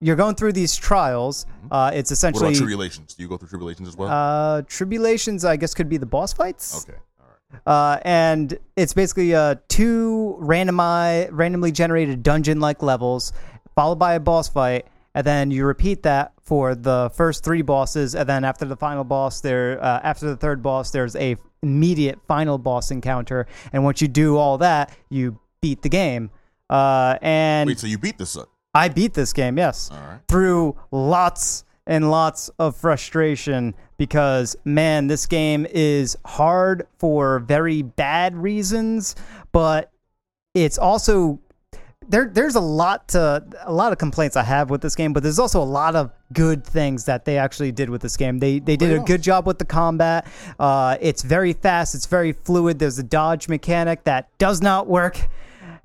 you're 0.00 0.16
going 0.16 0.34
through 0.34 0.54
these 0.54 0.74
trials 0.74 1.46
uh, 1.70 1.92
it's 1.94 2.10
What 2.10 2.14
essentially 2.16 2.48
about 2.48 2.56
tribulations? 2.58 3.14
Do 3.14 3.22
you 3.22 3.28
go 3.28 3.36
through 3.36 3.48
tribulations 3.48 3.86
as 3.90 3.96
well? 3.96 4.08
uh, 4.10 4.62
tribulations 4.66 5.44
i 5.44 5.54
guess 5.54 5.72
could 5.72 5.88
be 5.88 5.98
the 5.98 6.04
boss 6.06 6.32
fights 6.32 6.82
okay. 6.88 6.98
All 7.20 7.26
right. 7.52 7.60
uh, 7.94 8.00
and 8.04 8.58
it's 8.74 8.92
basically 8.92 9.36
uh, 9.36 9.54
two 9.68 10.36
randomi- 10.40 11.28
randomly 11.30 11.70
generated 11.70 12.24
dungeon 12.24 12.58
like 12.58 12.82
levels, 12.82 13.32
followed 13.76 14.00
by 14.00 14.14
a 14.14 14.20
boss 14.20 14.48
fight, 14.48 14.86
and 15.16 15.26
then 15.26 15.50
you 15.50 15.64
repeat 15.64 16.02
that 16.02 16.34
for 16.42 16.74
the 16.74 17.10
first 17.14 17.42
three 17.42 17.62
bosses, 17.62 18.14
and 18.14 18.28
then 18.28 18.44
after 18.44 18.66
the 18.66 18.76
final 18.76 19.02
boss, 19.02 19.40
there 19.40 19.82
uh, 19.82 20.00
after 20.02 20.26
the 20.26 20.36
third 20.36 20.62
boss, 20.62 20.90
there's 20.90 21.16
a 21.16 21.36
immediate 21.62 22.18
final 22.28 22.58
boss 22.58 22.90
encounter, 22.90 23.46
and 23.72 23.82
once 23.82 24.02
you 24.02 24.08
do 24.08 24.36
all 24.36 24.58
that, 24.58 24.94
you 25.08 25.40
beat 25.62 25.80
the 25.80 25.88
game. 25.88 26.30
Uh, 26.68 27.16
and 27.22 27.66
Wait, 27.66 27.78
so 27.78 27.86
you 27.86 27.96
beat 27.96 28.18
this? 28.18 28.36
I 28.74 28.90
beat 28.90 29.14
this 29.14 29.32
game, 29.32 29.56
yes 29.56 29.90
All 29.90 29.98
right. 29.98 30.20
through 30.28 30.76
lots 30.90 31.64
and 31.86 32.10
lots 32.10 32.50
of 32.58 32.76
frustration 32.76 33.74
because 33.96 34.54
man 34.64 35.06
this 35.06 35.24
game 35.24 35.66
is 35.70 36.18
hard 36.26 36.86
for 36.98 37.38
very 37.38 37.82
bad 37.82 38.36
reasons 38.36 39.14
but 39.52 39.92
it's 40.52 40.78
also 40.78 41.38
there 42.08 42.30
there's 42.32 42.54
a 42.54 42.60
lot 42.60 43.08
to 43.08 43.44
a 43.64 43.72
lot 43.72 43.92
of 43.92 43.98
complaints 43.98 44.36
I 44.36 44.42
have 44.42 44.70
with 44.70 44.80
this 44.80 44.94
game 44.94 45.12
but 45.12 45.22
there's 45.22 45.38
also 45.38 45.62
a 45.62 45.64
lot 45.64 45.96
of 45.96 46.10
good 46.32 46.64
things 46.64 47.04
that 47.04 47.24
they 47.24 47.38
actually 47.38 47.72
did 47.72 47.88
with 47.88 48.02
this 48.02 48.16
game. 48.16 48.38
They 48.38 48.58
they 48.58 48.76
did 48.76 48.92
a 48.92 49.00
good 49.00 49.22
job 49.22 49.46
with 49.46 49.58
the 49.58 49.64
combat. 49.64 50.26
Uh, 50.58 50.96
it's 51.00 51.22
very 51.22 51.52
fast 51.52 51.94
it's 51.94 52.06
very 52.06 52.32
fluid. 52.32 52.78
There's 52.78 52.98
a 52.98 53.02
dodge 53.04 53.48
mechanic 53.48 54.04
that 54.04 54.28
does 54.38 54.60
not 54.60 54.86
work 54.86 55.28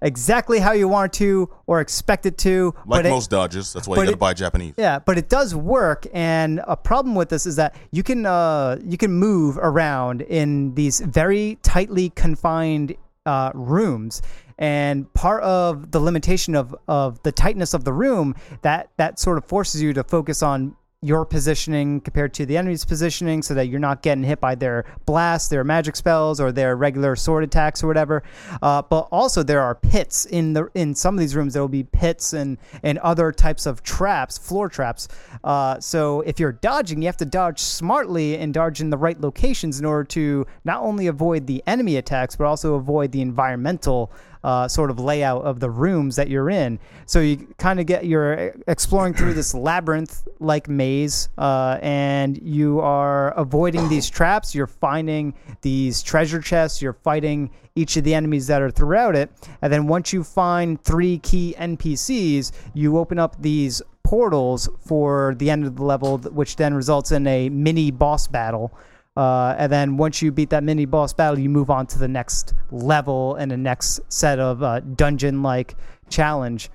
exactly 0.01 0.57
how 0.59 0.71
you 0.71 0.87
want 0.87 1.13
it 1.13 1.17
to 1.19 1.47
or 1.67 1.79
expect 1.79 2.25
it 2.25 2.37
to 2.39 2.73
Like 2.85 3.03
but 3.03 3.05
it- 3.05 3.09
most 3.09 3.29
dodges, 3.29 3.71
that's 3.71 3.87
why 3.87 3.97
you 3.97 4.05
got 4.05 4.11
to 4.11 4.17
buy 4.17 4.33
Japanese. 4.33 4.73
yeah, 4.77 4.99
but 4.99 5.17
it 5.17 5.29
does 5.29 5.53
work, 5.53 6.07
and 6.13 6.59
a 6.67 6.75
problem 6.75 7.13
with 7.13 7.29
this 7.29 7.45
is 7.45 7.55
that 7.57 7.75
you 7.91 8.01
can 8.03 8.25
uh, 8.25 8.77
you 8.83 8.97
can 8.97 9.11
move 9.11 9.57
around 9.57 10.21
in 10.21 10.73
these 10.75 10.99
very 11.01 11.59
tightly 11.61 12.09
confined 12.09 12.95
uh, 13.25 13.51
rooms, 13.53 14.21
and 14.57 15.11
part 15.13 15.43
of 15.43 15.91
the 15.91 15.99
limitation 15.99 16.55
of 16.55 16.75
of 16.87 17.21
the 17.23 17.31
tightness 17.31 17.73
of 17.73 17.83
the 17.83 17.93
room 17.93 18.35
that 18.61 18.89
that 18.97 19.19
sort 19.19 19.37
of 19.37 19.45
forces 19.45 19.81
you 19.81 19.93
to 19.93 20.03
focus 20.03 20.41
on 20.43 20.75
your 21.03 21.25
positioning 21.25 21.99
compared 21.99 22.31
to 22.31 22.45
the 22.45 22.55
enemy's 22.55 22.85
positioning 22.85 23.41
so 23.41 23.55
that 23.55 23.67
you're 23.67 23.79
not 23.79 24.03
getting 24.03 24.23
hit 24.23 24.39
by 24.39 24.53
their 24.53 24.85
blasts, 25.07 25.47
their 25.47 25.63
magic 25.63 25.95
spells, 25.95 26.39
or 26.39 26.51
their 26.51 26.75
regular 26.75 27.15
sword 27.15 27.43
attacks 27.43 27.83
or 27.83 27.87
whatever. 27.87 28.21
Uh, 28.61 28.83
but 28.83 29.07
also 29.11 29.41
there 29.41 29.61
are 29.61 29.73
pits 29.73 30.25
in 30.25 30.53
the 30.53 30.69
in 30.75 30.93
some 30.93 31.15
of 31.15 31.19
these 31.19 31.35
rooms. 31.35 31.53
There 31.53 31.63
will 31.63 31.67
be 31.69 31.85
pits 31.85 32.33
and 32.33 32.59
and 32.83 32.99
other 32.99 33.31
types 33.31 33.65
of 33.65 33.81
traps, 33.81 34.37
floor 34.37 34.69
traps. 34.69 35.07
Uh, 35.43 35.79
so 35.79 36.21
if 36.21 36.39
you're 36.39 36.51
dodging, 36.51 37.01
you 37.01 37.07
have 37.07 37.17
to 37.17 37.25
dodge 37.25 37.59
smartly 37.59 38.37
and 38.37 38.53
dodge 38.53 38.79
in 38.79 38.91
the 38.91 38.97
right 38.97 39.19
locations 39.19 39.79
in 39.79 39.85
order 39.85 40.03
to 40.03 40.45
not 40.65 40.83
only 40.83 41.07
avoid 41.07 41.47
the 41.47 41.63
enemy 41.65 41.95
attacks 41.95 42.35
but 42.35 42.45
also 42.45 42.75
avoid 42.75 43.11
the 43.11 43.21
environmental 43.21 44.11
uh, 44.43 44.67
sort 44.67 44.89
of 44.89 44.99
layout 44.99 45.43
of 45.43 45.59
the 45.59 45.69
rooms 45.69 46.15
that 46.15 46.29
you're 46.29 46.49
in. 46.49 46.79
So 47.05 47.19
you 47.19 47.47
kind 47.57 47.79
of 47.79 47.85
get 47.85 48.05
you're 48.05 48.53
exploring 48.67 49.13
through 49.13 49.33
this 49.33 49.53
labyrinth 49.53 50.27
like 50.39 50.67
maze, 50.67 51.29
uh, 51.37 51.77
and 51.81 52.41
you 52.41 52.79
are 52.79 53.31
avoiding 53.31 53.89
these 53.89 54.09
traps. 54.09 54.55
You're 54.55 54.67
finding 54.67 55.33
these 55.61 56.01
treasure 56.01 56.41
chests. 56.41 56.81
You're 56.81 56.93
fighting 56.93 57.51
each 57.75 57.95
of 57.97 58.03
the 58.03 58.13
enemies 58.13 58.47
that 58.47 58.61
are 58.61 58.71
throughout 58.71 59.15
it, 59.15 59.31
and 59.61 59.71
then 59.71 59.87
once 59.87 60.11
you 60.11 60.23
find 60.23 60.81
three 60.83 61.19
key 61.19 61.55
NPCs, 61.57 62.51
you 62.73 62.97
open 62.97 63.17
up 63.19 63.41
these 63.41 63.81
portals 64.03 64.67
for 64.85 65.35
the 65.37 65.49
end 65.49 65.65
of 65.65 65.75
the 65.75 65.83
level, 65.83 66.17
which 66.17 66.55
then 66.57 66.73
results 66.73 67.11
in 67.11 67.25
a 67.27 67.49
mini 67.49 67.91
boss 67.91 68.27
battle. 68.27 68.73
Uh, 69.17 69.53
and 69.57 69.71
then 69.71 69.97
once 69.97 70.21
you 70.21 70.31
beat 70.31 70.49
that 70.51 70.63
mini 70.63 70.85
boss 70.85 71.13
battle, 71.13 71.37
you 71.37 71.49
move 71.49 71.69
on 71.69 71.85
to 71.87 71.99
the 71.99 72.07
next 72.07 72.53
level 72.71 73.35
and 73.35 73.51
the 73.51 73.57
next 73.57 73.99
set 74.07 74.39
of 74.39 74.63
uh, 74.63 74.79
dungeon 74.79 75.43
like 75.43 75.75
challenge. 76.09 76.69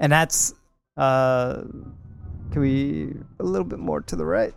And 0.00 0.10
that's, 0.12 0.52
uh, 0.96 1.62
can 2.50 2.60
we, 2.60 3.14
a 3.38 3.44
little 3.44 3.66
bit 3.66 3.78
more 3.78 4.00
to 4.02 4.16
the 4.16 4.24
right? 4.24 4.52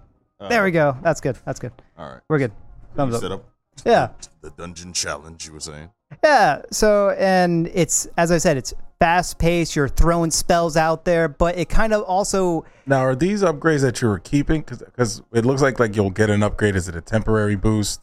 there 0.49 0.63
we 0.63 0.71
go. 0.71 0.95
That's 1.03 1.19
good. 1.21 1.37
That's 1.45 1.59
good. 1.59 1.71
All 1.97 2.09
right. 2.09 2.21
We're 2.29 2.37
good. 2.39 2.51
Thumbs 2.95 3.15
up. 3.15 3.21
set 3.21 3.31
up 3.31 3.45
Yeah. 3.85 4.09
the 4.41 4.49
dungeon 4.51 4.93
challenge. 4.93 5.45
You 5.47 5.53
were 5.53 5.59
saying. 5.59 5.89
Yeah. 6.23 6.61
So, 6.71 7.11
and 7.11 7.67
it's, 7.73 8.07
as 8.17 8.31
I 8.31 8.37
said, 8.37 8.57
it's 8.57 8.73
fast 8.99 9.39
paced. 9.39 9.75
You're 9.75 9.87
throwing 9.87 10.31
spells 10.31 10.77
out 10.77 11.05
there, 11.05 11.27
but 11.27 11.57
it 11.57 11.69
kind 11.69 11.93
of 11.93 12.03
also, 12.03 12.65
Now, 12.85 12.99
are 12.99 13.15
these 13.15 13.41
upgrades 13.43 13.81
that 13.81 14.01
you 14.01 14.07
were 14.07 14.19
keeping? 14.19 14.61
Because 14.61 15.21
it 15.33 15.45
looks 15.45 15.61
like 15.61 15.79
like 15.79 15.95
you'll 15.95 16.09
get 16.09 16.29
an 16.29 16.43
upgrade. 16.43 16.75
Is 16.75 16.87
it 16.87 16.95
a 16.95 17.01
temporary 17.01 17.55
boost? 17.55 18.01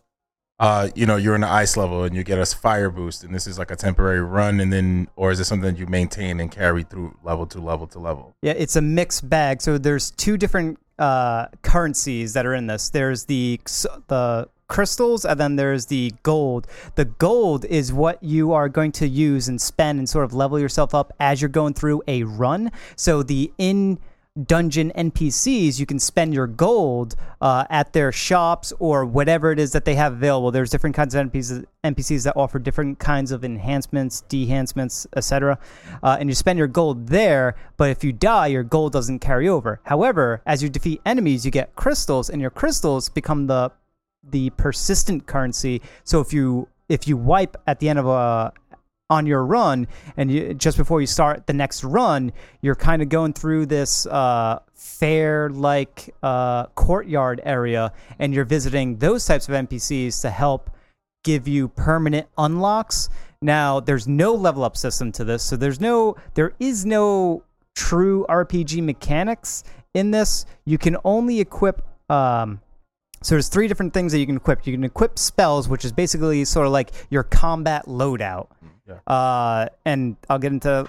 Uh, 0.61 0.89
you 0.95 1.05
know, 1.05 1.17
you're 1.17 1.35
in 1.35 1.41
the 1.41 1.51
ice 1.51 1.77
level 1.77 2.05
and 2.05 2.15
you 2.15 2.23
get 2.23 2.39
a 2.39 2.47
fire 2.47 2.89
boost, 2.89 3.25
and 3.25 3.35
this 3.35 3.47
is 3.47 3.59
like 3.59 3.73
a 3.73 3.77
temporary 3.77 4.21
run, 4.21 4.61
and 4.61 4.73
then, 4.73 5.09
or 5.17 5.33
is 5.33 5.41
it 5.41 5.45
something 5.47 5.75
that 5.75 5.81
you 5.81 5.87
maintain 5.87 6.39
and 6.39 6.53
carry 6.53 6.85
through 6.85 7.17
level 7.25 7.45
to 7.45 7.61
level 7.61 7.89
to 7.89 7.99
level? 7.99 8.37
Yeah, 8.41 8.53
it's 8.53 8.77
a 8.77 8.81
mixed 8.81 9.29
bag. 9.29 9.61
So 9.61 9.79
there's 9.79 10.13
two 10.13 10.37
different 10.37 10.79
uh, 10.97 11.47
currencies 11.63 12.35
that 12.35 12.47
are 12.47 12.55
in 12.55 12.69
this. 12.69 12.91
There's 12.91 13.25
the 13.25 13.61
the 14.07 14.49
crystals, 14.69 15.25
and 15.25 15.39
then 15.39 15.57
there's 15.57 15.87
the 15.87 16.13
gold. 16.23 16.67
The 16.95 17.05
gold 17.05 17.65
is 17.67 17.93
what 17.93 18.23
you 18.23 18.53
are 18.53 18.69
going 18.69 18.93
to 18.93 19.09
use 19.09 19.49
and 19.49 19.61
spend 19.61 19.99
and 19.99 20.09
sort 20.09 20.25
of 20.25 20.35
level 20.35 20.59
yourself 20.59 20.95
up 20.95 21.13
as 21.21 21.43
you're 21.43 21.49
going 21.49 21.75
through 21.75 22.03
a 22.07 22.23
run. 22.25 22.71
So 22.97 23.23
the 23.23 23.53
in 23.59 23.99
dungeon 24.43 24.91
NPCs, 24.97 25.79
you 25.79 25.87
can 25.87 26.01
spend 26.01 26.35
your 26.35 26.49
gold 26.49 27.15
uh, 27.41 27.65
at 27.71 27.93
their 27.93 28.11
shops 28.11 28.73
or 28.81 29.05
whatever 29.05 29.53
it 29.53 29.61
is 29.61 29.71
that 29.73 29.85
they 29.85 29.95
have 29.95 30.15
available. 30.15 30.51
There's 30.51 30.71
different 30.71 30.97
kinds 30.97 31.15
of 31.15 31.31
NPCs, 31.31 31.65
NPCs 31.85 32.25
that 32.25 32.37
offer 32.37 32.59
different 32.59 32.99
kinds 32.99 33.31
of 33.31 33.45
enhancements, 33.45 34.25
dehancements, 34.29 35.07
etc. 35.17 35.59
Uh, 36.03 36.17
and 36.19 36.29
you 36.29 36.35
spend 36.35 36.59
your 36.59 36.67
gold 36.67 37.07
there, 37.07 37.55
but 37.77 37.91
if 37.91 38.03
you 38.03 38.13
die, 38.13 38.49
your 38.49 38.65
gold 38.65 38.93
doesn't 38.93 39.21
carry 39.21 39.49
over. 39.49 39.81
However, 39.85 40.43
as 40.47 40.65
you 40.65 40.69
defeat 40.69 41.01
enemies, 41.07 41.45
you 41.45 41.53
get 41.53 41.77
crystals, 41.77 42.29
and 42.29 42.41
your 42.41 42.51
crystals 42.51 43.09
become 43.09 43.47
the 43.47 43.71
the 44.31 44.51
persistent 44.51 45.27
currency. 45.27 45.83
So 46.05 46.21
if 46.21 46.33
you 46.33 46.69
if 46.89 47.09
you 47.09 47.17
wipe 47.17 47.57
at 47.67 47.81
the 47.81 47.89
end 47.89 47.99
of 47.99 48.07
a 48.07 48.53
on 49.11 49.27
your 49.27 49.45
run 49.45 49.87
and 50.17 50.31
you, 50.31 50.55
just 50.55 50.79
before 50.79 51.01
you 51.01 51.07
start 51.07 51.47
the 51.47 51.53
next 51.53 51.85
run 51.85 52.33
you're 52.63 52.75
kind 52.75 53.03
of 53.03 53.09
going 53.09 53.35
through 53.35 53.67
this 53.67 54.07
uh, 54.07 54.59
fair 54.75 55.51
like 55.51 56.15
uh, 56.23 56.65
courtyard 56.69 57.41
area 57.45 57.93
and 58.19 58.33
you're 58.33 58.47
visiting 58.47 58.97
those 58.97 59.27
types 59.27 59.47
of 59.47 59.55
npcs 59.55 60.23
to 60.23 60.31
help 60.31 60.71
give 61.23 61.47
you 61.47 61.69
permanent 61.69 62.27
unlocks 62.39 63.11
now 63.43 63.79
there's 63.79 64.09
no 64.09 64.35
level 64.35 64.65
up 64.65 64.77
system 64.77 65.13
to 65.13 65.23
this 65.23 65.43
so 65.43 65.55
there's 65.55 65.81
no 65.81 66.17
there 66.33 66.55
is 66.59 66.87
no 66.87 67.43
true 67.75 68.25
rpg 68.31 68.83
mechanics 68.83 69.65
in 69.93 70.11
this 70.11 70.47
you 70.65 70.79
can 70.79 70.97
only 71.05 71.41
equip 71.41 71.83
um, 72.11 72.59
so 73.25 73.35
there's 73.35 73.49
three 73.49 73.67
different 73.69 73.93
things 73.95 74.13
that 74.13 74.19
you 74.19 74.27
can 74.27 74.37
equip. 74.37 74.67
You 74.67 74.75
can 74.75 74.85
equip 74.85 75.19
spells, 75.19 75.69
which 75.69 75.85
is 75.85 75.93
basically 75.93 76.45
sort 76.45 76.67
of 76.67 76.73
like 76.73 76.91
your 77.11 77.23
combat 77.25 77.87
loadout. 77.87 78.49
Yeah. 78.89 78.97
Uh, 79.13 79.69
and 79.85 80.17
I'll 80.29 80.39
get 80.39 80.53
into 80.53 80.87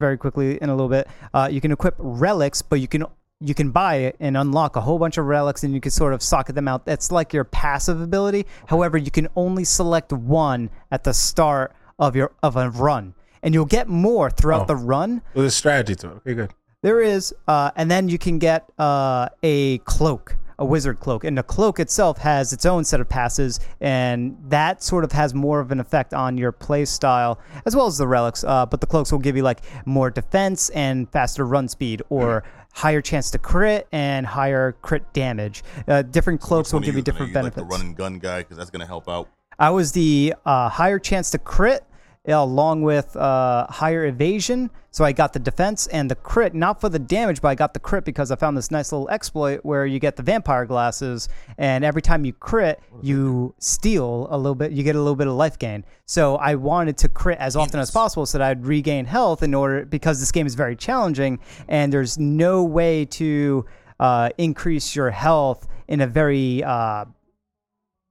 very 0.00 0.16
quickly 0.16 0.60
in 0.60 0.70
a 0.70 0.74
little 0.74 0.88
bit. 0.88 1.06
Uh, 1.32 1.48
you 1.50 1.60
can 1.60 1.70
equip 1.72 1.94
relics, 1.98 2.62
but 2.62 2.80
you 2.80 2.88
can 2.88 3.04
you 3.40 3.54
can 3.54 3.70
buy 3.70 4.14
and 4.20 4.36
unlock 4.36 4.76
a 4.76 4.80
whole 4.80 4.98
bunch 4.98 5.18
of 5.18 5.26
relics, 5.26 5.62
and 5.64 5.74
you 5.74 5.80
can 5.80 5.90
sort 5.90 6.14
of 6.14 6.22
socket 6.22 6.54
them 6.54 6.66
out. 6.68 6.86
That's 6.86 7.12
like 7.12 7.32
your 7.34 7.44
passive 7.44 8.00
ability. 8.00 8.46
However, 8.66 8.96
you 8.96 9.10
can 9.10 9.28
only 9.36 9.64
select 9.64 10.12
one 10.12 10.70
at 10.90 11.04
the 11.04 11.12
start 11.12 11.74
of 11.98 12.16
your 12.16 12.32
of 12.42 12.56
a 12.56 12.70
run, 12.70 13.14
and 13.42 13.52
you'll 13.52 13.66
get 13.66 13.88
more 13.88 14.30
throughout 14.30 14.62
Oh. 14.62 14.66
the 14.66 14.76
run. 14.76 15.20
Well, 15.34 15.42
there's 15.42 15.54
strategy 15.54 15.94
to 15.96 16.08
it. 16.12 16.14
Okay, 16.18 16.34
good. 16.34 16.54
There 16.82 17.00
is, 17.00 17.34
uh, 17.48 17.70
and 17.76 17.90
then 17.90 18.08
you 18.08 18.18
can 18.18 18.38
get 18.38 18.64
uh, 18.78 19.28
a 19.42 19.78
cloak, 19.78 20.36
a 20.58 20.64
wizard 20.64 21.00
cloak, 21.00 21.24
and 21.24 21.36
the 21.36 21.42
cloak 21.42 21.80
itself 21.80 22.18
has 22.18 22.52
its 22.52 22.64
own 22.64 22.84
set 22.84 23.00
of 23.00 23.08
passes, 23.08 23.60
and 23.80 24.36
that 24.48 24.82
sort 24.82 25.04
of 25.04 25.12
has 25.12 25.34
more 25.34 25.60
of 25.60 25.72
an 25.72 25.80
effect 25.80 26.14
on 26.14 26.38
your 26.38 26.52
play 26.52 26.84
style 26.84 27.40
as 27.66 27.74
well 27.74 27.86
as 27.86 27.98
the 27.98 28.06
relics. 28.06 28.44
Uh, 28.44 28.66
but 28.66 28.80
the 28.80 28.86
cloaks 28.86 29.10
will 29.10 29.18
give 29.18 29.36
you 29.36 29.42
like 29.42 29.60
more 29.86 30.10
defense 30.10 30.68
and 30.70 31.10
faster 31.10 31.46
run 31.46 31.68
speed, 31.68 32.02
or 32.08 32.44
higher 32.74 33.00
chance 33.00 33.30
to 33.30 33.38
crit 33.38 33.86
and 33.92 34.26
higher 34.26 34.72
crit 34.82 35.12
damage. 35.12 35.62
Uh, 35.86 36.02
different 36.02 36.40
cloaks 36.40 36.72
will 36.72 36.80
give 36.80 36.96
you 36.96 37.02
different 37.02 37.32
benefits. 37.32 37.56
Like 37.56 37.68
the 37.68 37.76
run 37.76 37.86
and 37.86 37.96
gun 37.96 38.18
guy, 38.18 38.40
because 38.40 38.56
that's 38.56 38.70
gonna 38.70 38.86
help 38.86 39.08
out. 39.08 39.28
I 39.58 39.70
was 39.70 39.92
the 39.92 40.34
uh, 40.44 40.68
higher 40.68 40.98
chance 40.98 41.30
to 41.30 41.38
crit 41.38 41.84
along 42.26 42.82
with 42.82 43.14
uh, 43.16 43.66
higher 43.68 44.06
evasion. 44.06 44.70
So 44.90 45.04
I 45.04 45.12
got 45.12 45.32
the 45.32 45.40
defense 45.40 45.88
and 45.88 46.10
the 46.10 46.14
crit, 46.14 46.54
not 46.54 46.80
for 46.80 46.88
the 46.88 47.00
damage, 47.00 47.40
but 47.40 47.48
I 47.48 47.54
got 47.54 47.74
the 47.74 47.80
crit 47.80 48.04
because 48.04 48.30
I 48.30 48.36
found 48.36 48.56
this 48.56 48.70
nice 48.70 48.92
little 48.92 49.10
exploit 49.10 49.60
where 49.64 49.84
you 49.84 49.98
get 49.98 50.16
the 50.16 50.22
vampire 50.22 50.64
glasses, 50.66 51.28
and 51.58 51.84
every 51.84 52.00
time 52.00 52.24
you 52.24 52.32
crit, 52.32 52.80
you 53.02 53.54
steal 53.58 54.28
a 54.30 54.38
little 54.38 54.54
bit, 54.54 54.70
you 54.72 54.84
get 54.84 54.94
a 54.94 55.00
little 55.00 55.16
bit 55.16 55.26
of 55.26 55.34
life 55.34 55.58
gain. 55.58 55.84
So 56.06 56.36
I 56.36 56.54
wanted 56.54 56.96
to 56.98 57.08
crit 57.08 57.38
as 57.38 57.56
often 57.56 57.80
as 57.80 57.90
possible 57.90 58.24
so 58.24 58.38
that 58.38 58.48
I'd 58.48 58.64
regain 58.64 59.04
health 59.04 59.42
in 59.42 59.52
order, 59.52 59.84
because 59.84 60.20
this 60.20 60.30
game 60.30 60.46
is 60.46 60.54
very 60.54 60.76
challenging, 60.76 61.40
and 61.66 61.92
there's 61.92 62.16
no 62.18 62.62
way 62.62 63.04
to 63.06 63.66
uh, 63.98 64.30
increase 64.38 64.94
your 64.94 65.10
health 65.10 65.66
in 65.88 66.00
a 66.00 66.06
very 66.06 66.62
uh, 66.62 67.04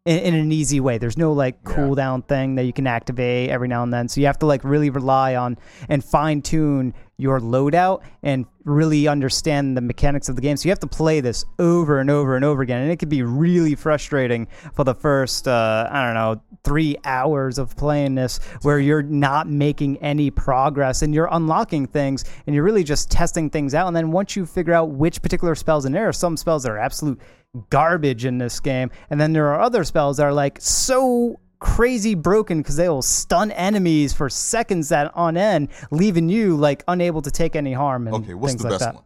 in, 0.06 0.20
in 0.20 0.36
an 0.36 0.52
easy 0.52 0.80
way. 0.80 0.98
There's 0.98 1.18
no 1.18 1.32
like 1.32 1.64
cooldown 1.64 2.28
thing 2.28 2.56
that 2.56 2.64
you 2.64 2.74
can 2.74 2.88
activate 2.88 3.50
every 3.50 3.68
now 3.68 3.84
and 3.84 3.94
then. 3.94 4.08
So 4.08 4.20
you 4.22 4.28
have 4.28 4.40
to 4.40 4.46
like 4.46 4.64
really 4.64 4.90
rely 4.90 5.36
on 5.36 5.58
and 5.90 6.04
fine 6.04 6.42
tune 6.42 6.94
your 7.18 7.40
loadout 7.40 8.02
and 8.22 8.46
really 8.66 9.08
understand 9.08 9.78
the 9.78 9.82
mechanics 9.82 10.30
of 10.30 10.36
the 10.36 10.42
game. 10.42 10.58
So 10.58 10.66
you 10.66 10.72
have 10.72 10.80
to 10.80 10.88
play 10.88 11.22
this 11.22 11.46
over 11.60 12.00
and 12.00 12.10
over 12.10 12.36
and 12.36 12.44
over 12.44 12.62
again, 12.62 12.82
and 12.82 12.92
it 12.92 12.98
can 12.98 13.08
be 13.08 13.22
really 13.22 13.76
frustrating 13.76 14.48
for 14.74 14.84
the 14.84 14.96
first 14.96 15.48
uh, 15.48 15.88
I 15.90 16.06
don't 16.06 16.16
know 16.16 16.42
three 16.64 16.96
hours 17.04 17.58
of 17.58 17.76
playing 17.76 18.16
this, 18.16 18.40
where 18.62 18.80
you're 18.80 19.04
not 19.04 19.50
making 19.50 19.98
any 19.98 20.32
progress 20.32 21.02
and 21.02 21.14
you're 21.14 21.28
unlocking 21.32 21.86
things 21.86 22.24
and 22.48 22.56
you're 22.56 22.64
really 22.64 22.86
just 22.86 23.12
testing 23.12 23.50
things 23.50 23.76
out. 23.76 23.88
And 23.88 23.96
then 23.96 24.12
once 24.12 24.36
you 24.36 24.46
figure 24.46 24.74
out 24.74 24.90
which 24.90 25.22
particular 25.22 25.56
spells, 25.56 25.86
and 25.86 25.94
there 25.94 26.08
are 26.08 26.14
some 26.14 26.38
spells 26.38 26.64
that 26.64 26.72
are 26.72 26.80
absolute 26.80 27.20
garbage 27.70 28.26
in 28.26 28.38
this 28.38 28.60
game, 28.60 28.90
and 29.10 29.20
then 29.20 29.34
there 29.34 29.48
are 29.54 29.60
other 29.62 29.84
spells 29.84 30.18
that 30.18 30.24
are 30.24 30.34
like 30.34 30.58
so 30.62 31.40
crazy 31.60 32.14
broken 32.14 32.58
because 32.58 32.76
they 32.76 32.90
will 32.90 33.02
stun 33.02 33.52
enemies 33.52 34.12
for 34.14 34.30
seconds 34.30 34.92
at 34.92 35.16
on 35.16 35.38
end, 35.38 35.70
leaving 35.92 36.28
you 36.30 36.56
like 36.58 36.84
unable 36.88 37.22
to 37.22 37.32
take 37.32 37.56
any 37.56 37.74
harm. 37.74 38.08
And 38.08 38.16
Okay, 38.18 38.34
what's 38.34 38.54
things 38.54 38.62
the 38.64 38.70
like 38.70 38.80
best 38.80 38.86
that. 38.86 38.96
one? 38.96 39.04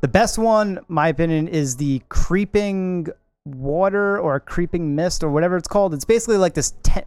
The 0.00 0.08
best 0.08 0.38
one, 0.38 0.80
my 0.88 1.08
opinion, 1.08 1.48
is 1.48 1.76
the 1.76 2.02
creeping 2.10 3.08
water 3.44 4.18
or 4.18 4.38
creeping 4.40 4.94
mist 4.94 5.22
or 5.24 5.30
whatever 5.30 5.56
it's 5.56 5.68
called. 5.68 5.94
It's 5.94 6.04
basically 6.04 6.36
like 6.36 6.54
this 6.54 6.74
te- 6.82 7.02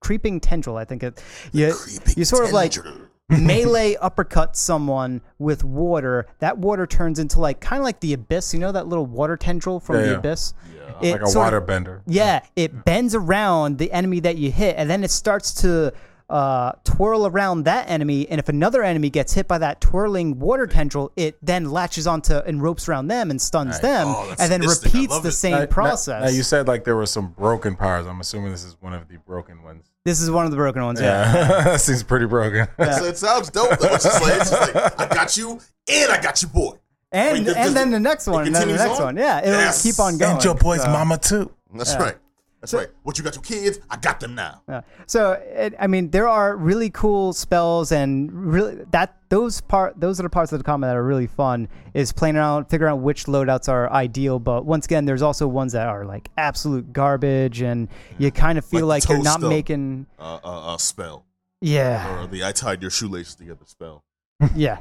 creeping 0.00 0.40
tendril. 0.40 0.76
I 0.76 0.84
think 0.84 1.02
it. 1.02 1.22
You, 1.52 1.74
Creeping 1.74 2.14
you 2.16 2.24
sort 2.24 2.44
of 2.44 2.52
like 2.52 2.72
tendril. 2.72 3.07
Melee 3.28 3.96
uppercut 3.96 4.56
someone 4.56 5.20
with 5.38 5.64
water. 5.64 6.26
That 6.38 6.58
water 6.58 6.86
turns 6.86 7.18
into 7.18 7.40
like 7.40 7.60
kind 7.60 7.80
of 7.80 7.84
like 7.84 8.00
the 8.00 8.12
abyss. 8.14 8.52
You 8.54 8.60
know 8.60 8.72
that 8.72 8.86
little 8.86 9.06
water 9.06 9.36
tendril 9.36 9.80
from 9.80 9.96
Yeah, 9.96 10.02
the 10.02 10.08
yeah. 10.12 10.16
abyss. 10.18 10.54
Yeah. 11.02 11.12
like 11.12 11.20
a 11.22 11.38
water 11.38 11.56
of- 11.58 11.66
bender. 11.66 12.02
yeah, 12.06 12.40
it 12.56 12.84
bends 12.84 13.14
around 13.14 13.78
the 13.78 13.92
enemy 13.92 14.20
that 14.20 14.36
you 14.36 14.50
hit, 14.50 14.74
and 14.78 14.90
then 14.90 15.04
it 15.04 15.10
starts 15.12 15.54
to 15.62 15.92
uh, 16.28 16.72
twirl 16.84 17.26
around 17.26 17.62
that 17.64 17.88
enemy. 17.88 18.28
And 18.28 18.38
if 18.38 18.48
another 18.48 18.82
enemy 18.82 19.08
gets 19.08 19.32
hit 19.32 19.46
by 19.48 19.58
that 19.58 19.80
twirling 19.80 20.38
water 20.40 20.66
tendril, 20.66 21.12
it 21.16 21.38
then 21.40 21.70
latches 21.70 22.06
onto 22.06 22.34
and 22.34 22.60
ropes 22.62 22.88
around 22.88 23.06
them 23.08 23.30
and 23.30 23.40
stuns 23.40 23.78
them, 23.80 24.08
Oh, 24.08 24.34
and 24.38 24.50
then 24.50 24.60
repeats 24.60 25.20
the 25.20 25.28
it. 25.28 25.32
same 25.32 25.52
Now- 25.52 25.58
now- 25.60 25.66
process. 25.66 26.22
Now, 26.24 26.30
you 26.36 26.42
said 26.42 26.66
like 26.68 26.84
there 26.84 26.96
were 26.96 27.06
some 27.06 27.28
broken 27.28 27.76
powers. 27.76 28.06
I'm 28.06 28.20
assuming 28.20 28.50
this 28.50 28.64
is 28.64 28.76
one 28.80 28.92
of 28.92 29.08
the 29.08 29.18
broken 29.18 29.62
ones. 29.62 29.86
This 30.08 30.20
is 30.22 30.30
one 30.30 30.44
of 30.46 30.50
the 30.50 30.56
broken 30.56 30.82
ones. 30.84 31.00
Yeah. 31.00 31.32
Yeah, 31.34 31.62
that 31.64 31.80
seems 31.80 32.02
pretty 32.02 32.26
broken. 32.26 32.66
So 32.78 33.04
it 33.04 33.18
sounds 33.18 33.50
dope. 33.50 33.78
Though. 33.78 33.88
It's 33.94 34.04
just 34.04 34.22
like, 34.22 34.40
it's 34.40 34.50
just 34.50 34.74
like 34.74 35.00
I 35.00 35.14
got 35.14 35.36
you 35.36 35.60
and 35.92 36.10
I 36.12 36.20
got 36.20 36.40
you, 36.42 36.48
boy. 36.48 36.76
And 37.12 37.38
Wait, 37.38 37.44
does- 37.46 37.56
and 37.56 37.74
then 37.76 37.90
the 37.90 38.00
next 38.00 38.26
one, 38.26 38.46
and 38.46 38.54
then 38.54 38.68
the 38.68 38.74
continues 38.74 38.80
next 38.88 39.00
on? 39.00 39.04
one. 39.06 39.16
Yeah, 39.16 39.38
it'll 39.40 39.52
Yes. 39.60 39.82
keep 39.82 39.98
on 39.98 40.18
going. 40.18 40.32
and 40.36 40.44
your 40.44 40.54
boy's 40.54 40.82
So- 40.82 40.88
mama 40.90 41.18
too. 41.18 41.50
That's 41.74 41.94
right. 41.96 42.16
That's 42.60 42.74
right. 42.74 42.88
What 43.04 43.16
you 43.16 43.24
got 43.24 43.36
your 43.36 43.42
kids? 43.42 43.78
I 43.88 43.96
got 43.96 44.18
them 44.18 44.34
now. 44.34 44.62
Yeah. 44.68 44.80
So 45.06 45.32
it, 45.32 45.74
I 45.78 45.86
mean, 45.86 46.10
there 46.10 46.26
are 46.26 46.56
really 46.56 46.90
cool 46.90 47.32
spells, 47.32 47.92
and 47.92 48.32
really 48.32 48.84
that 48.90 49.16
those 49.28 49.60
part 49.60 50.00
those 50.00 50.18
are 50.18 50.24
the 50.24 50.30
parts 50.30 50.52
of 50.52 50.58
the 50.58 50.64
combat 50.64 50.88
that 50.88 50.96
are 50.96 51.04
really 51.04 51.28
fun. 51.28 51.68
Is 51.94 52.12
playing 52.12 52.36
around, 52.36 52.64
figuring 52.64 52.92
out 52.92 53.00
which 53.00 53.26
loadouts 53.26 53.68
are 53.68 53.90
ideal. 53.92 54.40
But 54.40 54.64
once 54.64 54.86
again, 54.86 55.04
there's 55.04 55.22
also 55.22 55.46
ones 55.46 55.72
that 55.72 55.86
are 55.86 56.04
like 56.04 56.30
absolute 56.36 56.92
garbage, 56.92 57.60
and 57.60 57.88
you 58.18 58.32
kind 58.32 58.58
of 58.58 58.64
feel 58.64 58.86
Like 58.86 59.04
like, 59.04 59.08
you're 59.08 59.22
not 59.22 59.40
making. 59.40 60.06
Uh, 60.18 60.40
uh, 60.42 60.74
uh, 60.74 60.78
spell 60.78 61.24
Yeah, 61.60 62.24
or 62.24 62.26
the 62.26 62.44
I 62.44 62.50
tied 62.50 62.82
your 62.82 62.90
shoelaces 62.90 63.36
together 63.36 63.64
spell. 63.66 64.02
yeah. 64.56 64.78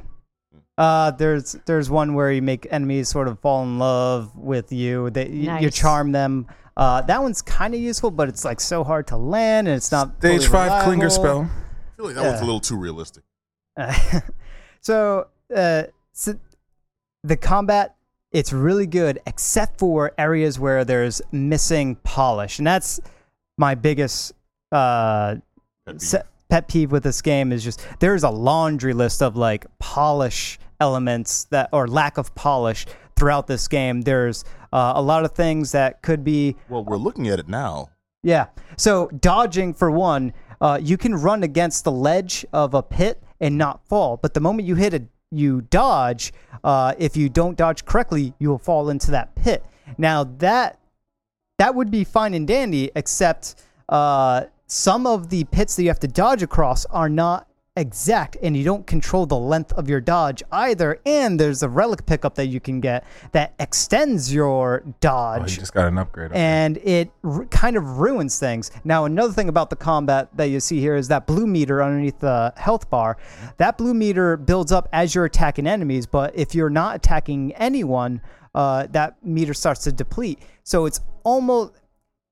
Uh, 0.78 1.12
there's 1.12 1.54
there's 1.66 1.90
one 1.90 2.14
where 2.14 2.32
you 2.32 2.42
make 2.42 2.68
enemies 2.70 3.10
sort 3.10 3.28
of 3.28 3.40
fall 3.40 3.64
in 3.64 3.80
love 3.80 4.36
with 4.36 4.72
you. 4.72 5.10
They 5.10 5.30
you, 5.30 5.58
you 5.58 5.72
charm 5.72 6.12
them. 6.12 6.48
Uh, 6.76 7.02
that 7.02 7.22
one's 7.22 7.42
kind 7.42 7.74
of 7.74 7.80
useful, 7.80 8.12
but 8.12 8.30
it's 8.30 8.46
like 8.46 8.60
so 8.60 8.84
hard 8.84 9.08
to 9.08 9.18
land, 9.18 9.68
and 9.68 9.76
it's 9.76 9.92
not 9.92 10.18
Stage 10.20 10.42
fully 10.42 10.48
five 10.48 10.84
clinger 10.84 11.12
spell. 11.12 11.50
I 11.50 11.96
feel 11.96 12.06
like 12.06 12.16
that 12.16 12.24
one's 12.24 12.42
a 12.42 12.46
little 12.46 12.60
too 12.60 12.78
realistic. 12.78 13.24
Uh, 13.76 14.20
so, 14.82 15.28
uh, 15.56 15.84
so 16.14 16.40
the 17.24 17.38
combat 17.38 17.96
it's 18.32 18.52
really 18.52 18.86
good 18.86 19.20
except 19.26 19.80
for 19.80 20.12
areas 20.18 20.60
where 20.60 20.84
there's 20.84 21.22
missing 21.32 21.96
polish 22.04 22.58
and 22.58 22.68
that's 22.68 23.00
my 23.58 23.74
biggest 23.74 24.34
uh, 24.72 25.36
Pet 25.86 26.02
se- 26.02 26.24
pet 26.50 26.68
peeve 26.68 26.92
with 26.92 27.04
this 27.04 27.22
game 27.22 27.52
is 27.52 27.64
just 27.64 27.86
there's 28.00 28.24
a 28.24 28.30
laundry 28.30 28.94
list 28.94 29.22
of 29.22 29.36
like 29.36 29.66
polish 29.80 30.60
elements 30.80 31.46
that 31.46 31.70
or 31.74 31.88
lack 31.88 32.18
of 32.18 32.34
polish 32.36 32.86
throughout 33.16 33.48
this 33.48 33.68
game 33.68 34.02
there's 34.02 34.44
uh, 34.74 34.94
a 34.96 35.02
lot 35.02 35.26
of 35.26 35.32
things 35.32 35.72
that 35.72 36.02
could 36.02 36.24
be 36.24 36.56
Well, 36.70 36.84
we're 36.84 36.98
looking 36.98 37.28
at 37.28 37.40
it 37.40 37.48
now. 37.48 37.90
yeah. 38.24 38.48
So 38.76 39.08
dodging 39.08 39.74
for 39.74 39.90
one, 39.90 40.34
uh, 40.62 40.80
you 40.82 40.98
can 40.98 41.16
run 41.16 41.42
against 41.44 41.84
the 41.84 41.92
ledge 41.92 42.46
of 42.54 42.74
a 42.74 42.84
pit 42.84 43.24
and 43.40 43.58
not 43.58 43.86
fall. 43.88 44.18
But 44.18 44.34
the 44.34 44.40
moment 44.40 44.68
you 44.68 44.76
hit 44.76 44.94
a 44.94 45.04
you 45.32 45.62
dodge, 45.62 46.32
uh, 46.64 46.94
if 46.98 47.18
you 47.18 47.28
don't 47.30 47.58
dodge 47.58 47.86
correctly, 47.86 48.34
you 48.40 48.50
will 48.50 48.58
fall 48.58 48.90
into 48.90 49.12
that 49.12 49.34
pit. 49.36 49.66
Now 49.98 50.24
that 50.40 50.80
that 51.58 51.74
would 51.74 51.90
be 51.90 52.04
fine 52.04 52.34
and 52.34 52.48
dandy, 52.48 52.92
except 52.96 53.56
uh, 53.90 54.44
some 54.68 55.08
of 55.08 55.30
the 55.30 55.44
pits 55.46 55.76
that 55.76 55.84
you 55.84 55.90
have 55.90 56.00
to 56.02 56.08
dodge 56.08 56.44
across 56.44 56.86
are 56.88 57.10
not 57.10 57.48
exact, 57.78 58.36
and 58.42 58.58
you 58.58 58.64
don't 58.64 58.88
control 58.88 59.28
the 59.28 59.38
length 59.38 59.72
of 59.74 59.88
your 59.88 60.02
dodge 60.02 60.42
either. 60.52 61.00
And 61.06 61.40
there's 61.40 61.62
a 61.62 61.70
relic 61.70 62.08
pickup 62.08 62.34
that 62.36 62.48
you 62.48 62.60
can 62.60 62.82
get 62.82 63.06
that 63.34 63.54
extends 63.60 64.34
your 64.34 64.84
dodge 65.00 65.42
Oh, 65.44 65.46
you 65.46 65.58
just 65.60 65.76
got 65.76 65.88
an 65.88 66.00
upgrade. 66.00 66.32
and 66.34 66.78
it 66.78 67.12
r- 67.24 67.46
kind 67.46 67.78
of 67.78 68.00
ruins 68.00 68.40
things. 68.40 68.72
Now, 68.84 69.06
another 69.06 69.32
thing 69.32 69.48
about 69.48 69.70
the 69.70 69.76
combat 69.76 70.30
that 70.36 70.46
you 70.46 70.60
see 70.60 70.80
here 70.80 70.96
is 70.96 71.08
that 71.10 71.28
blue 71.28 71.46
meter 71.46 71.84
underneath 71.84 72.18
the 72.20 72.52
health 72.58 72.90
bar. 72.90 73.18
That 73.58 73.78
blue 73.78 73.94
meter 73.94 74.38
builds 74.38 74.72
up 74.72 74.90
as 74.92 75.14
you're 75.14 75.26
attacking 75.26 75.68
enemies, 75.68 76.08
but 76.08 76.36
if 76.36 76.56
you're 76.56 76.72
not 76.72 76.96
attacking 76.96 77.54
anyone, 77.54 78.22
uh, 78.56 78.88
that 78.90 79.24
meter 79.24 79.54
starts 79.54 79.84
to 79.84 79.92
deplete. 79.92 80.40
So 80.64 80.88
it's 80.88 81.00
almost 81.24 81.74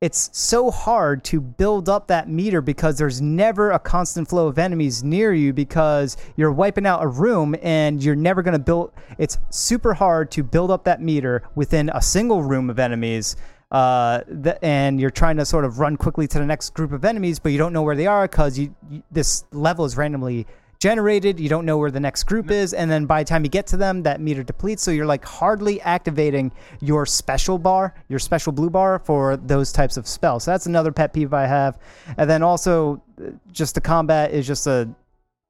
it's 0.06 0.30
so 0.34 0.70
hard 0.70 1.24
to 1.24 1.42
build 1.42 1.90
up 1.90 2.06
that 2.06 2.30
meter 2.30 2.62
because 2.62 2.96
there's 2.96 3.24
never 3.24 3.72
a 3.72 3.80
constant 3.80 4.30
flow 4.30 4.46
of 4.46 4.60
enemies 4.60 5.04
near 5.04 5.34
you 5.34 5.52
because 5.52 6.16
you're 6.36 6.52
wiping 6.52 6.86
out 6.86 7.02
a 7.02 7.08
room 7.08 7.56
and 7.64 8.04
you're 8.04 8.16
never 8.16 8.44
going 8.44 8.54
to 8.54 8.60
build 8.60 8.92
it's 9.18 9.40
super 9.50 9.96
hard 9.96 10.30
to 10.30 10.44
build 10.44 10.70
up 10.70 10.84
that 10.84 11.02
meter 11.02 11.42
within 11.56 11.90
a 11.96 12.00
single 12.04 12.44
room 12.44 12.70
of 12.70 12.78
enemies 12.78 13.36
uh, 13.72 14.22
th- 14.44 14.58
and 14.62 15.02
you're 15.02 15.10
trying 15.10 15.38
to 15.38 15.44
sort 15.44 15.66
of 15.66 15.80
run 15.80 15.98
quickly 15.98 16.28
to 16.28 16.38
the 16.38 16.46
next 16.46 16.76
group 16.76 16.92
of 16.92 17.04
enemies 17.04 17.40
but 17.40 17.52
you 17.52 17.58
don't 17.58 17.74
know 17.74 17.82
where 17.82 17.96
they 17.96 18.06
are 18.06 18.28
because 18.28 18.60
you, 18.60 18.76
you 18.92 19.02
this 19.10 19.44
level 19.52 19.86
is 19.86 19.98
randomly 19.98 20.46
generated 20.80 21.40
you 21.40 21.50
don't 21.50 21.66
know 21.66 21.78
where 21.78 21.92
the 21.92 22.00
next 22.00 22.24
group 22.24 22.52
is 22.52 22.74
and 22.74 22.90
then 22.90 23.06
by 23.06 23.24
the 23.24 23.28
time 23.28 23.44
you 23.44 23.50
get 23.50 23.66
to 23.68 23.78
them 23.78 24.04
that 24.04 24.20
meter 24.22 24.44
depletes 24.44 24.84
so 24.84 24.92
you're 24.92 25.06
like 25.06 25.24
hardly 25.26 25.82
activating 25.82 26.52
your 26.82 27.06
special 27.06 27.58
bar 27.58 27.94
your 28.10 28.20
special 28.20 28.52
blue 28.52 28.70
bar 28.70 29.00
for 29.00 29.38
those 29.38 29.72
types 29.72 29.98
of 29.98 30.08
spells 30.08 30.44
so 30.44 30.52
that's 30.52 30.66
another 30.66 30.92
pet 30.92 31.14
peeve 31.14 31.34
i 31.34 31.46
have 31.46 31.80
and 32.18 32.30
then 32.30 32.44
also 32.44 33.02
uh, 33.22 33.30
just 33.52 33.76
the 33.76 33.82
combat 33.82 34.32
is 34.32 34.46
just 34.46 34.68
a 34.68 34.88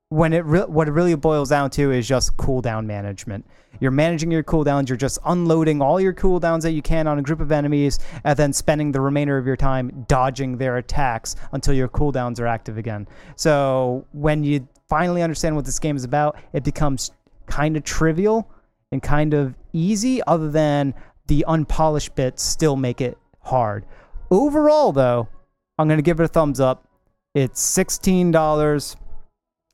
when 0.09 0.33
it 0.33 0.45
re- 0.45 0.61
what 0.61 0.87
it 0.87 0.91
really 0.91 1.15
boils 1.15 1.49
down 1.49 1.69
to 1.69 1.91
is 1.91 2.07
just 2.07 2.37
cooldown 2.37 2.85
management. 2.85 3.45
You're 3.79 3.91
managing 3.91 4.31
your 4.31 4.43
cooldowns. 4.43 4.87
You're 4.87 4.97
just 4.97 5.19
unloading 5.25 5.81
all 5.81 5.99
your 5.99 6.13
cooldowns 6.13 6.61
that 6.61 6.71
you 6.71 6.81
can 6.81 7.07
on 7.07 7.19
a 7.19 7.21
group 7.21 7.41
of 7.41 7.51
enemies, 7.51 7.99
and 8.23 8.37
then 8.37 8.53
spending 8.53 8.91
the 8.91 9.01
remainder 9.01 9.37
of 9.37 9.45
your 9.45 9.57
time 9.57 10.05
dodging 10.07 10.57
their 10.57 10.77
attacks 10.77 11.35
until 11.51 11.73
your 11.73 11.89
cooldowns 11.89 12.39
are 12.39 12.47
active 12.47 12.77
again. 12.77 13.07
So 13.35 14.05
when 14.13 14.43
you 14.43 14.67
finally 14.89 15.21
understand 15.21 15.55
what 15.55 15.65
this 15.65 15.79
game 15.79 15.95
is 15.95 16.03
about, 16.03 16.37
it 16.53 16.63
becomes 16.63 17.11
kind 17.47 17.77
of 17.77 17.83
trivial 17.83 18.49
and 18.91 19.01
kind 19.01 19.33
of 19.33 19.55
easy, 19.73 20.21
other 20.27 20.49
than 20.49 20.93
the 21.27 21.43
unpolished 21.47 22.15
bits 22.15 22.43
still 22.43 22.75
make 22.75 23.01
it 23.01 23.17
hard. 23.41 23.85
Overall, 24.31 24.91
though, 24.91 25.27
I'm 25.77 25.87
gonna 25.87 26.01
give 26.01 26.19
it 26.19 26.23
a 26.23 26.27
thumbs 26.27 26.59
up. 26.59 26.87
It's 27.33 27.61
sixteen 27.61 28.31
dollars, 28.31 28.95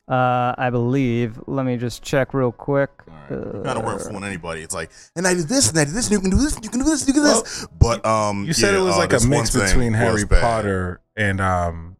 uh, 0.10 0.56
I 0.58 0.70
believe. 0.72 1.40
Let 1.46 1.66
me 1.66 1.78
just 1.78 2.02
check 2.02 2.34
real 2.34 2.52
quick. 2.52 2.90
You 3.30 3.62
kind 3.64 3.78
of 3.78 3.86
weren't 3.86 4.02
fooling 4.02 4.24
anybody. 4.24 4.62
It's 4.62 4.74
like, 4.74 4.92
and 5.16 5.28
I 5.28 5.34
did 5.34 5.48
this, 5.48 5.70
and 5.70 5.78
I 5.80 5.86
did 5.86 5.94
this, 5.94 6.08
and 6.08 6.14
you 6.14 6.20
can 6.22 6.32
do 6.32 6.38
this, 6.38 6.56
and 6.56 6.66
you 6.66 6.72
can 6.72 6.80
do 6.80 6.86
this, 6.86 7.08
you 7.08 7.14
can 7.14 7.22
do 7.24 7.28
this. 7.30 7.68
but 7.80 8.06
um, 8.06 8.46
You 8.46 8.54
said 8.54 8.74
yeah, 8.74 8.82
it 8.82 8.84
was 8.84 8.96
uh, 8.96 9.00
like 9.00 9.14
a 9.14 9.26
mix 9.26 9.52
between 9.56 9.92
was 9.92 10.02
Harry 10.02 10.26
bad. 10.26 10.42
Potter 10.42 11.02
and 11.16 11.40
um 11.40 11.98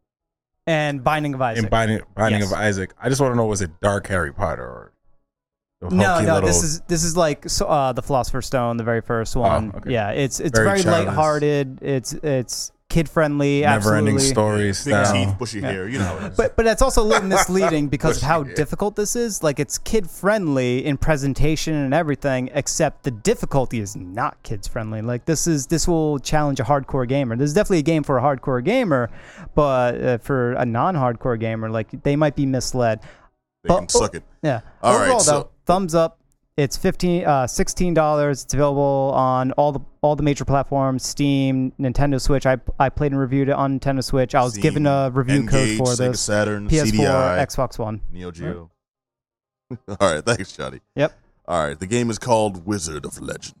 And 0.66 1.02
Binding 1.02 1.34
of 1.34 1.42
Isaac. 1.42 1.62
and 1.64 1.70
Binding, 1.70 2.00
Binding 2.14 2.40
Yes. 2.42 2.52
of 2.52 2.58
Isaac. 2.58 2.94
I 3.00 3.08
just 3.08 3.20
want 3.20 3.32
to 3.32 3.36
know 3.36 3.46
was 3.46 3.62
it 3.62 3.70
dark 3.80 4.06
Harry 4.06 4.32
Potter 4.32 4.62
or 4.64 4.92
no, 5.90 6.20
no, 6.20 6.34
little- 6.34 6.42
this 6.46 6.62
is 6.62 6.80
this 6.82 7.02
is 7.02 7.16
like 7.16 7.48
so, 7.48 7.66
uh, 7.66 7.92
the 7.92 8.02
Philosopher's 8.02 8.46
Stone, 8.46 8.76
the 8.76 8.84
very 8.84 9.00
first 9.00 9.34
one. 9.34 9.72
okay. 9.74 9.90
Yeah, 9.90 10.10
it's 10.10 10.38
it's 10.38 10.56
Very 10.56 10.80
very, 10.80 11.04
lighthearted. 11.04 11.80
It's 11.82 12.12
it's 12.12 12.70
kid 12.92 13.08
friendly. 13.08 13.62
never-ending 13.62 14.18
stories. 14.18 14.78
story 14.78 14.96
Big 14.98 15.06
style. 15.06 15.26
teeth, 15.26 15.38
bushy 15.38 15.60
hair. 15.60 15.88
You 15.88 15.98
know 15.98 16.04
how 16.04 16.16
it 16.26 16.30
is. 16.32 16.36
But 16.36 16.56
but 16.56 16.64
that's 16.64 16.82
also 16.82 17.02
a 17.02 17.04
little 17.04 17.26
misleading 17.28 17.88
because 17.88 18.18
of 18.18 18.22
how 18.24 18.44
hair. 18.44 18.54
difficult 18.54 18.96
this 18.96 19.16
is. 19.16 19.42
Like 19.42 19.58
it's 19.58 19.78
kid 19.78 20.08
friendly 20.10 20.84
in 20.84 20.96
presentation 20.98 21.74
and 21.74 21.94
everything, 21.94 22.50
except 22.54 23.04
the 23.04 23.10
difficulty 23.10 23.80
is 23.80 23.96
not 23.96 24.42
kids 24.42 24.68
friendly. 24.68 25.02
Like 25.02 25.24
this 25.24 25.46
is 25.46 25.66
this 25.68 25.88
will 25.88 26.18
challenge 26.18 26.60
a 26.60 26.64
hardcore 26.64 27.08
gamer. 27.08 27.34
This 27.36 27.48
is 27.48 27.54
definitely 27.54 27.78
a 27.78 27.82
game 27.82 28.02
for 28.02 28.18
a 28.18 28.22
hardcore 28.22 28.62
gamer, 28.64 29.10
but 29.54 30.00
uh, 30.02 30.18
for 30.18 30.52
a 30.52 30.66
non-hardcore 30.66 31.38
gamer, 31.40 31.70
like 31.70 32.02
they 32.02 32.16
might 32.16 32.36
be 32.36 32.46
misled. 32.46 33.00
they 33.64 33.68
but- 33.68 33.78
can 33.78 33.88
suck 33.88 34.14
it. 34.14 34.22
Yeah. 34.42 34.60
All 34.82 34.94
right, 34.94 35.02
Overall, 35.04 35.20
so- 35.20 35.32
though, 35.32 35.48
thumbs 35.66 35.94
up. 35.94 36.18
It's 36.58 36.76
fifteen, 36.76 37.24
uh, 37.24 37.46
sixteen 37.46 37.94
dollars. 37.94 38.44
It's 38.44 38.52
available 38.52 39.12
on 39.14 39.52
all 39.52 39.72
the 39.72 39.80
all 40.02 40.16
the 40.16 40.22
major 40.22 40.44
platforms: 40.44 41.02
Steam, 41.02 41.72
Nintendo 41.80 42.20
Switch. 42.20 42.44
I 42.44 42.58
I 42.78 42.90
played 42.90 43.12
and 43.12 43.20
reviewed 43.20 43.48
it 43.48 43.52
on 43.52 43.80
Nintendo 43.80 44.04
Switch. 44.04 44.34
I 44.34 44.42
was 44.42 44.52
Steam, 44.52 44.62
given 44.62 44.86
a 44.86 45.10
review 45.10 45.40
Engage, 45.40 45.78
code 45.78 45.86
for 45.86 45.94
Sega 45.94 46.10
this. 46.10 46.20
Saturn, 46.20 46.68
PS4, 46.68 46.90
CDI, 46.92 47.46
Xbox 47.46 47.78
One. 47.78 48.02
Neo 48.12 48.30
Geo. 48.30 48.70
All 49.88 49.96
right, 50.00 50.22
thanks, 50.22 50.52
Johnny. 50.52 50.80
Yep. 50.94 51.18
All 51.48 51.66
right, 51.66 51.80
the 51.80 51.86
game 51.86 52.10
is 52.10 52.18
called 52.18 52.66
Wizard 52.66 53.06
of 53.06 53.18
Legend. 53.20 53.56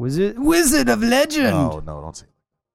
Wizard 0.00 0.36
Wizard 0.36 0.88
of 0.88 1.00
Legend. 1.00 1.54
Oh 1.54 1.80
no, 1.86 2.00
don't 2.00 2.16
say. 2.16 2.26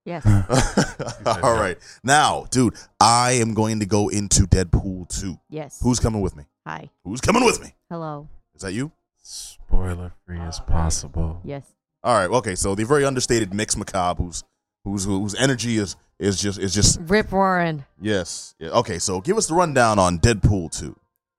Yes. 0.06 0.26
All 1.44 1.56
right, 1.56 1.78
now, 2.06 2.46
dude, 2.52 2.74
I 3.02 3.34
am 3.34 3.54
going 3.54 3.82
to 3.82 3.86
go 3.86 4.08
into 4.08 4.44
Deadpool 4.44 5.10
two. 5.10 5.38
Yes. 5.50 5.82
Who's 5.84 6.00
coming 6.00 6.22
with 6.22 6.38
me? 6.38 6.46
Hi. 6.66 6.90
Who's 7.04 7.20
coming 7.20 7.44
with 7.44 7.62
me? 7.62 7.74
Hello. 7.90 8.30
Is 8.56 8.62
that 8.62 8.72
you? 8.72 8.94
Spoiler 9.30 10.14
free 10.26 10.40
as 10.40 10.60
possible. 10.62 11.42
Yes. 11.44 11.74
All 12.04 12.16
right. 12.16 12.30
Okay. 12.30 12.56
So 12.56 12.76
the 12.76 12.86
very 12.86 13.04
understated 13.04 13.54
Mix 13.54 13.76
Macabre, 13.76 14.24
who's 14.24 14.44
whose 14.86 15.04
whose 15.04 15.36
energy 15.36 15.78
is 15.78 15.98
is 16.18 16.40
just 16.42 16.58
is 16.60 16.74
just 16.74 17.00
Rip 17.02 17.32
Warren. 17.34 17.84
yes. 18.00 18.56
Yeah. 18.58 18.70
Okay. 18.70 19.00
So 19.00 19.20
give 19.20 19.36
us 19.38 19.48
the 19.48 19.54
rundown 19.56 20.00
on 20.00 20.20
Deadpool 20.20 20.72
two. 20.72 20.96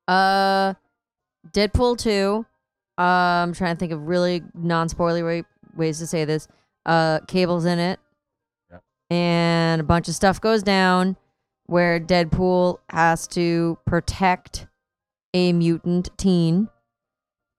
Uh, 0.06 0.74
Deadpool 1.52 1.96
two. 1.98 2.44
Uh, 2.98 3.02
I'm 3.42 3.54
trying 3.54 3.74
to 3.76 3.78
think 3.78 3.92
of 3.92 4.06
really 4.06 4.42
non-spoilery 4.54 5.44
ways 5.76 5.98
to 6.00 6.06
say 6.06 6.24
this. 6.26 6.46
Uh, 6.84 7.20
Cable's 7.28 7.64
in 7.64 7.78
it, 7.78 8.00
Yep. 8.70 8.82
and 9.10 9.80
a 9.80 9.84
bunch 9.84 10.08
of 10.08 10.14
stuff 10.14 10.40
goes 10.40 10.62
down 10.62 11.16
where 11.66 12.00
Deadpool 12.00 12.78
has 12.90 13.26
to 13.28 13.78
protect 13.86 14.66
a 15.32 15.52
mutant 15.52 16.10
teen, 16.18 16.68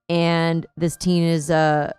and 0.09 0.65
this 0.75 0.97
teen 0.97 1.23
is 1.23 1.49
a 1.49 1.93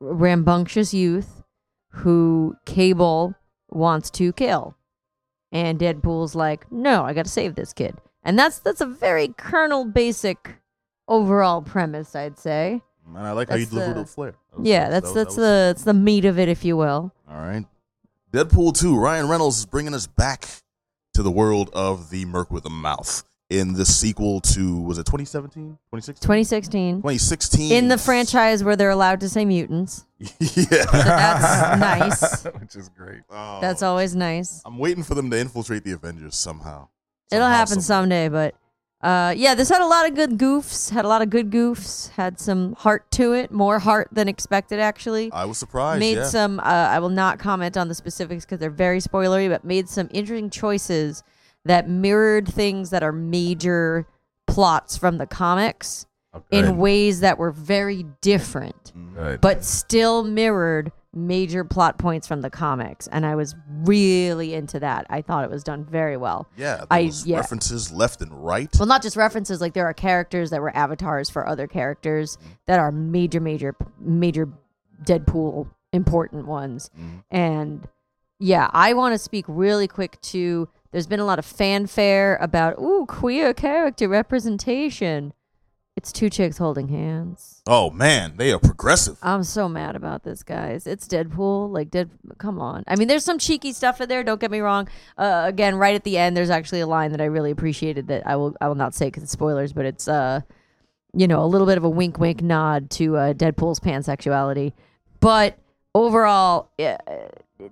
rambunctious 0.00 0.92
youth 0.94 1.42
who 1.90 2.54
Cable 2.66 3.34
wants 3.70 4.10
to 4.10 4.32
kill, 4.32 4.76
and 5.52 5.78
Deadpool's 5.78 6.34
like, 6.34 6.70
"No, 6.70 7.04
I 7.04 7.12
got 7.14 7.24
to 7.24 7.30
save 7.30 7.54
this 7.54 7.72
kid." 7.72 7.96
And 8.22 8.38
that's 8.38 8.58
that's 8.58 8.80
a 8.80 8.86
very 8.86 9.28
kernel 9.36 9.84
basic 9.86 10.56
overall 11.08 11.62
premise, 11.62 12.14
I'd 12.14 12.38
say. 12.38 12.82
And 13.06 13.18
I 13.18 13.32
like 13.32 13.48
how 13.48 13.56
you 13.56 13.64
That's 13.64 13.70
delivered 13.74 13.96
the- 13.96 14.00
it 14.02 14.08
flair. 14.08 14.34
That 14.56 14.66
Yeah, 14.66 14.84
that 14.90 15.02
that's 15.02 15.12
that's 15.14 15.14
that 15.14 15.26
was- 15.26 15.36
the 15.36 15.64
that's 15.74 15.84
the 15.84 15.94
meat 15.94 16.24
of 16.24 16.38
it, 16.38 16.48
if 16.48 16.64
you 16.64 16.76
will. 16.76 17.12
All 17.28 17.36
right. 17.40 17.66
Deadpool 18.32 18.78
2, 18.78 18.96
Ryan 18.96 19.28
Reynolds 19.28 19.58
is 19.58 19.66
bringing 19.66 19.92
us 19.94 20.06
back 20.06 20.46
to 21.14 21.22
the 21.24 21.32
world 21.32 21.68
of 21.72 22.10
the 22.10 22.24
Merc 22.26 22.52
with 22.52 22.64
a 22.64 22.70
Mouth 22.70 23.24
in 23.50 23.72
the 23.72 23.84
sequel 23.84 24.40
to, 24.40 24.80
was 24.80 24.98
it 24.98 25.06
2017? 25.06 25.76
2016? 25.92 26.22
2016 26.22 26.96
2016. 26.96 27.72
in 27.72 27.88
the 27.88 27.98
franchise 27.98 28.62
where 28.62 28.76
they're 28.76 28.90
allowed 28.90 29.20
to 29.20 29.28
say 29.28 29.44
mutants. 29.44 30.06
yeah. 30.18 30.84
that's 30.92 31.80
nice. 31.80 32.44
Which 32.60 32.76
is 32.76 32.88
great. 32.90 33.22
Oh, 33.28 33.58
That's 33.60 33.82
always 33.82 34.14
nice. 34.14 34.62
I'm 34.64 34.78
waiting 34.78 35.02
for 35.02 35.14
them 35.14 35.30
to 35.30 35.38
infiltrate 35.38 35.84
the 35.84 35.92
Avengers 35.92 36.36
somehow. 36.36 36.88
It'll 37.32 37.48
happen 37.48 37.74
some- 37.74 37.82
someday, 37.82 38.28
but 38.28 38.54
uh, 39.02 39.32
yeah, 39.36 39.54
this 39.54 39.70
had 39.70 39.80
a 39.80 39.86
lot 39.86 40.06
of 40.06 40.14
good 40.14 40.36
goofs. 40.36 40.90
Had 40.90 41.04
a 41.04 41.08
lot 41.08 41.22
of 41.22 41.30
good 41.30 41.50
goofs. 41.50 42.10
Had 42.10 42.38
some 42.38 42.74
heart 42.74 43.10
to 43.12 43.32
it, 43.32 43.50
more 43.50 43.78
heart 43.78 44.08
than 44.12 44.28
expected, 44.28 44.78
actually. 44.78 45.32
I 45.32 45.46
was 45.46 45.56
surprised. 45.56 46.00
made 46.00 46.18
yeah. 46.18 46.24
some. 46.24 46.60
Uh, 46.60 46.64
I 46.64 46.98
will 46.98 47.08
not 47.08 47.38
comment 47.38 47.78
on 47.78 47.88
the 47.88 47.94
specifics 47.94 48.44
because 48.44 48.58
they're 48.58 48.68
very 48.68 49.00
spoilery, 49.00 49.48
but 49.48 49.64
made 49.64 49.88
some 49.88 50.08
interesting 50.12 50.50
choices 50.50 51.22
that 51.64 51.88
mirrored 51.88 52.48
things 52.48 52.90
that 52.90 53.02
are 53.02 53.12
major 53.12 54.06
plots 54.46 54.96
from 54.96 55.18
the 55.18 55.26
comics 55.26 56.06
in 56.50 56.76
ways 56.76 57.20
that 57.20 57.38
were 57.38 57.50
very 57.50 58.04
different, 58.20 58.92
Good. 59.14 59.40
but 59.40 59.64
still 59.64 60.22
mirrored 60.24 60.92
major 61.12 61.64
plot 61.64 61.98
points 61.98 62.28
from 62.28 62.40
the 62.40 62.50
comics. 62.50 63.08
And 63.08 63.26
I 63.26 63.34
was 63.34 63.56
really 63.84 64.54
into 64.54 64.78
that. 64.78 65.06
I 65.10 65.22
thought 65.22 65.42
it 65.42 65.50
was 65.50 65.64
done 65.64 65.84
very 65.84 66.16
well. 66.16 66.48
Yeah, 66.56 66.84
I- 66.88 67.10
yeah. 67.24 67.38
references 67.38 67.90
left 67.90 68.22
and 68.22 68.32
right. 68.32 68.68
Well, 68.78 68.86
not 68.86 69.02
just 69.02 69.16
references, 69.16 69.60
like 69.60 69.74
there 69.74 69.86
are 69.86 69.92
characters 69.92 70.50
that 70.50 70.60
were 70.60 70.74
avatars 70.76 71.28
for 71.28 71.48
other 71.48 71.66
characters 71.66 72.38
that 72.66 72.78
are 72.78 72.92
major, 72.92 73.40
major, 73.40 73.74
major 73.98 74.48
Deadpool 75.02 75.68
important 75.92 76.46
ones. 76.46 76.90
Mhm. 76.96 77.24
And 77.32 77.88
yeah, 78.38 78.70
I 78.72 78.92
want 78.94 79.12
to 79.14 79.18
speak 79.18 79.44
really 79.48 79.88
quick 79.88 80.20
to 80.22 80.68
there's 80.92 81.06
been 81.06 81.20
a 81.20 81.24
lot 81.24 81.38
of 81.38 81.44
fanfare 81.44 82.36
about, 82.36 82.78
ooh, 82.78 83.06
queer 83.06 83.54
character 83.54 84.08
representation. 84.08 85.32
It's 85.96 86.12
two 86.12 86.30
chicks 86.30 86.58
holding 86.58 86.88
hands. 86.88 87.62
Oh 87.66 87.90
man, 87.90 88.34
they 88.36 88.52
are 88.52 88.58
progressive. 88.58 89.18
I'm 89.22 89.42
so 89.42 89.68
mad 89.68 89.96
about 89.96 90.22
this, 90.22 90.42
guys. 90.42 90.86
It's 90.86 91.06
Deadpool. 91.06 91.70
Like, 91.70 91.90
Dead. 91.90 92.10
Come 92.38 92.58
on. 92.58 92.84
I 92.86 92.96
mean, 92.96 93.06
there's 93.06 93.24
some 93.24 93.38
cheeky 93.38 93.72
stuff 93.72 94.00
in 94.00 94.08
there. 94.08 94.24
Don't 94.24 94.40
get 94.40 94.50
me 94.50 94.60
wrong. 94.60 94.88
Uh, 95.18 95.42
again, 95.46 95.74
right 95.74 95.94
at 95.94 96.04
the 96.04 96.16
end, 96.16 96.36
there's 96.36 96.48
actually 96.48 96.80
a 96.80 96.86
line 96.86 97.10
that 97.10 97.20
I 97.20 97.26
really 97.26 97.50
appreciated 97.50 98.08
that 98.08 98.26
I 98.26 98.36
will 98.36 98.56
I 98.60 98.68
will 98.68 98.76
not 98.76 98.94
say 98.94 99.08
because 99.08 99.24
it's 99.24 99.32
spoilers, 99.32 99.72
but 99.72 99.84
it's 99.84 100.08
uh, 100.08 100.40
you 101.12 101.26
know, 101.26 101.42
a 101.42 101.46
little 101.46 101.66
bit 101.66 101.76
of 101.76 101.84
a 101.84 101.90
wink, 101.90 102.18
wink, 102.18 102.40
nod 102.40 102.88
to 102.90 103.16
uh, 103.16 103.32
Deadpool's 103.34 103.80
pansexuality. 103.80 104.72
But 105.18 105.58
overall, 105.94 106.70
uh, 106.78 106.96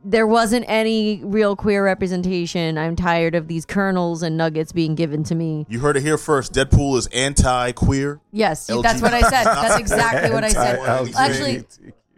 there 0.04 0.26
wasn't 0.26 0.64
any 0.68 1.22
real 1.24 1.56
queer 1.56 1.84
representation. 1.84 2.78
I'm 2.78 2.96
tired 2.96 3.34
of 3.34 3.48
these 3.48 3.64
kernels 3.64 4.22
and 4.22 4.36
nuggets 4.36 4.72
being 4.72 4.94
given 4.94 5.22
to 5.24 5.34
me. 5.34 5.66
You 5.68 5.80
heard 5.80 5.96
it 5.96 6.02
here 6.02 6.18
first. 6.18 6.52
Deadpool 6.52 6.96
is 6.98 7.06
anti-queer. 7.08 8.20
Yes, 8.32 8.66
that's 8.66 9.02
what 9.02 9.14
I 9.14 9.20
said. 9.22 9.44
That's 9.44 9.80
exactly 9.80 10.30
what 10.30 10.44
I 10.44 10.48
said. 10.50 11.14
Actually, 11.16 11.64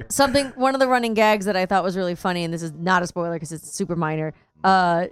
something 0.09 0.47
one 0.57 0.75
of 0.75 0.81
the 0.81 0.89
running 0.89 1.15
gags 1.15 1.47
that 1.47 1.57
I 1.57 1.67
thought 1.67 1.85
was 1.85 1.97
really 1.97 2.15
funny, 2.15 2.45
and 2.45 2.53
this 2.53 2.63
is 2.63 2.73
not 2.73 3.03
a 3.03 3.07
spoiler 3.07 3.35
because 3.35 3.53
it's 3.53 3.71
super 3.71 3.97
minor. 3.97 4.35
Uh, 4.63 5.07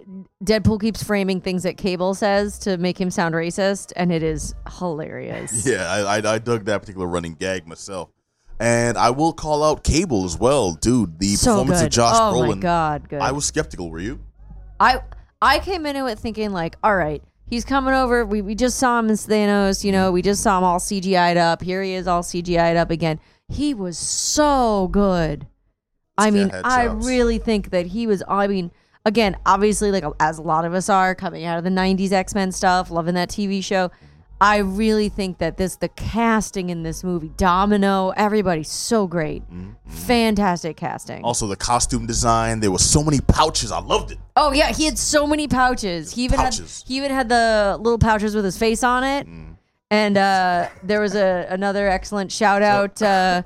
Deadpool 0.45 0.81
keeps 0.81 1.03
framing 1.03 1.41
things 1.41 1.63
that 1.63 1.77
Cable 1.79 2.15
says 2.15 2.59
to 2.61 2.77
make 2.77 3.01
him 3.01 3.11
sound 3.11 3.35
racist, 3.35 3.93
and 3.97 4.13
it 4.13 4.23
is 4.23 4.55
hilarious. 4.79 5.67
Yeah, 5.69 5.91
I, 5.91 6.19
I, 6.19 6.35
I 6.35 6.39
dug 6.39 6.65
that 6.67 6.81
particular 6.81 7.07
running 7.07 7.35
gag 7.35 7.67
myself. 7.67 8.11
And 8.61 8.99
I 8.99 9.11
will 9.11 9.33
call 9.33 9.63
out 9.63 9.85
Cable 9.85 10.25
as 10.25 10.37
well, 10.37 10.73
dude. 10.73 11.19
The 11.21 11.35
so 11.37 11.53
performance 11.53 11.81
good. 11.81 11.87
of 11.87 11.93
Josh 11.93 12.17
oh 12.17 12.35
Brolin. 12.35 12.57
my 12.57 12.61
god, 12.61 13.09
good. 13.09 13.21
I 13.21 13.33
was 13.33 13.45
skeptical. 13.45 13.91
Were 13.91 14.01
you? 14.01 14.21
I 14.81 15.01
I 15.41 15.61
came 15.61 15.87
into 15.87 16.07
it 16.07 16.19
thinking 16.19 16.53
like, 16.53 16.77
all 16.83 16.97
right, 16.97 17.23
he's 17.47 17.65
coming 17.65 17.95
over. 17.95 18.25
We 18.25 18.43
we 18.43 18.55
just 18.55 18.79
saw 18.79 18.99
him 18.99 19.11
as 19.11 19.27
Thanos. 19.27 19.85
You 19.85 19.93
know, 19.93 20.11
we 20.11 20.23
just 20.23 20.43
saw 20.43 20.59
him 20.59 20.65
all 20.65 20.81
CGI'd 20.81 21.37
up. 21.37 21.63
Here 21.63 21.83
he 21.83 21.93
is, 21.95 22.09
all 22.09 22.23
CGI'd 22.23 22.77
up 22.77 22.91
again. 22.91 23.21
He 23.49 23.75
was 23.75 23.97
so 23.97 24.89
good. 24.89 25.47
I 26.17 26.31
This 26.31 26.53
mean, 26.53 26.61
I 26.65 26.85
really 26.85 27.39
think 27.39 27.71
that 27.71 27.87
he 27.87 28.09
was. 28.09 28.25
I 28.29 28.49
mean, 28.49 28.73
again, 29.05 29.37
obviously, 29.47 29.93
like 29.93 30.05
as 30.19 30.39
a 30.39 30.43
lot 30.43 30.65
of 30.65 30.75
us 30.75 30.89
are 30.89 31.15
coming 31.15 31.45
out 31.45 31.59
of 31.59 31.65
the 31.65 31.71
'90s 31.71 32.11
X 32.11 32.35
Men 32.35 32.51
stuff, 32.51 32.91
loving 32.91 33.15
that 33.15 33.29
TV 33.29 33.63
show. 33.63 33.91
I 34.41 34.59
really 34.59 35.09
think 35.09 35.39
that 35.39 35.57
this, 35.57 35.77
the 35.77 35.89
casting 35.89 36.71
in 36.71 36.83
this 36.83 37.03
movie, 37.03 37.31
Domino, 37.37 38.11
everybody's 38.11 38.71
so 38.71 39.07
great, 39.07 39.43
fantastic 39.87 40.77
casting. 40.77 41.25
Also, 41.25 41.47
the 41.47 41.57
costume 41.57 42.07
design. 42.07 42.61
There 42.61 42.71
were 42.71 42.79
so 42.79 43.03
many 43.03 43.21
pouches. 43.21 43.73
I 43.73 43.81
loved 43.81 44.13
it. 44.13 44.19
Oh 44.37 44.53
yeah, 44.53 44.73
he 44.73 44.85
had 44.85 44.99
so 44.99 45.27
many 45.27 45.49
pouches. 45.49 46.13
He 46.15 46.25
even 46.25 46.39
Pouches. 46.39 46.83
had 46.83 46.89
he 46.89 46.97
even 46.97 47.11
had 47.11 47.29
the 47.29 47.77
little 47.81 47.99
pouches 47.99 48.35
with 48.35 48.45
his 48.45 48.57
face 48.57 48.85
on 48.85 49.05
it. 49.05 49.27
And 49.91 50.19
uh, 50.19 50.69
there 50.83 51.01
was 51.01 51.15
a 51.15 51.47
another 51.49 51.89
excellent 51.89 52.31
shout 52.31 52.63
out 52.63 53.01
uh, 53.01 53.43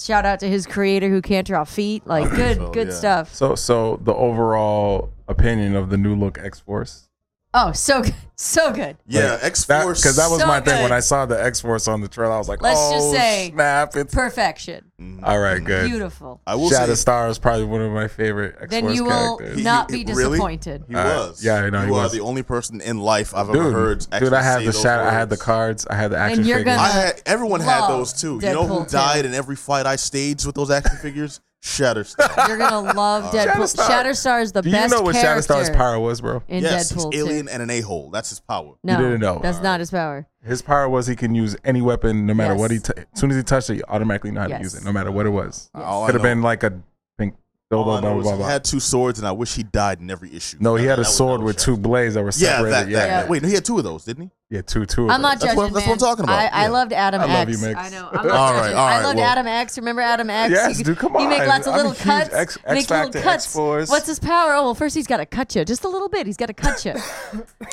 Shout 0.00 0.24
out 0.24 0.40
to 0.40 0.48
his 0.48 0.64
creator 0.64 1.08
who 1.08 1.20
can't 1.20 1.46
draw 1.46 1.64
feet. 1.64 2.06
Like 2.06 2.30
good, 2.30 2.56
so, 2.56 2.70
good 2.70 2.88
yeah. 2.88 2.94
stuff. 2.94 3.34
So, 3.34 3.54
so 3.56 4.00
the 4.02 4.14
overall 4.14 5.10
opinion 5.26 5.74
of 5.74 5.90
the 5.90 5.96
new 5.96 6.14
look 6.14 6.38
X 6.38 6.60
Force. 6.60 7.07
Oh, 7.54 7.72
so 7.72 8.02
good, 8.02 8.14
so 8.36 8.72
good. 8.72 8.98
Yeah, 9.06 9.38
X 9.40 9.64
That 9.64 9.82
Force. 9.84 10.02
because 10.02 10.16
that 10.16 10.30
was 10.30 10.40
So 10.40 10.46
my 10.46 10.60
thing 10.60 10.82
when. 10.82 10.92
I 10.92 11.00
saw 11.00 11.24
the 11.24 11.42
X 11.42 11.60
Force 11.62 11.88
on 11.88 12.02
the 12.02 12.08
trailer. 12.08 12.34
I 12.34 12.38
was 12.38 12.48
like, 12.48 12.60
Let's 12.60 12.78
oh 12.78 12.92
just 12.92 13.10
say- 13.12 13.50
snap! 13.54 13.96
It's 13.96 14.14
Perfection. 14.14 14.92
all 15.22 15.38
right, 15.38 15.64
good. 15.64 15.88
Beautiful. 15.88 16.40
I 16.46 16.56
will 16.56 16.68
say 16.68 16.76
Shatterstar 16.76 17.30
is 17.30 17.38
probably 17.38 17.64
one 17.64 17.80
of 17.80 17.90
my 17.90 18.06
favorite 18.06 18.56
X 18.60 18.70
Then 18.70 18.90
you 18.92 19.04
will 19.04 19.38
characters. 19.38 19.64
Not 19.64 19.90
he- 19.90 20.04
be 20.04 20.12
really? 20.12 20.32
disappointed. 20.32 20.84
he 20.88 20.94
Uh, 20.94 21.04
was. 21.28 21.42
yeah, 21.42 21.54
I 21.54 21.70
know 21.70 21.80
You 21.80 21.86
he 21.86 21.92
are 21.92 22.02
was. 22.04 22.12
the 22.12 22.20
only 22.20 22.42
person 22.42 22.80
in 22.82 22.98
life 22.98 23.34
I've 23.34 23.46
dude, 23.46 23.56
ever 23.56 23.72
heard. 23.72 24.06
dude, 24.18 24.32
I 24.34 24.42
had 24.42 24.58
say 24.58 24.66
the 24.66 24.72
those 24.72 24.82
shadow. 24.82 25.04
I 25.08 25.10
had 25.12 25.30
the 25.30 25.36
cards. 25.38 25.86
I 25.88 25.94
had 25.94 26.10
the 26.10 26.18
action 26.18 26.44
you're 26.44 26.58
figures. 26.58 26.76
gonna- 26.76 26.88
I 26.88 26.92
had 26.92 27.22
everyone 27.24 27.60
had 27.60 27.88
those 27.88 28.12
too. 28.12 28.34
you 28.42 28.52
know 28.52 28.66
who 28.66 28.74
Deadpool 28.80 28.84
too. 28.84 28.92
died 28.92 29.24
in 29.24 29.32
every 29.32 29.56
fight 29.56 29.86
I 29.86 29.96
staged 29.96 30.44
with 30.44 30.54
those 30.54 30.70
action 30.70 30.98
figures? 30.98 31.40
Shatterstar. 31.62 32.48
You're 32.48 32.56
gonna 32.58 32.92
love 32.96 33.24
uh, 33.24 33.30
Deadpool. 33.32 33.74
Shatterstar. 33.74 33.88
Shatterstar 33.88 34.42
is 34.42 34.52
the 34.52 34.62
Do 34.62 34.68
you 34.68 34.74
best 34.76 34.92
know 34.94 35.02
what 35.02 35.14
character 35.16 35.52
Shatterstar's 35.54 35.70
power 35.70 35.98
was, 35.98 36.20
bro? 36.20 36.42
in 36.48 36.62
yes, 36.62 36.92
Deadpool. 36.92 37.12
he's 37.12 37.20
alien 37.22 37.46
too. 37.46 37.52
and 37.52 37.62
an 37.62 37.70
a 37.70 37.80
hole. 37.80 38.10
That's 38.10 38.30
his 38.30 38.40
power. 38.40 38.74
No, 38.84 38.96
didn't 38.96 39.20
know. 39.20 39.40
That's 39.42 39.60
not 39.60 39.80
his 39.80 39.90
power. 39.90 40.26
His 40.44 40.62
power 40.62 40.88
was 40.88 41.06
he 41.08 41.16
can 41.16 41.34
use 41.34 41.56
any 41.64 41.82
weapon, 41.82 42.26
no 42.26 42.34
matter 42.34 42.54
what 42.54 42.70
he. 42.70 42.76
Yes. 42.76 42.86
T- 42.94 43.02
as 43.12 43.20
soon 43.20 43.30
as 43.30 43.36
he 43.36 43.42
touched 43.42 43.70
it, 43.70 43.74
he 43.76 43.82
automatically 43.84 44.30
know 44.30 44.42
how 44.42 44.48
Yes. 44.48 44.58
to 44.58 44.62
use 44.62 44.74
it, 44.76 44.84
no 44.84 44.92
matter 44.92 45.10
what 45.10 45.26
it 45.26 45.30
was. 45.30 45.68
All 45.74 46.04
I 46.04 46.06
Could 46.06 46.14
have 46.14 46.22
know- 46.22 46.28
been 46.30 46.42
like 46.42 46.62
a 46.62 46.80
pink 47.18 47.34
all 47.72 47.84
dildo, 47.84 47.98
I 47.98 48.00
blah 48.00 48.00
know 48.00 48.12
blah 48.14 48.18
is 48.20 48.22
blah. 48.24 48.32
he 48.32 48.38
blah. 48.38 48.48
had 48.48 48.64
two 48.64 48.80
swords, 48.80 49.18
and 49.18 49.26
I 49.26 49.32
wish 49.32 49.54
he 49.54 49.62
died 49.64 50.00
in 50.00 50.10
every 50.10 50.34
issue. 50.34 50.58
No, 50.60 50.76
he 50.76 50.84
That- 50.84 50.90
had 50.90 50.98
a 51.00 51.02
that 51.02 51.08
was- 51.08 51.16
sword 51.16 51.40
that 51.40 51.44
with 51.44 51.56
was 51.56 51.64
two 51.64 51.76
blades 51.76 52.14
that 52.14 52.20
were 52.22 52.28
Yeah, 52.36 52.56
separated. 52.58 52.72
that, 52.72 52.88
yeah, 52.88 52.98
that, 52.98 53.24
Yeah. 53.24 53.28
Wait, 53.30 53.42
no, 53.42 53.48
he 53.48 53.54
had 53.54 53.64
two 53.64 53.78
of 53.78 53.84
those, 53.84 54.04
didn't 54.04 54.22
he? 54.24 54.30
Yeah, 54.50 54.62
two, 54.62 54.86
two. 54.86 55.04
Of 55.04 55.10
I'm 55.10 55.20
not 55.20 55.38
them. 55.40 55.48
That's 55.48 55.56
what- 55.56 55.62
judging. 55.64 55.74
that's 55.74 55.86
what 55.86 55.92
I'm 55.92 55.98
talking 55.98 56.24
about. 56.24 56.38
I, 56.38 56.46
I 56.46 56.62
Yeah. 56.62 56.68
loved 56.70 56.92
Adam 56.94 57.20
I 57.20 57.24
love 57.26 57.48
you, 57.50 57.58
Mix. 57.58 57.78
I 57.78 57.88
know. 57.90 58.08
I'm 58.12 58.26
not 58.26 58.36
All 58.36 58.52
right, 58.54 58.60
judging. 58.62 58.76
I 58.78 59.02
loved 59.02 59.16
well- 59.18 59.26
Adam 59.30 59.46
X. 59.46 59.76
Remember 59.78 60.00
Adam 60.02 60.30
X? 60.30 60.50
Yes, 60.52 60.78
He- 60.78 60.84
dude, 60.84 60.96
come 60.98 61.16
on. 61.16 61.22
He 61.22 61.28
make 61.28 61.46
lots 61.46 61.66
of 61.66 61.74
I'm 61.74 61.78
little 61.86 61.94
cuts. 61.94 62.32
X- 62.34 62.58
make 62.68 62.88
little 62.88 63.10
cuts. 63.12 63.26
X-Force. 63.46 63.90
What's 63.90 64.06
his 64.06 64.18
power? 64.18 64.54
Oh 64.54 64.62
well, 64.64 64.74
first 64.74 64.94
he's 64.94 65.06
got 65.06 65.18
to 65.18 65.26
cut 65.26 65.54
you 65.54 65.64
just 65.64 65.84
a 65.84 65.88
little 65.88 66.08
bit. 66.08 66.26
He's 66.26 66.36
got 66.36 66.46
to 66.46 66.54
cut 66.54 66.84
you. 66.84 66.94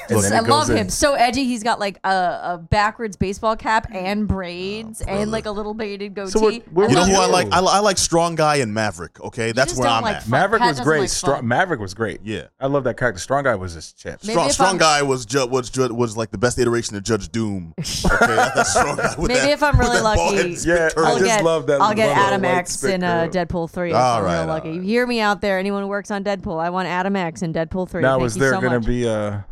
And 0.09 0.33
I 0.33 0.39
love 0.41 0.69
in. 0.69 0.77
him. 0.77 0.89
So 0.89 1.13
edgy. 1.13 1.45
He's 1.45 1.63
got 1.63 1.79
like 1.79 1.99
a, 2.03 2.09
a 2.09 2.57
backwards 2.69 3.15
baseball 3.15 3.55
cap 3.55 3.87
and 3.91 4.27
braids 4.27 5.01
oh, 5.07 5.11
and 5.11 5.31
like 5.31 5.45
a 5.45 5.51
little 5.51 5.73
bearded 5.73 6.13
goatee. 6.13 6.31
So 6.31 6.39
what- 6.41 6.67
what 6.71 6.89
You 6.89 6.95
know 6.95 7.05
who 7.05 7.15
I 7.15 7.25
like? 7.27 7.47
I, 7.51 7.59
I 7.59 7.79
like 7.79 7.97
Strong 7.97 8.35
Guy 8.35 8.57
and 8.57 8.73
Maverick. 8.73 9.19
Okay, 9.21 9.51
that's 9.51 9.77
where 9.77 9.87
I'm 9.87 10.03
like 10.03 10.17
at. 10.17 10.27
Maverick 10.27 10.61
was 10.61 10.79
great. 10.79 10.99
like 11.01 11.09
Strong, 11.09 11.35
fun. 11.37 11.47
Maverick 11.47 11.79
was 11.79 11.93
great. 11.93 12.21
Yeah. 12.23 12.47
I 12.59 12.67
love 12.67 12.83
that 12.83 12.97
character. 12.97 13.19
Strong 13.19 13.43
guy 13.45 13.55
was 13.55 13.73
just 13.73 13.97
chips. 13.97 14.27
Strong, 14.27 14.47
if 14.47 14.51
strong 14.53 14.67
I'm- 14.69 14.77
guy 14.77 15.01
was 15.01 15.25
ju- 15.25 15.45
was 15.47 15.71
was 15.75 16.17
like 16.17 16.31
the 16.31 16.37
best 16.37 16.59
iteration 16.65 16.95
of 16.97 17.03
Judge 17.03 17.29
Doom. 17.31 17.73
Okay, 18.05 18.27
that- 18.35 18.55
that's 18.55 18.71
strong 18.71 18.95
guy. 18.97 19.15
With 19.17 19.27
Maybe 19.29 19.39
that, 19.41 19.49
if 19.51 19.63
I'm 19.63 19.77
really 19.79 19.91
with 19.95 20.03
that 20.03 20.15
bald 20.15 20.35
lucky- 20.35 20.49
head 20.55 20.65
Yeah, 20.65 20.89
turtle. 20.89 21.05
I 21.05 21.09
I'll 21.09 21.15
just 21.19 21.25
get, 21.25 21.43
love 21.43 21.67
that 21.67 21.81
I'll 21.81 21.93
get 21.93 22.07
little 22.09 22.23
Adam 22.23 22.41
white 22.41 22.49
X 22.55 22.83
in 22.83 23.03
uh, 23.03 23.27
curl. 23.31 23.45
Deadpool 23.45 23.69
three. 23.71 23.89
if 23.91 23.95
All 23.95 24.17
I'm 24.17 24.23
real 24.23 24.31
right, 24.33 24.39
all 24.41 24.47
lucky. 24.47 24.71
right. 24.79 24.83
Hear 24.83 25.05
me 25.07 25.19
out 25.19 25.41
there. 25.41 25.59
Anyone 25.59 25.83
who 25.83 25.87
works 25.87 26.11
on 26.11 26.23
Deadpool, 26.23 26.59
I 26.61 26.69
want 26.69 26.87
Adam 26.87 27.15
X 27.15 27.41
in 27.41 27.53
Deadpool 27.53 27.89
three. 27.89 28.01
Now, 28.01 28.13
Thank 28.15 28.23
was 28.23 28.35
you 28.35 28.41
there 28.41 28.53
so 28.53 28.59
going 28.61 28.73
to 28.73 28.79
much. 28.79 28.87
be 28.87 29.05
a? 29.05 29.45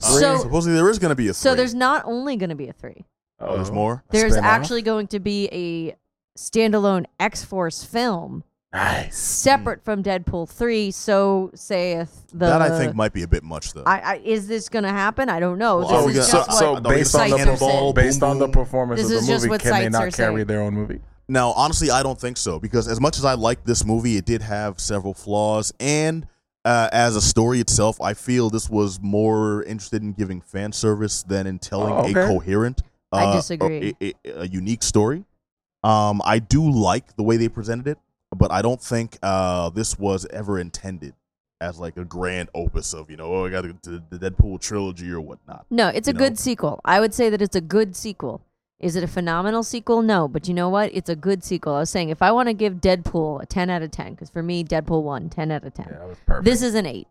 So- 0.00 0.38
supposedly 0.38 0.76
there 0.76 0.88
is 0.90 0.98
going 0.98 1.10
to 1.10 1.14
be 1.16 1.28
a. 1.28 1.34
So 1.34 1.50
three. 1.50 1.56
there's 1.58 1.74
not 1.74 2.04
only 2.04 2.36
going 2.36 2.50
to 2.50 2.56
be 2.56 2.68
a 2.68 2.72
three. 2.72 3.04
oh, 3.40 3.56
there's 3.56 3.70
more. 3.70 4.02
There's 4.10 4.32
spin-off? 4.32 4.50
actually 4.50 4.82
going 4.82 5.06
to 5.08 5.20
be 5.20 5.48
a 5.52 5.96
standalone 6.38 7.06
X 7.20 7.44
Force 7.44 7.84
film 7.84 8.44
Nice. 8.74 9.16
separate 9.16 9.84
from 9.84 10.02
Deadpool 10.02 10.48
three. 10.48 10.90
So 10.90 11.50
saith 11.54 12.26
the 12.32 12.46
that 12.46 12.60
I 12.62 12.76
think 12.78 12.94
might 12.94 13.12
be 13.12 13.22
a 13.22 13.28
bit 13.28 13.42
much 13.44 13.72
though. 13.72 13.84
I, 13.86 13.98
I 14.00 14.16
is 14.24 14.48
this 14.48 14.68
going 14.68 14.82
to 14.82 14.90
happen? 14.90 15.28
I 15.28 15.38
don't 15.40 15.58
know. 15.58 15.78
Well, 15.78 16.06
this 16.08 16.16
is 16.16 16.28
gonna- 16.30 16.46
just 16.46 16.58
So, 16.58 16.72
what 16.72 16.82
so 16.84 16.90
based 16.90 17.14
on 17.14 17.20
the 17.20 17.28
sites 17.30 17.32
are 17.32 17.36
Cannonball, 17.44 17.92
based 17.92 18.20
boom, 18.20 18.30
on 18.30 18.38
the 18.38 18.48
performance 18.48 19.00
This 19.00 19.10
of 19.10 19.16
is 19.18 19.26
the 19.26 19.32
just 19.32 19.42
movie, 19.44 19.50
what 19.50 19.60
can 19.60 19.70
they 19.72 19.80
sites 19.84 19.92
not 19.92 20.12
carry 20.12 20.34
saying. 20.36 20.46
their 20.46 20.60
own 20.62 20.74
movie? 20.74 21.00
Now, 21.28 21.52
honestly, 21.52 21.90
I 21.90 22.02
don't 22.02 22.20
think 22.20 22.36
so 22.36 22.58
because 22.58 22.86
as 22.88 23.00
much 23.00 23.16
as 23.16 23.24
I 23.24 23.34
like 23.34 23.64
this 23.64 23.84
movie, 23.84 24.16
it 24.16 24.26
did 24.26 24.42
have 24.42 24.78
several 24.80 25.14
flaws, 25.14 25.72
and 25.80 26.26
uh, 26.66 26.88
as 26.92 27.14
a 27.16 27.20
story 27.22 27.60
itself, 27.60 28.00
I 28.00 28.12
feel 28.14 28.50
this 28.50 28.68
was 28.68 28.98
more 29.00 29.62
interested 29.64 30.02
in 30.02 30.12
giving 30.12 30.40
fan 30.40 30.72
service 30.72 31.22
than 31.22 31.46
in 31.46 31.58
telling 31.60 31.92
Oh, 31.92 31.98
a 31.98 32.02
okay. 32.04 32.12
coherent, 32.26 32.82
I 33.12 33.24
uh, 33.24 33.36
disagree. 33.36 33.94
a, 34.02 34.12
a- 34.26 34.40
a 34.42 34.46
unique 34.48 34.82
story. 34.82 35.24
Um, 35.82 36.20
I 36.24 36.38
do 36.40 36.68
like 36.70 37.16
the 37.16 37.22
way 37.22 37.36
they 37.36 37.48
presented 37.48 37.86
it, 37.86 37.98
but 38.34 38.50
I 38.50 38.62
don't 38.62 38.80
think 38.80 39.18
uh, 39.22 39.70
this 39.70 39.98
was 39.98 40.26
ever 40.30 40.58
intended 40.58 41.14
as 41.60 41.78
like 41.78 41.96
a 41.96 42.04
grand 42.04 42.48
opus 42.54 42.92
of 42.92 43.10
you 43.10 43.16
know, 43.16 43.32
oh, 43.32 43.46
I 43.46 43.50
got 43.50 43.62
the, 43.82 44.02
the 44.10 44.18
Deadpool 44.18 44.60
trilogy 44.60 45.10
or 45.10 45.20
whatnot. 45.20 45.66
No, 45.70 45.88
it's 45.88 46.08
a 46.08 46.12
know? 46.12 46.18
good 46.18 46.38
sequel. 46.38 46.80
I 46.84 47.00
would 47.00 47.14
say 47.14 47.30
that 47.30 47.40
it's 47.40 47.56
a 47.56 47.60
good 47.60 47.96
sequel. 47.96 48.42
Is 48.80 48.96
it 48.96 49.04
a 49.04 49.08
phenomenal 49.08 49.62
sequel? 49.62 50.02
No, 50.02 50.28
but 50.28 50.46
you 50.48 50.52
know 50.52 50.68
what? 50.68 50.90
It's 50.92 51.08
a 51.08 51.16
good 51.16 51.42
sequel. 51.42 51.74
I 51.74 51.78
was 51.78 51.90
saying 51.90 52.10
if 52.10 52.20
I 52.20 52.32
want 52.32 52.48
to 52.48 52.52
give 52.54 52.74
Deadpool 52.74 53.42
a 53.42 53.46
10 53.46 53.70
out 53.70 53.82
of 53.82 53.90
10, 53.92 54.10
because 54.12 54.28
for 54.28 54.42
me, 54.42 54.62
Deadpool 54.64 55.02
1, 55.02 55.30
10 55.30 55.50
out 55.52 55.64
of 55.64 55.72
10. 55.72 55.86
Yeah, 55.90 55.98
that 56.00 56.08
was 56.08 56.18
perfect. 56.26 56.44
This 56.44 56.60
is 56.60 56.74
an 56.74 56.84
8, 56.84 57.06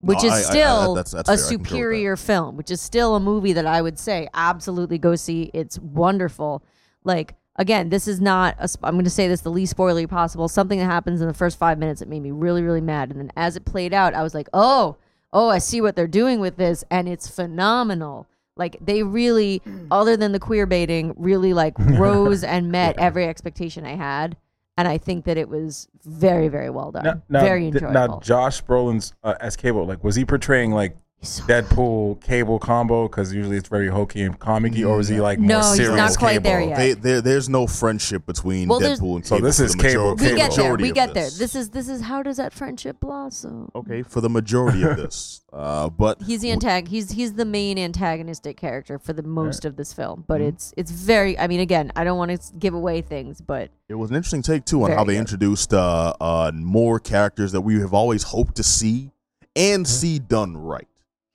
which 0.00 0.22
No, 0.22 0.26
is 0.28 0.32
I- 0.32 0.36
I- 0.36 0.38
I- 0.38 0.42
still 0.42 0.94
that's- 0.94 1.10
that's 1.12 1.28
a 1.28 1.32
fair. 1.36 1.44
I 1.44 1.48
concur 1.48 1.56
with 1.58 1.62
that. 1.64 1.68
superior 1.68 2.16
film, 2.16 2.56
which 2.56 2.70
is 2.70 2.80
still 2.80 3.14
a 3.16 3.20
movie 3.20 3.52
that 3.52 3.66
I 3.66 3.82
would 3.82 3.98
say 3.98 4.28
absolutely 4.32 4.96
go 4.96 5.16
see. 5.16 5.50
It's 5.52 5.78
wonderful. 5.80 6.62
Like, 7.04 7.34
again, 7.56 7.88
this 7.88 8.06
is 8.06 8.20
not, 8.20 8.56
I'm 8.82 8.94
going 8.94 9.04
to 9.04 9.10
say 9.10 9.28
this 9.28 9.40
the 9.40 9.50
least 9.50 9.76
spoilery 9.76 10.08
possible. 10.08 10.48
Something 10.48 10.78
that 10.78 10.86
happens 10.86 11.20
in 11.20 11.26
the 11.26 11.34
first 11.34 11.58
five 11.58 11.78
minutes 11.78 12.00
that 12.00 12.08
made 12.08 12.22
me 12.22 12.30
really, 12.30 12.62
really 12.62 12.80
mad. 12.80 13.10
And 13.10 13.18
then 13.18 13.32
as 13.36 13.56
it 13.56 13.64
played 13.64 13.92
out, 13.92 14.14
I 14.14 14.22
was 14.22 14.34
like, 14.34 14.48
oh, 14.52 14.96
oh, 15.32 15.48
I 15.48 15.58
see 15.58 15.80
what 15.80 15.96
they're 15.96 16.06
doing 16.06 16.40
with 16.40 16.56
this. 16.56 16.84
And 16.90 17.08
it's 17.08 17.28
phenomenal. 17.28 18.26
Like, 18.56 18.78
they 18.80 19.02
really, 19.02 19.60
other 19.90 20.16
than 20.16 20.32
the 20.32 20.38
queer 20.38 20.66
baiting, 20.66 21.14
really 21.16 21.52
like 21.52 21.74
rose 21.78 22.42
and 22.42 22.70
met 22.70 22.98
every 22.98 23.26
expectation 23.26 23.84
I 23.84 23.96
had. 23.96 24.36
And 24.78 24.86
I 24.86 24.98
think 24.98 25.24
that 25.24 25.38
it 25.38 25.48
was 25.48 25.88
very, 26.04 26.48
very 26.48 26.68
well 26.68 26.92
done. 26.92 27.04
now, 27.04 27.22
now, 27.28 27.40
very 27.40 27.70
th- 27.70 27.74
enjoyable. 27.82 27.94
now, 27.94 28.20
Josh 28.20 28.62
Brolin's 28.62 29.14
uh, 29.24 29.34
as 29.40 29.56
Cable, 29.56 29.86
like, 29.86 30.04
was 30.04 30.16
he 30.16 30.24
portraying 30.24 30.70
like 30.70 30.96
so 31.22 31.42
Deadpool 31.44 32.20
Cable 32.22 32.58
combo? 32.58 33.08
Because 33.08 33.32
usually 33.34 33.56
it's 33.56 33.68
very 33.68 33.88
hokey 33.88 34.22
and 34.22 34.38
comicky, 34.38 34.86
or 34.88 35.00
is 35.00 35.08
he 35.08 35.20
like 35.20 35.38
No, 35.38 35.60
more 35.60 35.68
he's 35.70 35.76
serious? 35.76 35.96
not 35.96 36.18
quite 36.18 36.32
Cable? 36.34 36.42
there 36.44 36.60
yet. 36.60 36.76
They, 36.76 36.92
there, 36.92 37.20
there's 37.20 37.48
no 37.48 37.66
friendship 37.66 38.26
between 38.26 38.68
Well, 38.68 38.78
there's- 38.78 39.00
Deadpool 39.00 39.16
and 39.16 39.26
So 39.26 39.36
Cable. 39.36 39.46
this 39.46 39.58
for 39.58 39.64
is 39.64 39.72
the 39.72 39.78
Cable- 39.82 40.10
majority- 40.14 40.22
we 40.22 40.28
Cable. 40.28 40.36
get 40.36 40.50
there. 40.50 40.58
majority 40.64 40.82
We 40.82 40.88
of 40.90 40.94
get 40.94 41.14
there. 41.14 41.30
This 41.30 41.54
is 41.54 41.70
this 41.70 41.88
is 41.88 42.00
how 42.02 42.22
does 42.22 42.36
that 42.36 42.52
friendship 42.52 43.00
blossom? 43.00 43.70
okay 43.74 44.02
for 44.02 44.20
the 44.20 44.30
majority 44.30 44.82
of 44.82 44.96
this. 44.96 45.42
Uh, 45.52 45.88
but 45.88 46.20
He's 46.22 46.42
the 46.42 46.50
antag- 46.54 46.88
He's 46.88 47.10
he's 47.12 47.32
the 47.32 47.44
main 47.46 47.78
antagonistic 47.78 48.56
character 48.58 48.98
for 48.98 49.12
the 49.14 49.22
most 49.22 49.64
of 49.64 49.76
this 49.76 49.92
film, 49.92 50.24
but 50.28 50.40
Mm-hmm. 50.40 50.48
it's 50.48 50.74
it's 50.76 50.90
very. 50.90 51.38
I 51.38 51.46
mean, 51.48 51.60
again, 51.60 51.90
I 51.96 52.04
don't 52.04 52.18
want 52.18 52.30
to 52.30 52.52
give 52.58 52.74
away 52.74 53.00
things, 53.00 53.40
but 53.40 53.70
it 53.88 53.94
was 53.94 54.10
an 54.10 54.16
interesting 54.16 54.42
take 54.42 54.64
too 54.66 54.82
on 54.82 54.88
Very 54.88 54.98
how 54.98 55.04
they 55.04 55.14
good. 55.14 55.20
introduced 55.20 55.72
uh, 55.72 56.12
uh, 56.20 56.52
more 56.54 57.00
characters 57.00 57.52
that 57.52 57.62
we 57.62 57.80
have 57.80 57.94
always 57.94 58.22
hoped 58.24 58.56
to 58.56 58.62
see 58.62 59.10
and 59.56 59.88
see 59.88 60.18
done 60.18 60.56
right. 60.58 60.86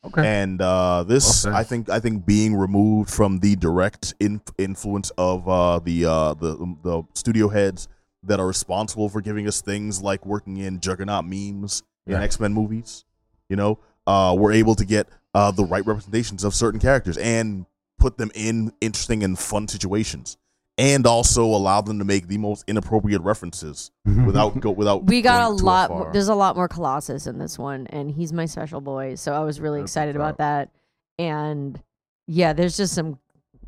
Okay. 0.03 0.25
And 0.25 0.59
uh, 0.61 1.03
this. 1.03 1.45
I 1.45 1.63
think, 1.63 1.89
I 1.89 1.99
think 1.99 2.25
being 2.25 2.55
removed 2.55 3.11
from 3.11 3.39
the 3.39 3.55
direct 3.55 4.15
in- 4.19 4.41
influence 4.57 5.11
of 5.17 5.47
uh, 5.47 5.79
the 5.79 6.05
uh, 6.05 6.33
the 6.33 6.55
the 6.83 7.03
studio 7.13 7.49
heads 7.49 7.87
that 8.23 8.39
are 8.39 8.47
responsible 8.47 9.09
for 9.09 9.21
giving 9.21 9.47
us 9.47 9.61
things 9.61 10.01
like 10.01 10.25
working 10.25 10.57
in 10.57 10.79
Juggernaut 10.79 11.25
memes 11.25 11.83
in 12.07 12.13
Yeah. 12.13 12.21
X 12.23 12.39
Men 12.39 12.53
movies, 12.53 13.05
you 13.49 13.55
know, 13.55 13.79
uh, 14.07 14.35
we're 14.37 14.53
able 14.53 14.73
to 14.75 14.85
get 14.85 15.07
uh, 15.35 15.51
the 15.51 15.65
right 15.65 15.85
representations 15.85 16.43
of 16.43 16.53
certain 16.55 16.79
characters 16.79 17.17
and 17.17 17.65
put 17.99 18.17
them 18.17 18.31
in 18.33 18.73
interesting 18.81 19.23
and 19.23 19.37
fun 19.37 19.67
situations, 19.67 20.37
and 20.77 21.05
also 21.05 21.43
allow 21.43 21.81
them 21.81 21.99
to 21.99 22.05
make 22.05 22.27
the 22.27 22.37
most 22.37 22.63
inappropriate 22.67 23.21
references 23.21 23.91
without 24.25 24.59
go 24.59 24.71
without. 24.71 25.03
we 25.05 25.21
got 25.21 25.43
a 25.43 25.49
lot. 25.49 26.13
there's 26.13 26.27
a 26.27 26.35
lot 26.35 26.55
more 26.55 26.67
Colossus 26.67 27.27
in 27.27 27.37
this 27.37 27.59
one, 27.59 27.87
and 27.87 28.11
he's 28.11 28.33
my 28.33 28.45
special 28.45 28.81
boy, 28.81 29.15
so 29.15 29.33
I 29.33 29.39
was 29.39 29.59
really 29.59 29.81
That's 29.81 29.91
excited 29.91 30.15
about 30.15 30.37
that. 30.37 30.69
And 31.19 31.81
yeah, 32.27 32.53
there's 32.53 32.77
just 32.77 32.93
some. 32.93 33.19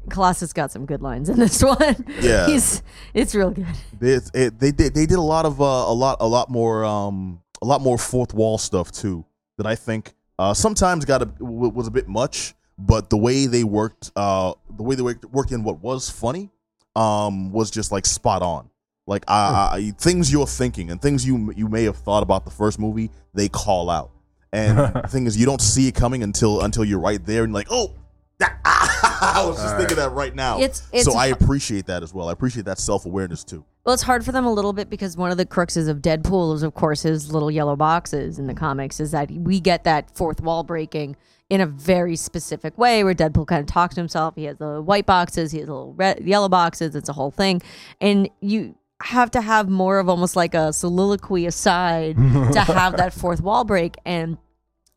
Colossus 0.09 0.51
got 0.51 0.69
some 0.69 0.85
good 0.85 1.01
lines 1.01 1.29
in 1.29 1.39
this 1.39 1.63
one. 1.63 2.05
Yeah. 2.19 2.45
he's 2.47 2.83
it's 3.13 3.33
real 3.33 3.51
good. 3.51 3.65
They, 3.99 4.19
it, 4.33 4.59
they 4.59 4.71
did 4.71 4.93
they 4.93 5.05
did 5.05 5.17
a 5.17 5.21
lot 5.21 5.45
of 5.45 5.61
uh, 5.61 5.63
a 5.63 5.93
lot 5.93 6.17
a 6.19 6.27
lot 6.27 6.49
more 6.49 6.83
um 6.83 7.41
a 7.61 7.65
lot 7.65 7.79
more 7.79 7.97
fourth 7.97 8.33
wall 8.33 8.57
stuff 8.57 8.91
too 8.91 9.23
that 9.57 9.65
I 9.65 9.75
think 9.75 10.13
uh, 10.37 10.53
sometimes 10.53 11.05
got 11.05 11.21
a 11.21 11.25
w- 11.25 11.69
was 11.69 11.87
a 11.87 11.91
bit 11.91 12.09
much, 12.09 12.53
but 12.77 13.09
the 13.09 13.15
way 13.17 13.45
they 13.45 13.63
worked 13.63 14.11
uh 14.17 14.53
the 14.75 14.83
way 14.83 14.95
they 14.95 15.03
worked, 15.03 15.23
worked 15.25 15.53
in 15.53 15.63
what 15.63 15.79
was 15.81 16.09
funny 16.09 16.49
um 16.95 17.51
was 17.51 17.71
just 17.71 17.91
like 17.91 18.05
spot 18.05 18.41
on. 18.41 18.69
Like 19.05 19.25
I, 19.27 19.69
I, 19.73 19.91
things 19.97 20.31
you're 20.31 20.47
thinking 20.47 20.89
and 20.89 21.01
things 21.01 21.25
you 21.25 21.51
you 21.55 21.67
may 21.67 21.83
have 21.83 21.97
thought 21.97 22.23
about 22.23 22.45
the 22.45 22.51
first 22.51 22.79
movie, 22.79 23.11
they 23.33 23.49
call 23.49 23.89
out. 23.89 24.11
And 24.53 24.77
the 24.95 25.07
thing 25.09 25.25
is, 25.25 25.37
you 25.37 25.45
don't 25.45 25.61
see 25.61 25.87
it 25.87 25.95
coming 25.95 26.23
until 26.23 26.61
until 26.61 26.85
you're 26.85 26.99
right 26.99 27.23
there 27.25 27.43
and 27.43 27.53
like, 27.53 27.67
oh, 27.69 27.93
that, 28.37 28.59
I 28.65 29.43
was 29.45 29.57
just 29.57 29.75
thinking 29.77 29.97
that 29.97 30.11
right 30.11 30.33
now. 30.33 30.57
It's- 30.57 30.87
it's 30.93 31.05
so 31.05 31.17
I 31.17 31.27
appreciate 31.27 31.87
that 31.87 32.03
as 32.03 32.13
well. 32.13 32.29
I 32.29 32.31
appreciate 32.31 32.65
that 32.65 32.77
self 32.79 33.05
awareness 33.05 33.43
too. 33.43 33.65
Well, 33.85 33.93
it's 33.93 34.03
hard 34.03 34.23
for 34.23 34.31
them 34.31 34.45
a 34.45 34.53
little 34.53 34.71
bit 34.71 34.89
because 34.89 35.17
one 35.17 35.31
of 35.31 35.37
the 35.37 35.45
cruxes 35.45 35.89
of 35.89 35.97
Deadpool 36.01 36.55
is, 36.55 36.63
of 36.63 36.73
course, 36.73 37.01
his 37.01 37.33
little 37.33 37.51
yellow 37.51 37.75
boxes 37.75 38.39
in 38.39 38.47
the 38.47 38.53
comics. 38.53 39.01
Is 39.01 39.11
that 39.11 39.29
we 39.31 39.59
get 39.59 39.83
that 39.83 40.09
fourth 40.15 40.39
wall 40.39 40.63
breaking 40.63 41.17
in 41.49 41.61
a 41.61 41.65
very 41.65 42.15
specific 42.15 42.77
way, 42.77 43.03
where 43.03 43.13
Deadpool 43.13 43.47
kind 43.47 43.61
of 43.61 43.67
talks 43.67 43.95
to 43.95 44.01
himself. 44.01 44.35
He 44.35 44.45
has 44.45 44.57
the 44.57 44.81
white 44.81 45.05
boxes, 45.05 45.51
he 45.51 45.59
has 45.59 45.67
little 45.67 45.93
red, 45.93 46.23
yellow 46.25 46.49
boxes. 46.49 46.95
It's 46.95 47.09
a 47.09 47.13
whole 47.13 47.31
thing, 47.31 47.61
and 48.01 48.29
you. 48.41 48.75
have 49.01 49.29
to 49.31 49.41
have 49.41 49.67
more 49.67 49.99
of 49.99 50.07
almost 50.07 50.33
like 50.33 50.53
a 50.53 50.71
soliloquy 50.71 51.45
aside 51.45 52.15
to 52.15 52.61
have 52.73 52.95
that 52.95 53.11
fourth 53.11 53.41
wall 53.41 53.65
break. 53.65 53.97
And 54.05 54.37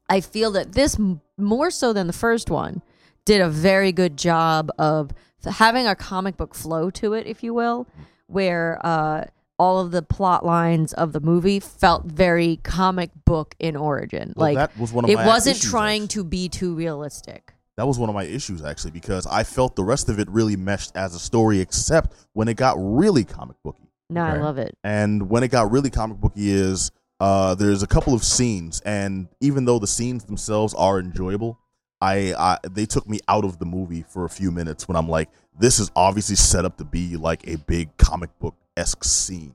I 0.08 0.20
feel 0.20 0.52
that 0.52 0.72
this, 0.74 0.96
more 1.36 1.72
so 1.72 1.92
than 1.92 2.06
the 2.06 2.12
first 2.12 2.48
one, 2.48 2.82
did 3.24 3.40
a 3.40 3.48
very 3.48 3.90
good 3.90 4.16
job 4.16 4.70
of 4.78 5.10
having 5.44 5.88
a 5.88 5.96
comic 5.96 6.36
book 6.36 6.54
flow 6.54 6.88
to 6.90 7.14
it, 7.14 7.26
if 7.26 7.42
you 7.42 7.52
will, 7.52 7.88
where 8.28 8.78
uh, 8.86 9.24
all 9.58 9.80
of 9.80 9.90
the 9.90 10.02
plot 10.02 10.44
lines 10.44 10.92
of 10.92 11.12
the 11.12 11.20
movie 11.20 11.60
felt 11.60 12.04
very 12.04 12.58
comic 12.62 13.10
book 13.24 13.54
in 13.58 13.76
origin. 13.76 14.32
Well, 14.36 14.48
like 14.48 14.56
that 14.56 14.78
was 14.78 14.92
one 14.92 15.04
of 15.04 15.10
it 15.10 15.16
my 15.16 15.26
wasn't 15.26 15.56
issues, 15.56 15.70
trying 15.70 16.04
actually. 16.04 16.22
to 16.22 16.24
be 16.24 16.48
too 16.48 16.74
realistic. 16.74 17.54
That 17.76 17.86
was 17.86 17.98
one 17.98 18.08
of 18.08 18.14
my 18.14 18.24
issues 18.24 18.64
actually 18.64 18.92
because 18.92 19.26
I 19.26 19.44
felt 19.44 19.76
the 19.76 19.84
rest 19.84 20.08
of 20.08 20.18
it 20.18 20.28
really 20.30 20.56
meshed 20.56 20.96
as 20.96 21.14
a 21.14 21.18
story, 21.18 21.60
except 21.60 22.14
when 22.32 22.48
it 22.48 22.54
got 22.54 22.76
really 22.78 23.24
comic 23.24 23.56
booky. 23.62 23.90
No, 24.08 24.22
I 24.22 24.38
love 24.38 24.58
it. 24.58 24.76
And 24.84 25.28
when 25.28 25.42
it 25.42 25.48
got 25.48 25.70
really 25.70 25.90
comic 25.90 26.18
booky 26.18 26.50
is 26.50 26.90
uh, 27.18 27.54
there's 27.54 27.82
a 27.82 27.86
couple 27.86 28.14
of 28.14 28.22
scenes, 28.22 28.80
and 28.80 29.28
even 29.40 29.64
though 29.64 29.78
the 29.78 29.86
scenes 29.86 30.24
themselves 30.24 30.74
are 30.74 31.00
enjoyable, 31.00 31.58
I, 32.00 32.34
I 32.34 32.58
they 32.70 32.86
took 32.86 33.08
me 33.08 33.20
out 33.26 33.44
of 33.44 33.58
the 33.58 33.64
movie 33.64 34.04
for 34.08 34.24
a 34.24 34.28
few 34.28 34.50
minutes 34.50 34.86
when 34.86 34.96
I'm 34.96 35.08
like, 35.08 35.30
this 35.58 35.78
is 35.78 35.90
obviously 35.96 36.36
set 36.36 36.64
up 36.64 36.76
to 36.76 36.84
be 36.84 37.16
like 37.16 37.46
a 37.48 37.56
big 37.56 37.96
comic 37.96 38.38
book 38.38 38.54
esque 38.76 39.04
scene. 39.04 39.54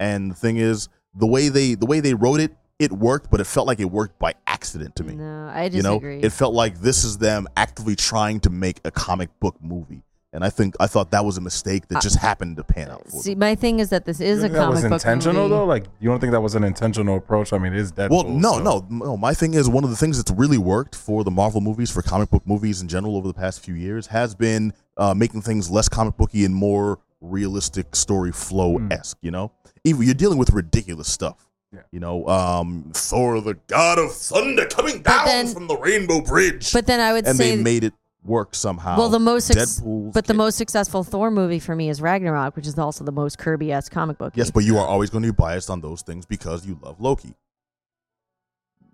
And 0.00 0.30
the 0.30 0.34
thing 0.34 0.56
is, 0.56 0.88
the 1.14 1.26
way 1.26 1.48
they 1.48 1.74
the 1.74 1.86
way 1.86 2.00
they 2.00 2.14
wrote 2.14 2.40
it, 2.40 2.54
it 2.78 2.92
worked, 2.92 3.30
but 3.30 3.40
it 3.40 3.44
felt 3.46 3.66
like 3.66 3.80
it 3.80 3.90
worked 3.90 4.18
by 4.18 4.34
accident 4.46 4.96
to 4.96 5.04
me. 5.04 5.14
No, 5.14 5.48
I 5.52 5.64
you 5.64 5.82
know, 5.82 5.94
disagree. 5.94 6.20
it 6.20 6.32
felt 6.32 6.52
like 6.54 6.80
this 6.80 7.04
is 7.04 7.18
them 7.18 7.46
actively 7.56 7.96
trying 7.96 8.40
to 8.40 8.50
make 8.50 8.80
a 8.84 8.90
comic 8.90 9.30
book 9.40 9.56
movie. 9.62 10.02
And 10.32 10.44
I 10.44 10.50
think 10.50 10.74
I 10.78 10.86
thought 10.86 11.12
that 11.12 11.24
was 11.24 11.38
a 11.38 11.40
mistake 11.40 11.88
that 11.88 12.02
just 12.02 12.18
happened 12.18 12.58
to 12.58 12.64
pan 12.64 12.90
out 12.90 13.04
for 13.08 13.22
See, 13.22 13.30
them. 13.30 13.38
my 13.38 13.54
thing 13.54 13.80
is 13.80 13.88
that 13.88 14.04
this 14.04 14.20
is 14.20 14.40
You 14.40 14.44
a 14.44 14.48
think 14.48 14.52
that 14.54 14.68
was 14.68 14.82
book 14.82 14.92
intentional 14.92 15.44
movie. 15.44 15.54
though. 15.54 15.64
Like 15.64 15.84
you 15.98 16.10
don't 16.10 16.20
think 16.20 16.32
that 16.32 16.42
was 16.42 16.54
an 16.54 16.62
intentional 16.64 17.16
approach? 17.16 17.54
I 17.54 17.58
mean, 17.58 17.72
it 17.72 17.78
is 17.78 17.90
Deadpool. 17.92 18.10
Well, 18.10 18.24
no, 18.24 18.52
so- 18.58 18.62
no, 18.62 18.86
no. 18.90 19.16
My 19.16 19.32
thing 19.32 19.54
is 19.54 19.66
one 19.70 19.82
of 19.84 19.88
the 19.88 19.96
things 19.96 20.18
that's 20.18 20.30
really 20.38 20.58
worked 20.58 20.94
for 20.94 21.24
the 21.24 21.30
Marvel 21.30 21.62
movies, 21.62 21.90
for 21.90 22.02
comic 22.02 22.28
book 22.28 22.42
movies 22.46 22.82
in 22.82 22.88
general 22.88 23.16
over 23.16 23.26
the 23.28 23.32
past 23.34 23.60
few 23.64 23.72
years, 23.72 24.08
has 24.08 24.34
been 24.34 24.74
uh, 24.98 25.14
making 25.14 25.40
things 25.40 25.70
less 25.70 25.88
comic 25.88 26.18
booky 26.18 26.44
and 26.44 26.54
more 26.54 26.98
realistic 27.20 27.94
story 27.96 28.32
flow 28.32 28.78
esque. 28.90 29.18
You 29.22 29.30
know, 29.30 29.52
even 29.84 30.02
you're 30.02 30.14
dealing 30.14 30.38
with 30.38 30.50
ridiculous 30.50 31.10
stuff. 31.10 31.48
Yeah. 31.72 31.80
You 31.90 32.00
know, 32.00 32.26
um, 32.28 32.90
Thor, 32.94 33.40
the 33.40 33.54
god 33.66 33.98
of 33.98 34.12
thunder, 34.12 34.66
coming 34.66 35.02
down 35.02 35.26
then- 35.26 35.48
from 35.48 35.66
the 35.66 35.76
Rainbow 35.76 36.20
Bridge, 36.20 36.72
But 36.72 36.86
then 36.86 37.00
I 37.00 37.12
would 37.12 37.26
and 37.26 37.36
say 37.36 37.56
they 37.56 37.62
made 37.62 37.82
it 37.84 37.92
work 38.24 38.54
somehow. 38.54 38.96
Well, 38.98 39.08
the 39.08 39.18
most 39.18 39.50
ex- 39.50 39.80
Deadpool's 39.80 40.12
but 40.14 40.26
the 40.26 40.34
most 40.34 40.56
successful 40.56 41.04
Thor 41.04 41.30
movie 41.30 41.58
for 41.58 41.74
me 41.76 41.88
is 41.88 42.00
Ragnarok, 42.00 42.56
which 42.56 42.66
is 42.66 42.78
also 42.78 43.04
the 43.04 43.12
most 43.12 43.38
Kirby-esque 43.38 43.92
comic 43.92 44.16
book. 44.18 44.32
Yes, 44.36 44.50
but 44.50 44.64
you 44.64 44.78
are 44.78 44.86
always 44.86 45.10
going 45.10 45.22
to 45.24 45.32
be 45.32 45.36
biased 45.36 45.68
on 45.70 45.80
those 45.80 46.02
things 46.02 46.24
because 46.26 46.66
you 46.66 46.78
love 46.82 47.00
Loki. 47.00 47.34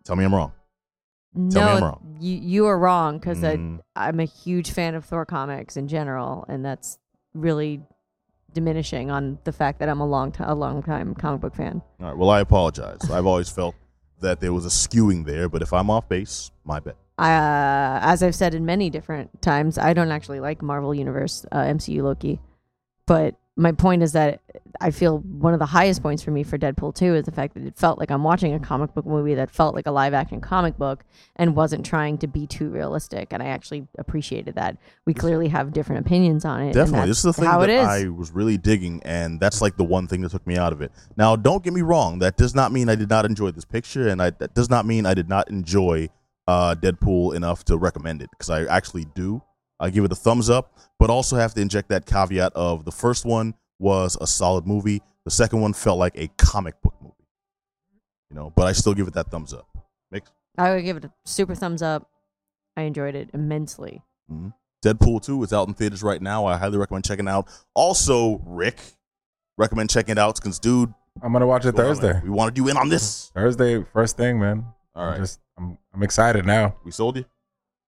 Tell 0.04 0.16
me 0.16 0.24
I'm 0.24 0.34
wrong. 0.34 0.52
no, 1.34 1.50
tell 1.50 1.66
me 1.66 1.76
I'm 1.76 1.82
wrong. 1.82 2.16
you 2.20 2.36
you 2.36 2.66
are 2.66 2.78
wrong 2.78 3.18
because 3.18 3.38
Mm. 3.38 3.80
I'm 3.96 4.20
a 4.20 4.24
huge 4.24 4.70
fan 4.70 4.94
of 4.94 5.04
Thor 5.04 5.24
comics 5.24 5.76
in 5.76 5.88
general, 5.88 6.44
and 6.48 6.64
that's 6.64 6.98
really 7.34 7.80
diminishing 8.54 9.10
on 9.10 9.38
the 9.44 9.52
fact 9.52 9.78
that 9.80 9.88
I'm 9.88 10.00
a 10.00 10.06
long 10.06 10.32
time 10.32 10.48
a 10.48 10.54
long 10.54 10.82
time 10.82 11.14
comic 11.14 11.40
book 11.40 11.54
fan. 11.54 11.82
All 12.00 12.06
right. 12.06 12.16
Well, 12.16 12.30
I 12.30 12.40
apologize. 12.40 13.10
I've 13.10 13.26
always 13.26 13.48
felt 13.48 13.74
that 14.20 14.40
there 14.40 14.52
was 14.52 14.64
a 14.64 14.68
skewing 14.68 15.26
there, 15.26 15.48
but 15.48 15.62
if 15.62 15.72
I'm 15.72 15.90
off 15.90 16.08
base, 16.08 16.50
my 16.64 16.80
bad. 16.80 16.94
Uh, 17.18 18.00
as 18.02 18.22
I've 18.22 18.34
said 18.34 18.54
in 18.54 18.64
many 18.64 18.88
different 18.90 19.42
times, 19.42 19.78
I 19.78 19.92
don't 19.92 20.10
actually 20.10 20.40
like 20.40 20.62
Marvel 20.62 20.94
Universe 20.94 21.44
uh, 21.52 21.58
MCU 21.58 22.02
Loki, 22.02 22.40
but 23.06 23.36
my 23.56 23.72
point 23.72 24.02
is 24.02 24.12
that 24.12 24.40
I 24.80 24.90
feel 24.90 25.18
one 25.18 25.52
of 25.52 25.58
the 25.58 25.66
highest 25.66 26.02
points 26.02 26.22
for 26.22 26.30
me 26.30 26.42
for 26.42 26.56
Deadpool 26.56 26.94
2 26.94 27.16
is 27.16 27.24
the 27.24 27.32
fact 27.32 27.52
that 27.54 27.64
it 27.64 27.76
felt 27.76 27.98
like 27.98 28.10
I'm 28.10 28.24
watching 28.24 28.54
a 28.54 28.58
comic 28.58 28.94
book 28.94 29.04
movie 29.04 29.34
that 29.34 29.50
felt 29.50 29.74
like 29.74 29.86
a 29.86 29.90
live 29.90 30.14
action 30.14 30.40
comic 30.40 30.78
book 30.78 31.04
and 31.36 31.54
wasn't 31.54 31.84
trying 31.84 32.16
to 32.18 32.26
be 32.26 32.46
too 32.46 32.70
realistic. 32.70 33.28
And 33.30 33.42
I 33.42 33.46
actually 33.46 33.86
appreciated 33.98 34.54
that. 34.54 34.78
We 35.04 35.12
clearly 35.12 35.48
have 35.48 35.72
different 35.72 36.06
opinions 36.06 36.46
on 36.46 36.62
it. 36.62 36.72
Definitely. 36.72 37.08
This 37.08 37.18
is 37.18 37.24
the 37.24 37.32
thing 37.34 37.44
that. 37.44 37.70
I 37.70 38.08
was 38.08 38.32
really 38.32 38.56
digging, 38.56 39.02
and 39.04 39.38
that's 39.38 39.60
like 39.60 39.76
the 39.76 39.84
one 39.84 40.06
thing 40.06 40.22
that 40.22 40.30
took 40.30 40.46
me 40.46 40.56
out 40.56 40.72
of 40.72 40.80
it. 40.80 40.90
Now, 41.18 41.36
don't 41.36 41.62
get 41.62 41.74
me 41.74 41.82
wrong. 41.82 42.20
That 42.20 42.38
does 42.38 42.54
not 42.54 42.72
mean 42.72 42.88
I 42.88 42.94
did 42.94 43.10
not 43.10 43.26
enjoy 43.26 43.50
this 43.50 43.66
picture, 43.66 44.08
and 44.08 44.22
I, 44.22 44.30
that 44.30 44.54
does 44.54 44.70
not 44.70 44.86
mean 44.86 45.04
I 45.04 45.12
did 45.12 45.28
not 45.28 45.50
enjoy 45.50 46.08
uh, 46.48 46.74
Deadpool 46.74 47.34
enough 47.34 47.64
to 47.66 47.76
recommend 47.76 48.22
it, 48.22 48.30
because 48.30 48.48
I 48.48 48.64
actually 48.64 49.04
do. 49.14 49.42
I 49.82 49.90
give 49.90 50.04
it 50.04 50.12
a 50.12 50.14
thumbs 50.14 50.48
up, 50.48 50.78
but 50.98 51.10
also 51.10 51.36
have 51.36 51.52
to 51.54 51.60
inject 51.60 51.88
that 51.88 52.06
caveat 52.06 52.52
of 52.54 52.84
the 52.84 52.92
first 52.92 53.24
one 53.24 53.54
was 53.80 54.16
a 54.20 54.26
solid 54.28 54.64
movie. 54.66 55.02
The 55.24 55.30
second 55.30 55.60
one 55.60 55.72
felt 55.72 55.98
like 55.98 56.16
a 56.16 56.28
comic 56.38 56.80
book 56.82 56.94
movie. 57.02 57.14
You 58.30 58.36
know, 58.36 58.52
but 58.54 58.66
I 58.68 58.72
still 58.72 58.94
give 58.94 59.08
it 59.08 59.14
that 59.14 59.30
thumbs 59.30 59.52
up. 59.52 59.66
Mix. 60.10 60.30
I 60.56 60.70
would 60.74 60.84
give 60.84 60.96
it 60.96 61.04
a 61.04 61.12
super 61.24 61.54
thumbs 61.56 61.82
up. 61.82 62.08
I 62.76 62.82
enjoyed 62.82 63.14
it 63.16 63.30
immensely. 63.34 64.02
Mhm. 64.30 64.54
Deadpool 64.84 65.20
2 65.22 65.42
is 65.42 65.52
out 65.52 65.66
in 65.68 65.74
theaters 65.74 66.02
right 66.02 66.22
now. 66.22 66.46
I 66.46 66.56
highly 66.56 66.78
recommend 66.78 67.04
checking 67.04 67.26
it 67.26 67.30
out. 67.30 67.48
Also, 67.74 68.38
Rick, 68.46 68.78
recommend 69.58 69.90
checking 69.90 70.12
it 70.12 70.18
out 70.18 70.36
because, 70.36 70.58
dude, 70.58 70.94
I'm 71.22 71.32
gonna 71.32 71.46
watch 71.46 71.66
it 71.66 71.74
go 71.76 71.82
on. 71.82 71.88
Thursday. 71.88 72.20
we 72.22 72.30
wanted 72.30 72.56
you 72.56 72.68
in 72.68 72.76
on 72.76 72.88
this. 72.88 73.30
Thursday, 73.34 73.84
first 73.92 74.16
thing, 74.16 74.38
man. 74.38 74.64
All 74.94 75.04
I'm 75.04 75.20
just 75.20 75.40
I'm 75.58 75.76
I'm 75.92 76.02
excited 76.02 76.46
now. 76.46 76.76
We 76.84 76.90
sold 76.92 77.16
you. 77.16 77.24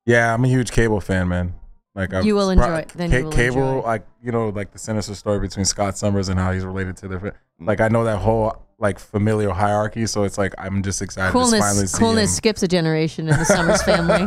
Yeah, 0.07 0.35
I'm 0.35 0.45
a 0.45 0.49
huge 0.49 0.71
cable 0.73 1.01
fan, 1.01 1.29
man. 1.29 1.55
Like 1.95 2.13
I 2.13 2.21
You 2.23 2.35
will 2.35 2.51
enjoy 2.51 2.79
it, 2.79 2.89
then 2.97 3.13
you 3.13 3.25
will 3.25 3.31
cable, 3.33 3.77
enjoy. 3.77 3.87
like 3.87 4.07
you 4.23 4.33
know, 4.33 4.49
like 4.49 4.73
the 4.73 4.79
sinister 4.79 5.15
story 5.15 5.39
between 5.39 5.65
Scott 5.65 5.97
Summers 5.97 6.29
and 6.29 6.39
how 6.41 6.53
he's 6.53 6.65
related 6.65 6.97
to 6.99 7.09
the. 7.09 7.17
Mm. 7.17 7.33
Like 7.61 7.81
I 7.81 7.89
know 7.89 8.03
that 8.05 8.19
whole 8.19 8.61
like 8.79 8.99
familial 8.99 9.53
hierarchy, 9.53 10.07
so 10.07 10.25
it's 10.25 10.37
like 10.37 10.55
I'm 10.59 10.83
just 10.83 11.01
excited 11.01 11.29
to 11.29 11.33
finally 11.39 11.61
Coolness, 11.61 11.93
see 11.93 11.99
coolness 11.99 12.31
him. 12.31 12.37
skips 12.37 12.63
a 12.65 12.69
generation 12.69 13.29
in 13.29 13.39
the 13.39 13.45
Summers 13.45 13.83
family. 13.83 14.27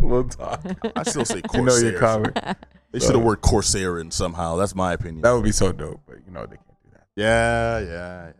we'll 0.00 0.24
talk. 0.28 0.64
I 0.96 1.02
still 1.02 1.24
say 1.24 1.36
you 1.54 1.60
know 1.62 1.66
Corsair. 1.72 1.90
your 1.90 2.00
comic. 2.00 2.34
they 2.92 2.98
should 3.00 3.14
have 3.14 3.22
worked 3.24 3.42
Corsair 3.42 3.98
in 4.00 4.10
somehow. 4.10 4.56
That's 4.56 4.74
my 4.74 4.94
opinion. 4.94 5.20
That 5.22 5.32
would 5.32 5.44
be 5.44 5.52
so 5.52 5.72
dope, 5.72 6.00
but 6.06 6.16
you 6.26 6.32
know 6.32 6.46
they 6.46 6.56
can't 6.56 6.82
do 6.84 6.90
that. 6.94 7.04
yeah, 7.16 7.78
yeah, 7.80 8.26
yeah. 8.28 8.32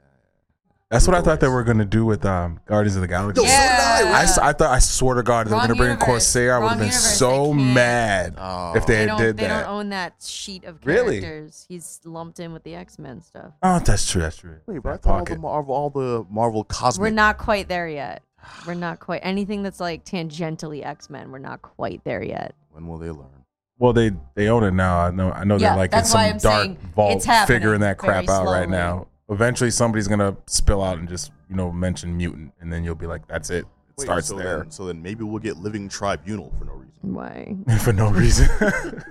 That's 0.90 1.06
what 1.06 1.14
I 1.14 1.20
thought 1.20 1.40
they 1.40 1.48
were 1.48 1.64
gonna 1.64 1.84
do 1.84 2.06
with 2.06 2.24
um 2.24 2.60
Guardians 2.64 2.96
of 2.96 3.02
the 3.02 3.08
Galaxy. 3.08 3.42
Yo, 3.42 3.46
so 3.48 3.52
did 3.54 3.70
I, 3.70 4.20
I, 4.20 4.22
s- 4.22 4.38
I 4.38 4.52
thought 4.54 4.70
I 4.70 4.78
swear 4.78 5.16
to 5.16 5.22
God 5.22 5.46
they 5.46 5.50
were 5.50 5.56
Wrong 5.58 5.66
gonna 5.66 5.76
bring 5.76 5.90
universe. 5.90 6.06
Corsair. 6.06 6.54
I 6.54 6.58
would 6.60 6.68
have 6.68 6.70
Wrong 6.70 6.78
been 6.78 6.86
universe. 6.86 7.18
so 7.18 7.44
They 7.52 7.58
can't. 7.58 7.74
mad 7.74 8.34
Oh. 8.38 8.72
if 8.74 8.86
they, 8.86 8.94
They 8.94 9.00
had 9.00 9.06
don't, 9.08 9.18
did 9.18 9.36
they 9.36 9.42
that. 9.48 9.60
don't 9.64 9.70
own 9.70 9.88
that 9.90 10.14
sheet 10.26 10.64
of 10.64 10.78
Really? 10.86 11.20
characters. 11.20 11.66
He's 11.68 12.00
lumped 12.06 12.40
in 12.40 12.54
with 12.54 12.62
the 12.64 12.74
X 12.74 12.98
Men 12.98 13.20
stuff. 13.20 13.52
oh, 13.62 13.80
that's 13.80 14.10
true. 14.10 14.22
That's 14.22 14.36
true. 14.38 14.56
Wait, 14.66 14.82
but 14.82 14.88
I 14.88 14.92
Back 14.92 15.02
thought 15.02 15.10
all 15.12 15.18
pocket. 15.18 15.34
the 15.34 15.40
Marvel, 15.40 15.74
all 15.74 15.90
the 15.90 16.24
Marvel 16.30 16.64
cosmic. 16.64 17.02
We're 17.02 17.14
not 17.14 17.36
quite 17.36 17.68
there 17.68 17.88
yet. 17.88 18.22
We're 18.66 18.72
not 18.74 18.98
quite 18.98 19.20
anything 19.24 19.62
that's 19.62 19.80
like 19.80 20.06
tangentially 20.06 20.86
X 20.86 21.10
Men. 21.10 21.30
We're 21.30 21.38
not 21.38 21.60
quite 21.60 22.02
there 22.04 22.22
yet. 22.22 22.54
When 22.70 22.86
will 22.88 22.96
they 22.96 23.10
learn? 23.10 23.44
Well, 23.78 23.92
they 23.92 24.12
they 24.34 24.48
own 24.48 24.64
it 24.64 24.70
now. 24.72 25.00
I 25.00 25.10
know. 25.10 25.32
I 25.32 25.44
know 25.44 25.56
Yeah, 25.56 25.70
they're 25.70 25.76
like 25.76 25.92
in 25.92 25.98
that's 25.98 26.14
why 26.14 26.28
some 26.28 26.32
I'm 26.34 26.38
dark 26.38 26.64
saying 26.64 26.78
vault 26.96 27.16
it's 27.16 27.24
happening 27.26 27.58
figuring 27.58 27.80
that 27.82 27.98
crap 27.98 28.24
very 28.24 28.38
out 28.38 28.44
right 28.46 28.64
slowly. 28.64 28.66
now. 28.68 29.06
Eventually, 29.30 29.70
somebody's 29.70 30.08
gonna 30.08 30.36
spill 30.46 30.82
out 30.82 30.98
and 30.98 31.08
just 31.08 31.32
you 31.50 31.56
know 31.56 31.70
mention 31.70 32.16
mutant, 32.16 32.52
and 32.60 32.72
then 32.72 32.82
you'll 32.84 32.94
be 32.94 33.06
like, 33.06 33.26
"That's 33.28 33.50
it." 33.50 33.58
It 33.58 33.66
Wait, 33.98 34.04
starts 34.04 34.28
so 34.28 34.36
there 34.36 34.58
Then, 34.58 34.70
so 34.70 34.86
then 34.86 35.02
maybe 35.02 35.24
we'll 35.24 35.38
get 35.40 35.56
Living 35.58 35.88
Tribunal 35.88 36.52
for 36.58 36.64
no 36.64 36.72
reason. 36.74 37.14
Why? 37.14 37.56
for 37.84 37.92
no 37.92 38.10
reason. 38.10 38.48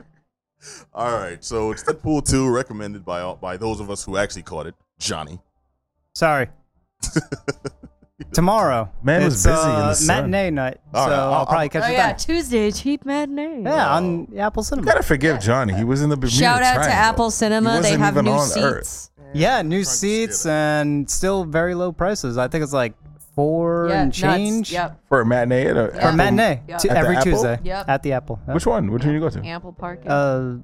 All 0.93 1.11
right, 1.13 1.43
so 1.43 1.71
it's 1.71 1.83
Deadpool 1.83 2.27
2, 2.27 2.49
recommended 2.49 3.05
by 3.05 3.21
all, 3.21 3.35
by 3.35 3.57
those 3.57 3.79
of 3.79 3.91
us 3.91 4.03
who 4.03 4.17
actually 4.17 4.41
caught 4.41 4.65
it. 4.65 4.73
Johnny. 4.97 5.39
Sorry. 6.13 6.47
Tomorrow. 8.33 8.91
Man 9.03 9.23
was 9.23 9.35
it's, 9.35 9.43
busy 9.45 9.69
in 9.69 9.75
uh, 9.75 9.93
the 9.93 10.05
matinee 10.07 10.49
night, 10.49 10.79
All 10.93 11.05
so 11.05 11.11
right, 11.11 11.19
I'll, 11.19 11.33
I'll- 11.33 11.45
probably 11.45 11.63
I'll- 11.65 11.69
catch 11.69 11.83
Oh 11.83 11.87
it 11.87 11.93
yeah, 11.93 12.07
then. 12.07 12.17
Tuesday 12.17 12.71
cheap 12.71 13.05
matinee. 13.05 13.61
Yeah, 13.63 13.95
on 13.95 14.33
Apple 14.37 14.63
Cinema. 14.63 14.87
you 14.87 14.91
gotta 14.93 15.03
forgive 15.05 15.39
Johnny. 15.39 15.73
He 15.75 15.83
was 15.83 16.01
in 16.01 16.09
the 16.09 16.17
Bermuda 16.17 16.35
Shout 16.35 16.63
out 16.63 16.83
to 16.83 16.91
Apple 16.91 17.29
Cinema. 17.29 17.79
They 17.81 17.95
have 17.97 18.15
even 18.15 18.25
new 18.25 18.31
on 18.31 18.47
seats. 18.47 18.57
Earth. 18.57 19.09
Yeah, 19.33 19.61
new 19.61 19.83
seats 19.83 20.45
and 20.45 21.09
still 21.09 21.43
very 21.45 21.75
low 21.75 21.91
prices. 21.91 22.37
I 22.37 22.47
think 22.47 22.63
it's 22.63 22.73
like 22.73 22.93
four 23.35 23.87
Yeah, 23.89 24.01
and 24.01 24.07
nuts. 24.07 24.17
change 24.19 24.71
Yep. 24.71 24.99
for 25.09 25.21
a 25.21 25.25
matinee. 25.25 25.67
At 25.67 25.77
a, 25.77 25.87
For 25.87 25.91
for 25.93 25.97
Apple- 25.99 26.11
matinee 26.17 26.61
Yep. 26.67 26.79
Tu- 26.79 26.89
At 26.89 26.93
the 26.93 26.99
every 26.99 27.15
Apple? 27.17 27.31
Tuesday 27.31 27.59
Yep. 27.63 27.85
at 27.89 28.03
the 28.03 28.13
Apple. 28.13 28.39
Yep. 28.47 28.53
Which 28.55 28.65
one? 28.67 28.91
Which 28.91 29.05
one 29.05 29.13
you 29.13 29.19
go 29.19 29.29
to? 29.29 29.43
Ample 29.45 29.73
parking. 29.73 30.09
Uh, 30.09 30.57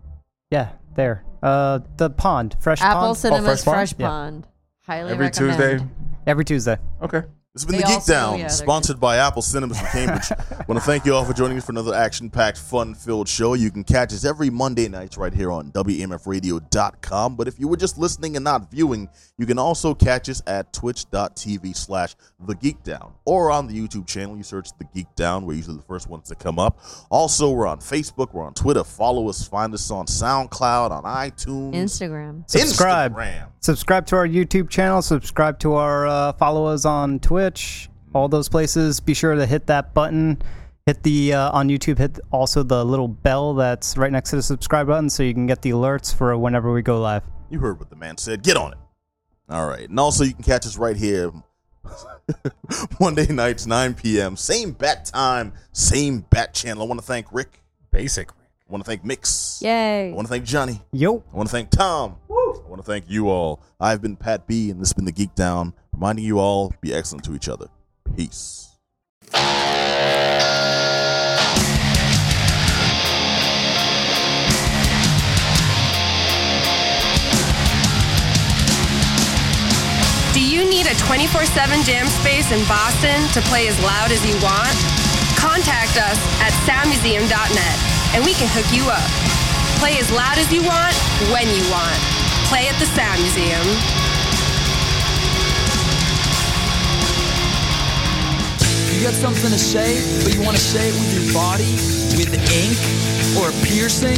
yeah, 0.49 0.69
there. 0.95 1.23
Uh, 1.43 1.79
the 1.97 2.09
pond, 2.09 2.55
fresh 2.59 2.81
Apple 2.81 3.01
pond, 3.01 3.17
Cinemas 3.17 3.63
Fresh 3.63 3.63
Pond? 3.65 3.75
Fresh 3.75 3.95
Yeah. 3.99 4.07
Pond. 4.07 4.47
Highly 4.87 5.11
Every 5.11 5.25
recommend. 5.27 5.57
Tuesday. 5.59 5.87
every 6.25 6.45
Tuesday. 6.45 6.77
Okay. 7.01 7.23
This 7.53 7.61
has 7.61 7.71
been 7.71 7.81
They 7.81 7.93
the 7.93 7.99
Geek 7.99 8.05
Down, 8.05 8.39
yeah, 8.39 8.47
they're 8.47 8.49
sponsored 8.49 8.99
by 8.99 9.17
Apple 9.17 9.43
Cinemas 9.43 9.79
in 9.79 9.85
Cambridge. 9.85 10.31
I 10.31 10.65
want 10.67 10.79
to 10.79 10.85
thank 10.87 11.05
you 11.05 11.13
all 11.13 11.23
for 11.23 11.33
joining 11.33 11.55
us 11.55 11.63
for 11.63 11.71
another 11.71 11.93
action-packed, 11.93 12.57
fun-filled 12.57 13.29
show. 13.29 13.53
You 13.53 13.69
can 13.69 13.83
catch 13.83 14.11
us 14.11 14.25
every 14.25 14.49
Monday 14.49 14.87
nights 14.87 15.17
right 15.19 15.31
here 15.31 15.51
on 15.51 15.71
WMFradio.com. 15.71 17.35
But 17.35 17.47
if 17.47 17.59
you 17.59 17.67
were 17.67 17.77
just 17.77 17.99
listening 17.99 18.35
and 18.35 18.43
not 18.43 18.71
viewing, 18.71 19.07
you 19.37 19.45
can 19.45 19.59
also 19.59 19.93
catch 19.93 20.29
us 20.29 20.41
at 20.47 20.73
twitch.tv 20.73 21.75
slash 21.75 22.15
The 22.39 22.55
Geekdown 22.55 23.11
or 23.23 23.51
on 23.51 23.67
the 23.67 23.79
YouTube 23.79 24.07
channel. 24.07 24.35
You 24.35 24.41
search 24.41 24.69
The 24.79 24.85
Geekdown. 24.85 25.43
We're 25.43 25.53
usually 25.53 25.77
the 25.77 25.83
first 25.83 26.09
ones 26.09 26.29
to 26.29 26.35
come 26.35 26.57
up. 26.57 26.79
Also, 27.11 27.51
we're 27.51 27.67
on 27.67 27.77
Facebook. 27.77 28.33
We're 28.33 28.45
on 28.45 28.55
Twitter. 28.55 28.83
Follow 28.83 29.29
us. 29.29 29.47
Find 29.47 29.75
us 29.75 29.91
on 29.91 30.07
SoundCloud, 30.07 30.89
on 30.89 31.03
iTunes. 31.03 31.75
Instagram. 31.75 32.49
Subscribe. 32.49 33.13
Instagram. 33.13 33.49
Subscribe 33.59 34.05
to 34.07 34.17
our 34.17 34.27
YouTube 34.27 34.69
channel. 34.69 35.01
Subscribe 35.01 35.57
to 35.59 35.75
our 35.75 36.05
uh, 36.05 36.33
follow 36.33 36.65
us 36.65 36.83
on 36.83 37.19
Twitch. 37.43 37.89
All 38.13 38.29
those 38.29 38.47
places. 38.47 38.99
Be 38.99 39.13
sure 39.13 39.35
to 39.35 39.45
hit 39.45 39.67
that 39.67 39.93
button. 39.93 40.41
Hit 40.85 41.03
the 41.03 41.33
uh, 41.33 41.51
on 41.51 41.67
YouTube. 41.67 41.97
Hit 41.97 42.19
also 42.31 42.63
the 42.63 42.85
little 42.85 43.07
bell 43.07 43.53
that's 43.53 43.97
right 43.97 44.11
next 44.11 44.29
to 44.29 44.37
the 44.37 44.43
subscribe 44.43 44.87
button, 44.87 45.09
so 45.09 45.23
you 45.23 45.33
can 45.33 45.45
get 45.45 45.61
the 45.61 45.71
alerts 45.71 46.15
for 46.15 46.37
whenever 46.37 46.71
we 46.71 46.81
go 46.81 47.01
live. 47.01 47.23
You 47.49 47.59
heard 47.59 47.79
what 47.79 47.89
the 47.89 47.95
man 47.95 48.17
said. 48.17 48.43
Get 48.43 48.55
on 48.55 48.71
it. 48.71 48.77
All 49.49 49.67
right. 49.67 49.89
And 49.89 49.99
also, 49.99 50.23
you 50.23 50.33
can 50.33 50.43
catch 50.43 50.65
us 50.65 50.77
right 50.77 50.95
here 50.95 51.31
Monday 52.99 53.27
nights, 53.27 53.65
9 53.65 53.93
p.m. 53.95 54.37
Same 54.37 54.71
bat 54.71 55.05
time, 55.05 55.53
same 55.73 56.19
bat 56.29 56.53
channel. 56.53 56.83
I 56.83 56.85
want 56.85 57.01
to 57.01 57.05
thank 57.05 57.27
Rick. 57.31 57.61
Basic. 57.91 58.29
I 58.29 58.71
want 58.71 58.85
to 58.85 58.89
thank 58.89 59.03
Mix. 59.03 59.59
Yay. 59.61 60.11
I 60.11 60.13
want 60.13 60.27
to 60.27 60.31
thank 60.31 60.45
Johnny. 60.45 60.81
Yo. 60.93 61.23
I 61.33 61.35
want 61.35 61.49
to 61.49 61.51
thank 61.51 61.69
Tom. 61.71 62.17
Woo. 62.29 62.63
I 62.65 62.69
want 62.69 62.81
to 62.81 62.85
thank 62.85 63.09
you 63.09 63.29
all. 63.29 63.61
I've 63.79 64.01
been 64.01 64.15
Pat 64.15 64.47
B, 64.47 64.69
and 64.69 64.79
this 64.79 64.89
has 64.89 64.93
been 64.93 65.05
the 65.05 65.11
Geekdown, 65.11 65.73
reminding 65.93 66.25
you 66.25 66.39
all 66.39 66.73
be 66.81 66.93
excellent 66.93 67.23
to 67.25 67.35
each 67.35 67.47
other. 67.47 67.67
Peace. 68.15 68.69
Do 80.33 80.41
you 80.41 80.65
need 80.69 80.87
a 80.87 80.95
24 80.95 81.45
7 81.45 81.83
jam 81.83 82.07
space 82.07 82.51
in 82.51 82.65
Boston 82.67 83.21
to 83.33 83.41
play 83.49 83.67
as 83.67 83.79
loud 83.83 84.11
as 84.11 84.25
you 84.25 84.33
want? 84.41 84.75
Contact 85.37 85.97
us 85.97 86.17
at 86.41 86.51
soundmuseum.net 86.65 87.77
and 88.15 88.23
we 88.25 88.33
can 88.33 88.47
hook 88.49 88.65
you 88.73 88.89
up. 88.89 89.09
Play 89.79 89.99
as 89.99 90.09
loud 90.11 90.37
as 90.37 90.51
you 90.51 90.63
want, 90.63 90.95
when 91.33 91.47
you 91.49 91.63
want. 91.69 91.99
Play 92.47 92.67
at 92.67 92.77
the 92.79 92.85
Sound 92.85 93.21
Museum. 93.21 94.12
You 99.03 99.11
got 99.11 99.19
something 99.19 99.51
to 99.51 99.59
say, 99.59 99.99
but 100.23 100.33
you 100.33 100.39
want 100.39 100.55
to 100.55 100.63
say 100.63 100.87
it 100.87 100.95
with 100.95 101.11
your 101.11 101.27
body, 101.35 101.75
with 102.15 102.31
ink, 102.55 102.79
or 103.35 103.51
a 103.51 103.55
piercing? 103.67 104.15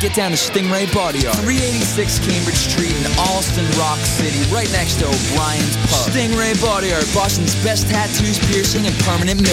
Get 0.00 0.16
down 0.16 0.32
to 0.32 0.40
Stingray 0.40 0.88
Body 0.88 1.28
Art, 1.28 1.36
386 1.44 2.16
Cambridge 2.24 2.56
Street 2.56 2.96
in 2.96 3.04
Allston, 3.28 3.68
Rock 3.76 4.00
City, 4.00 4.40
right 4.48 4.72
next 4.72 5.04
to 5.04 5.04
O'Brien's 5.04 5.76
Pub. 5.92 6.08
Stingray 6.08 6.56
Body 6.64 6.96
Art, 6.96 7.04
Boston's 7.12 7.52
best 7.60 7.92
tattoos, 7.92 8.40
piercing, 8.48 8.88
and 8.88 8.96
permanent 9.04 9.44
makeup. 9.44 9.52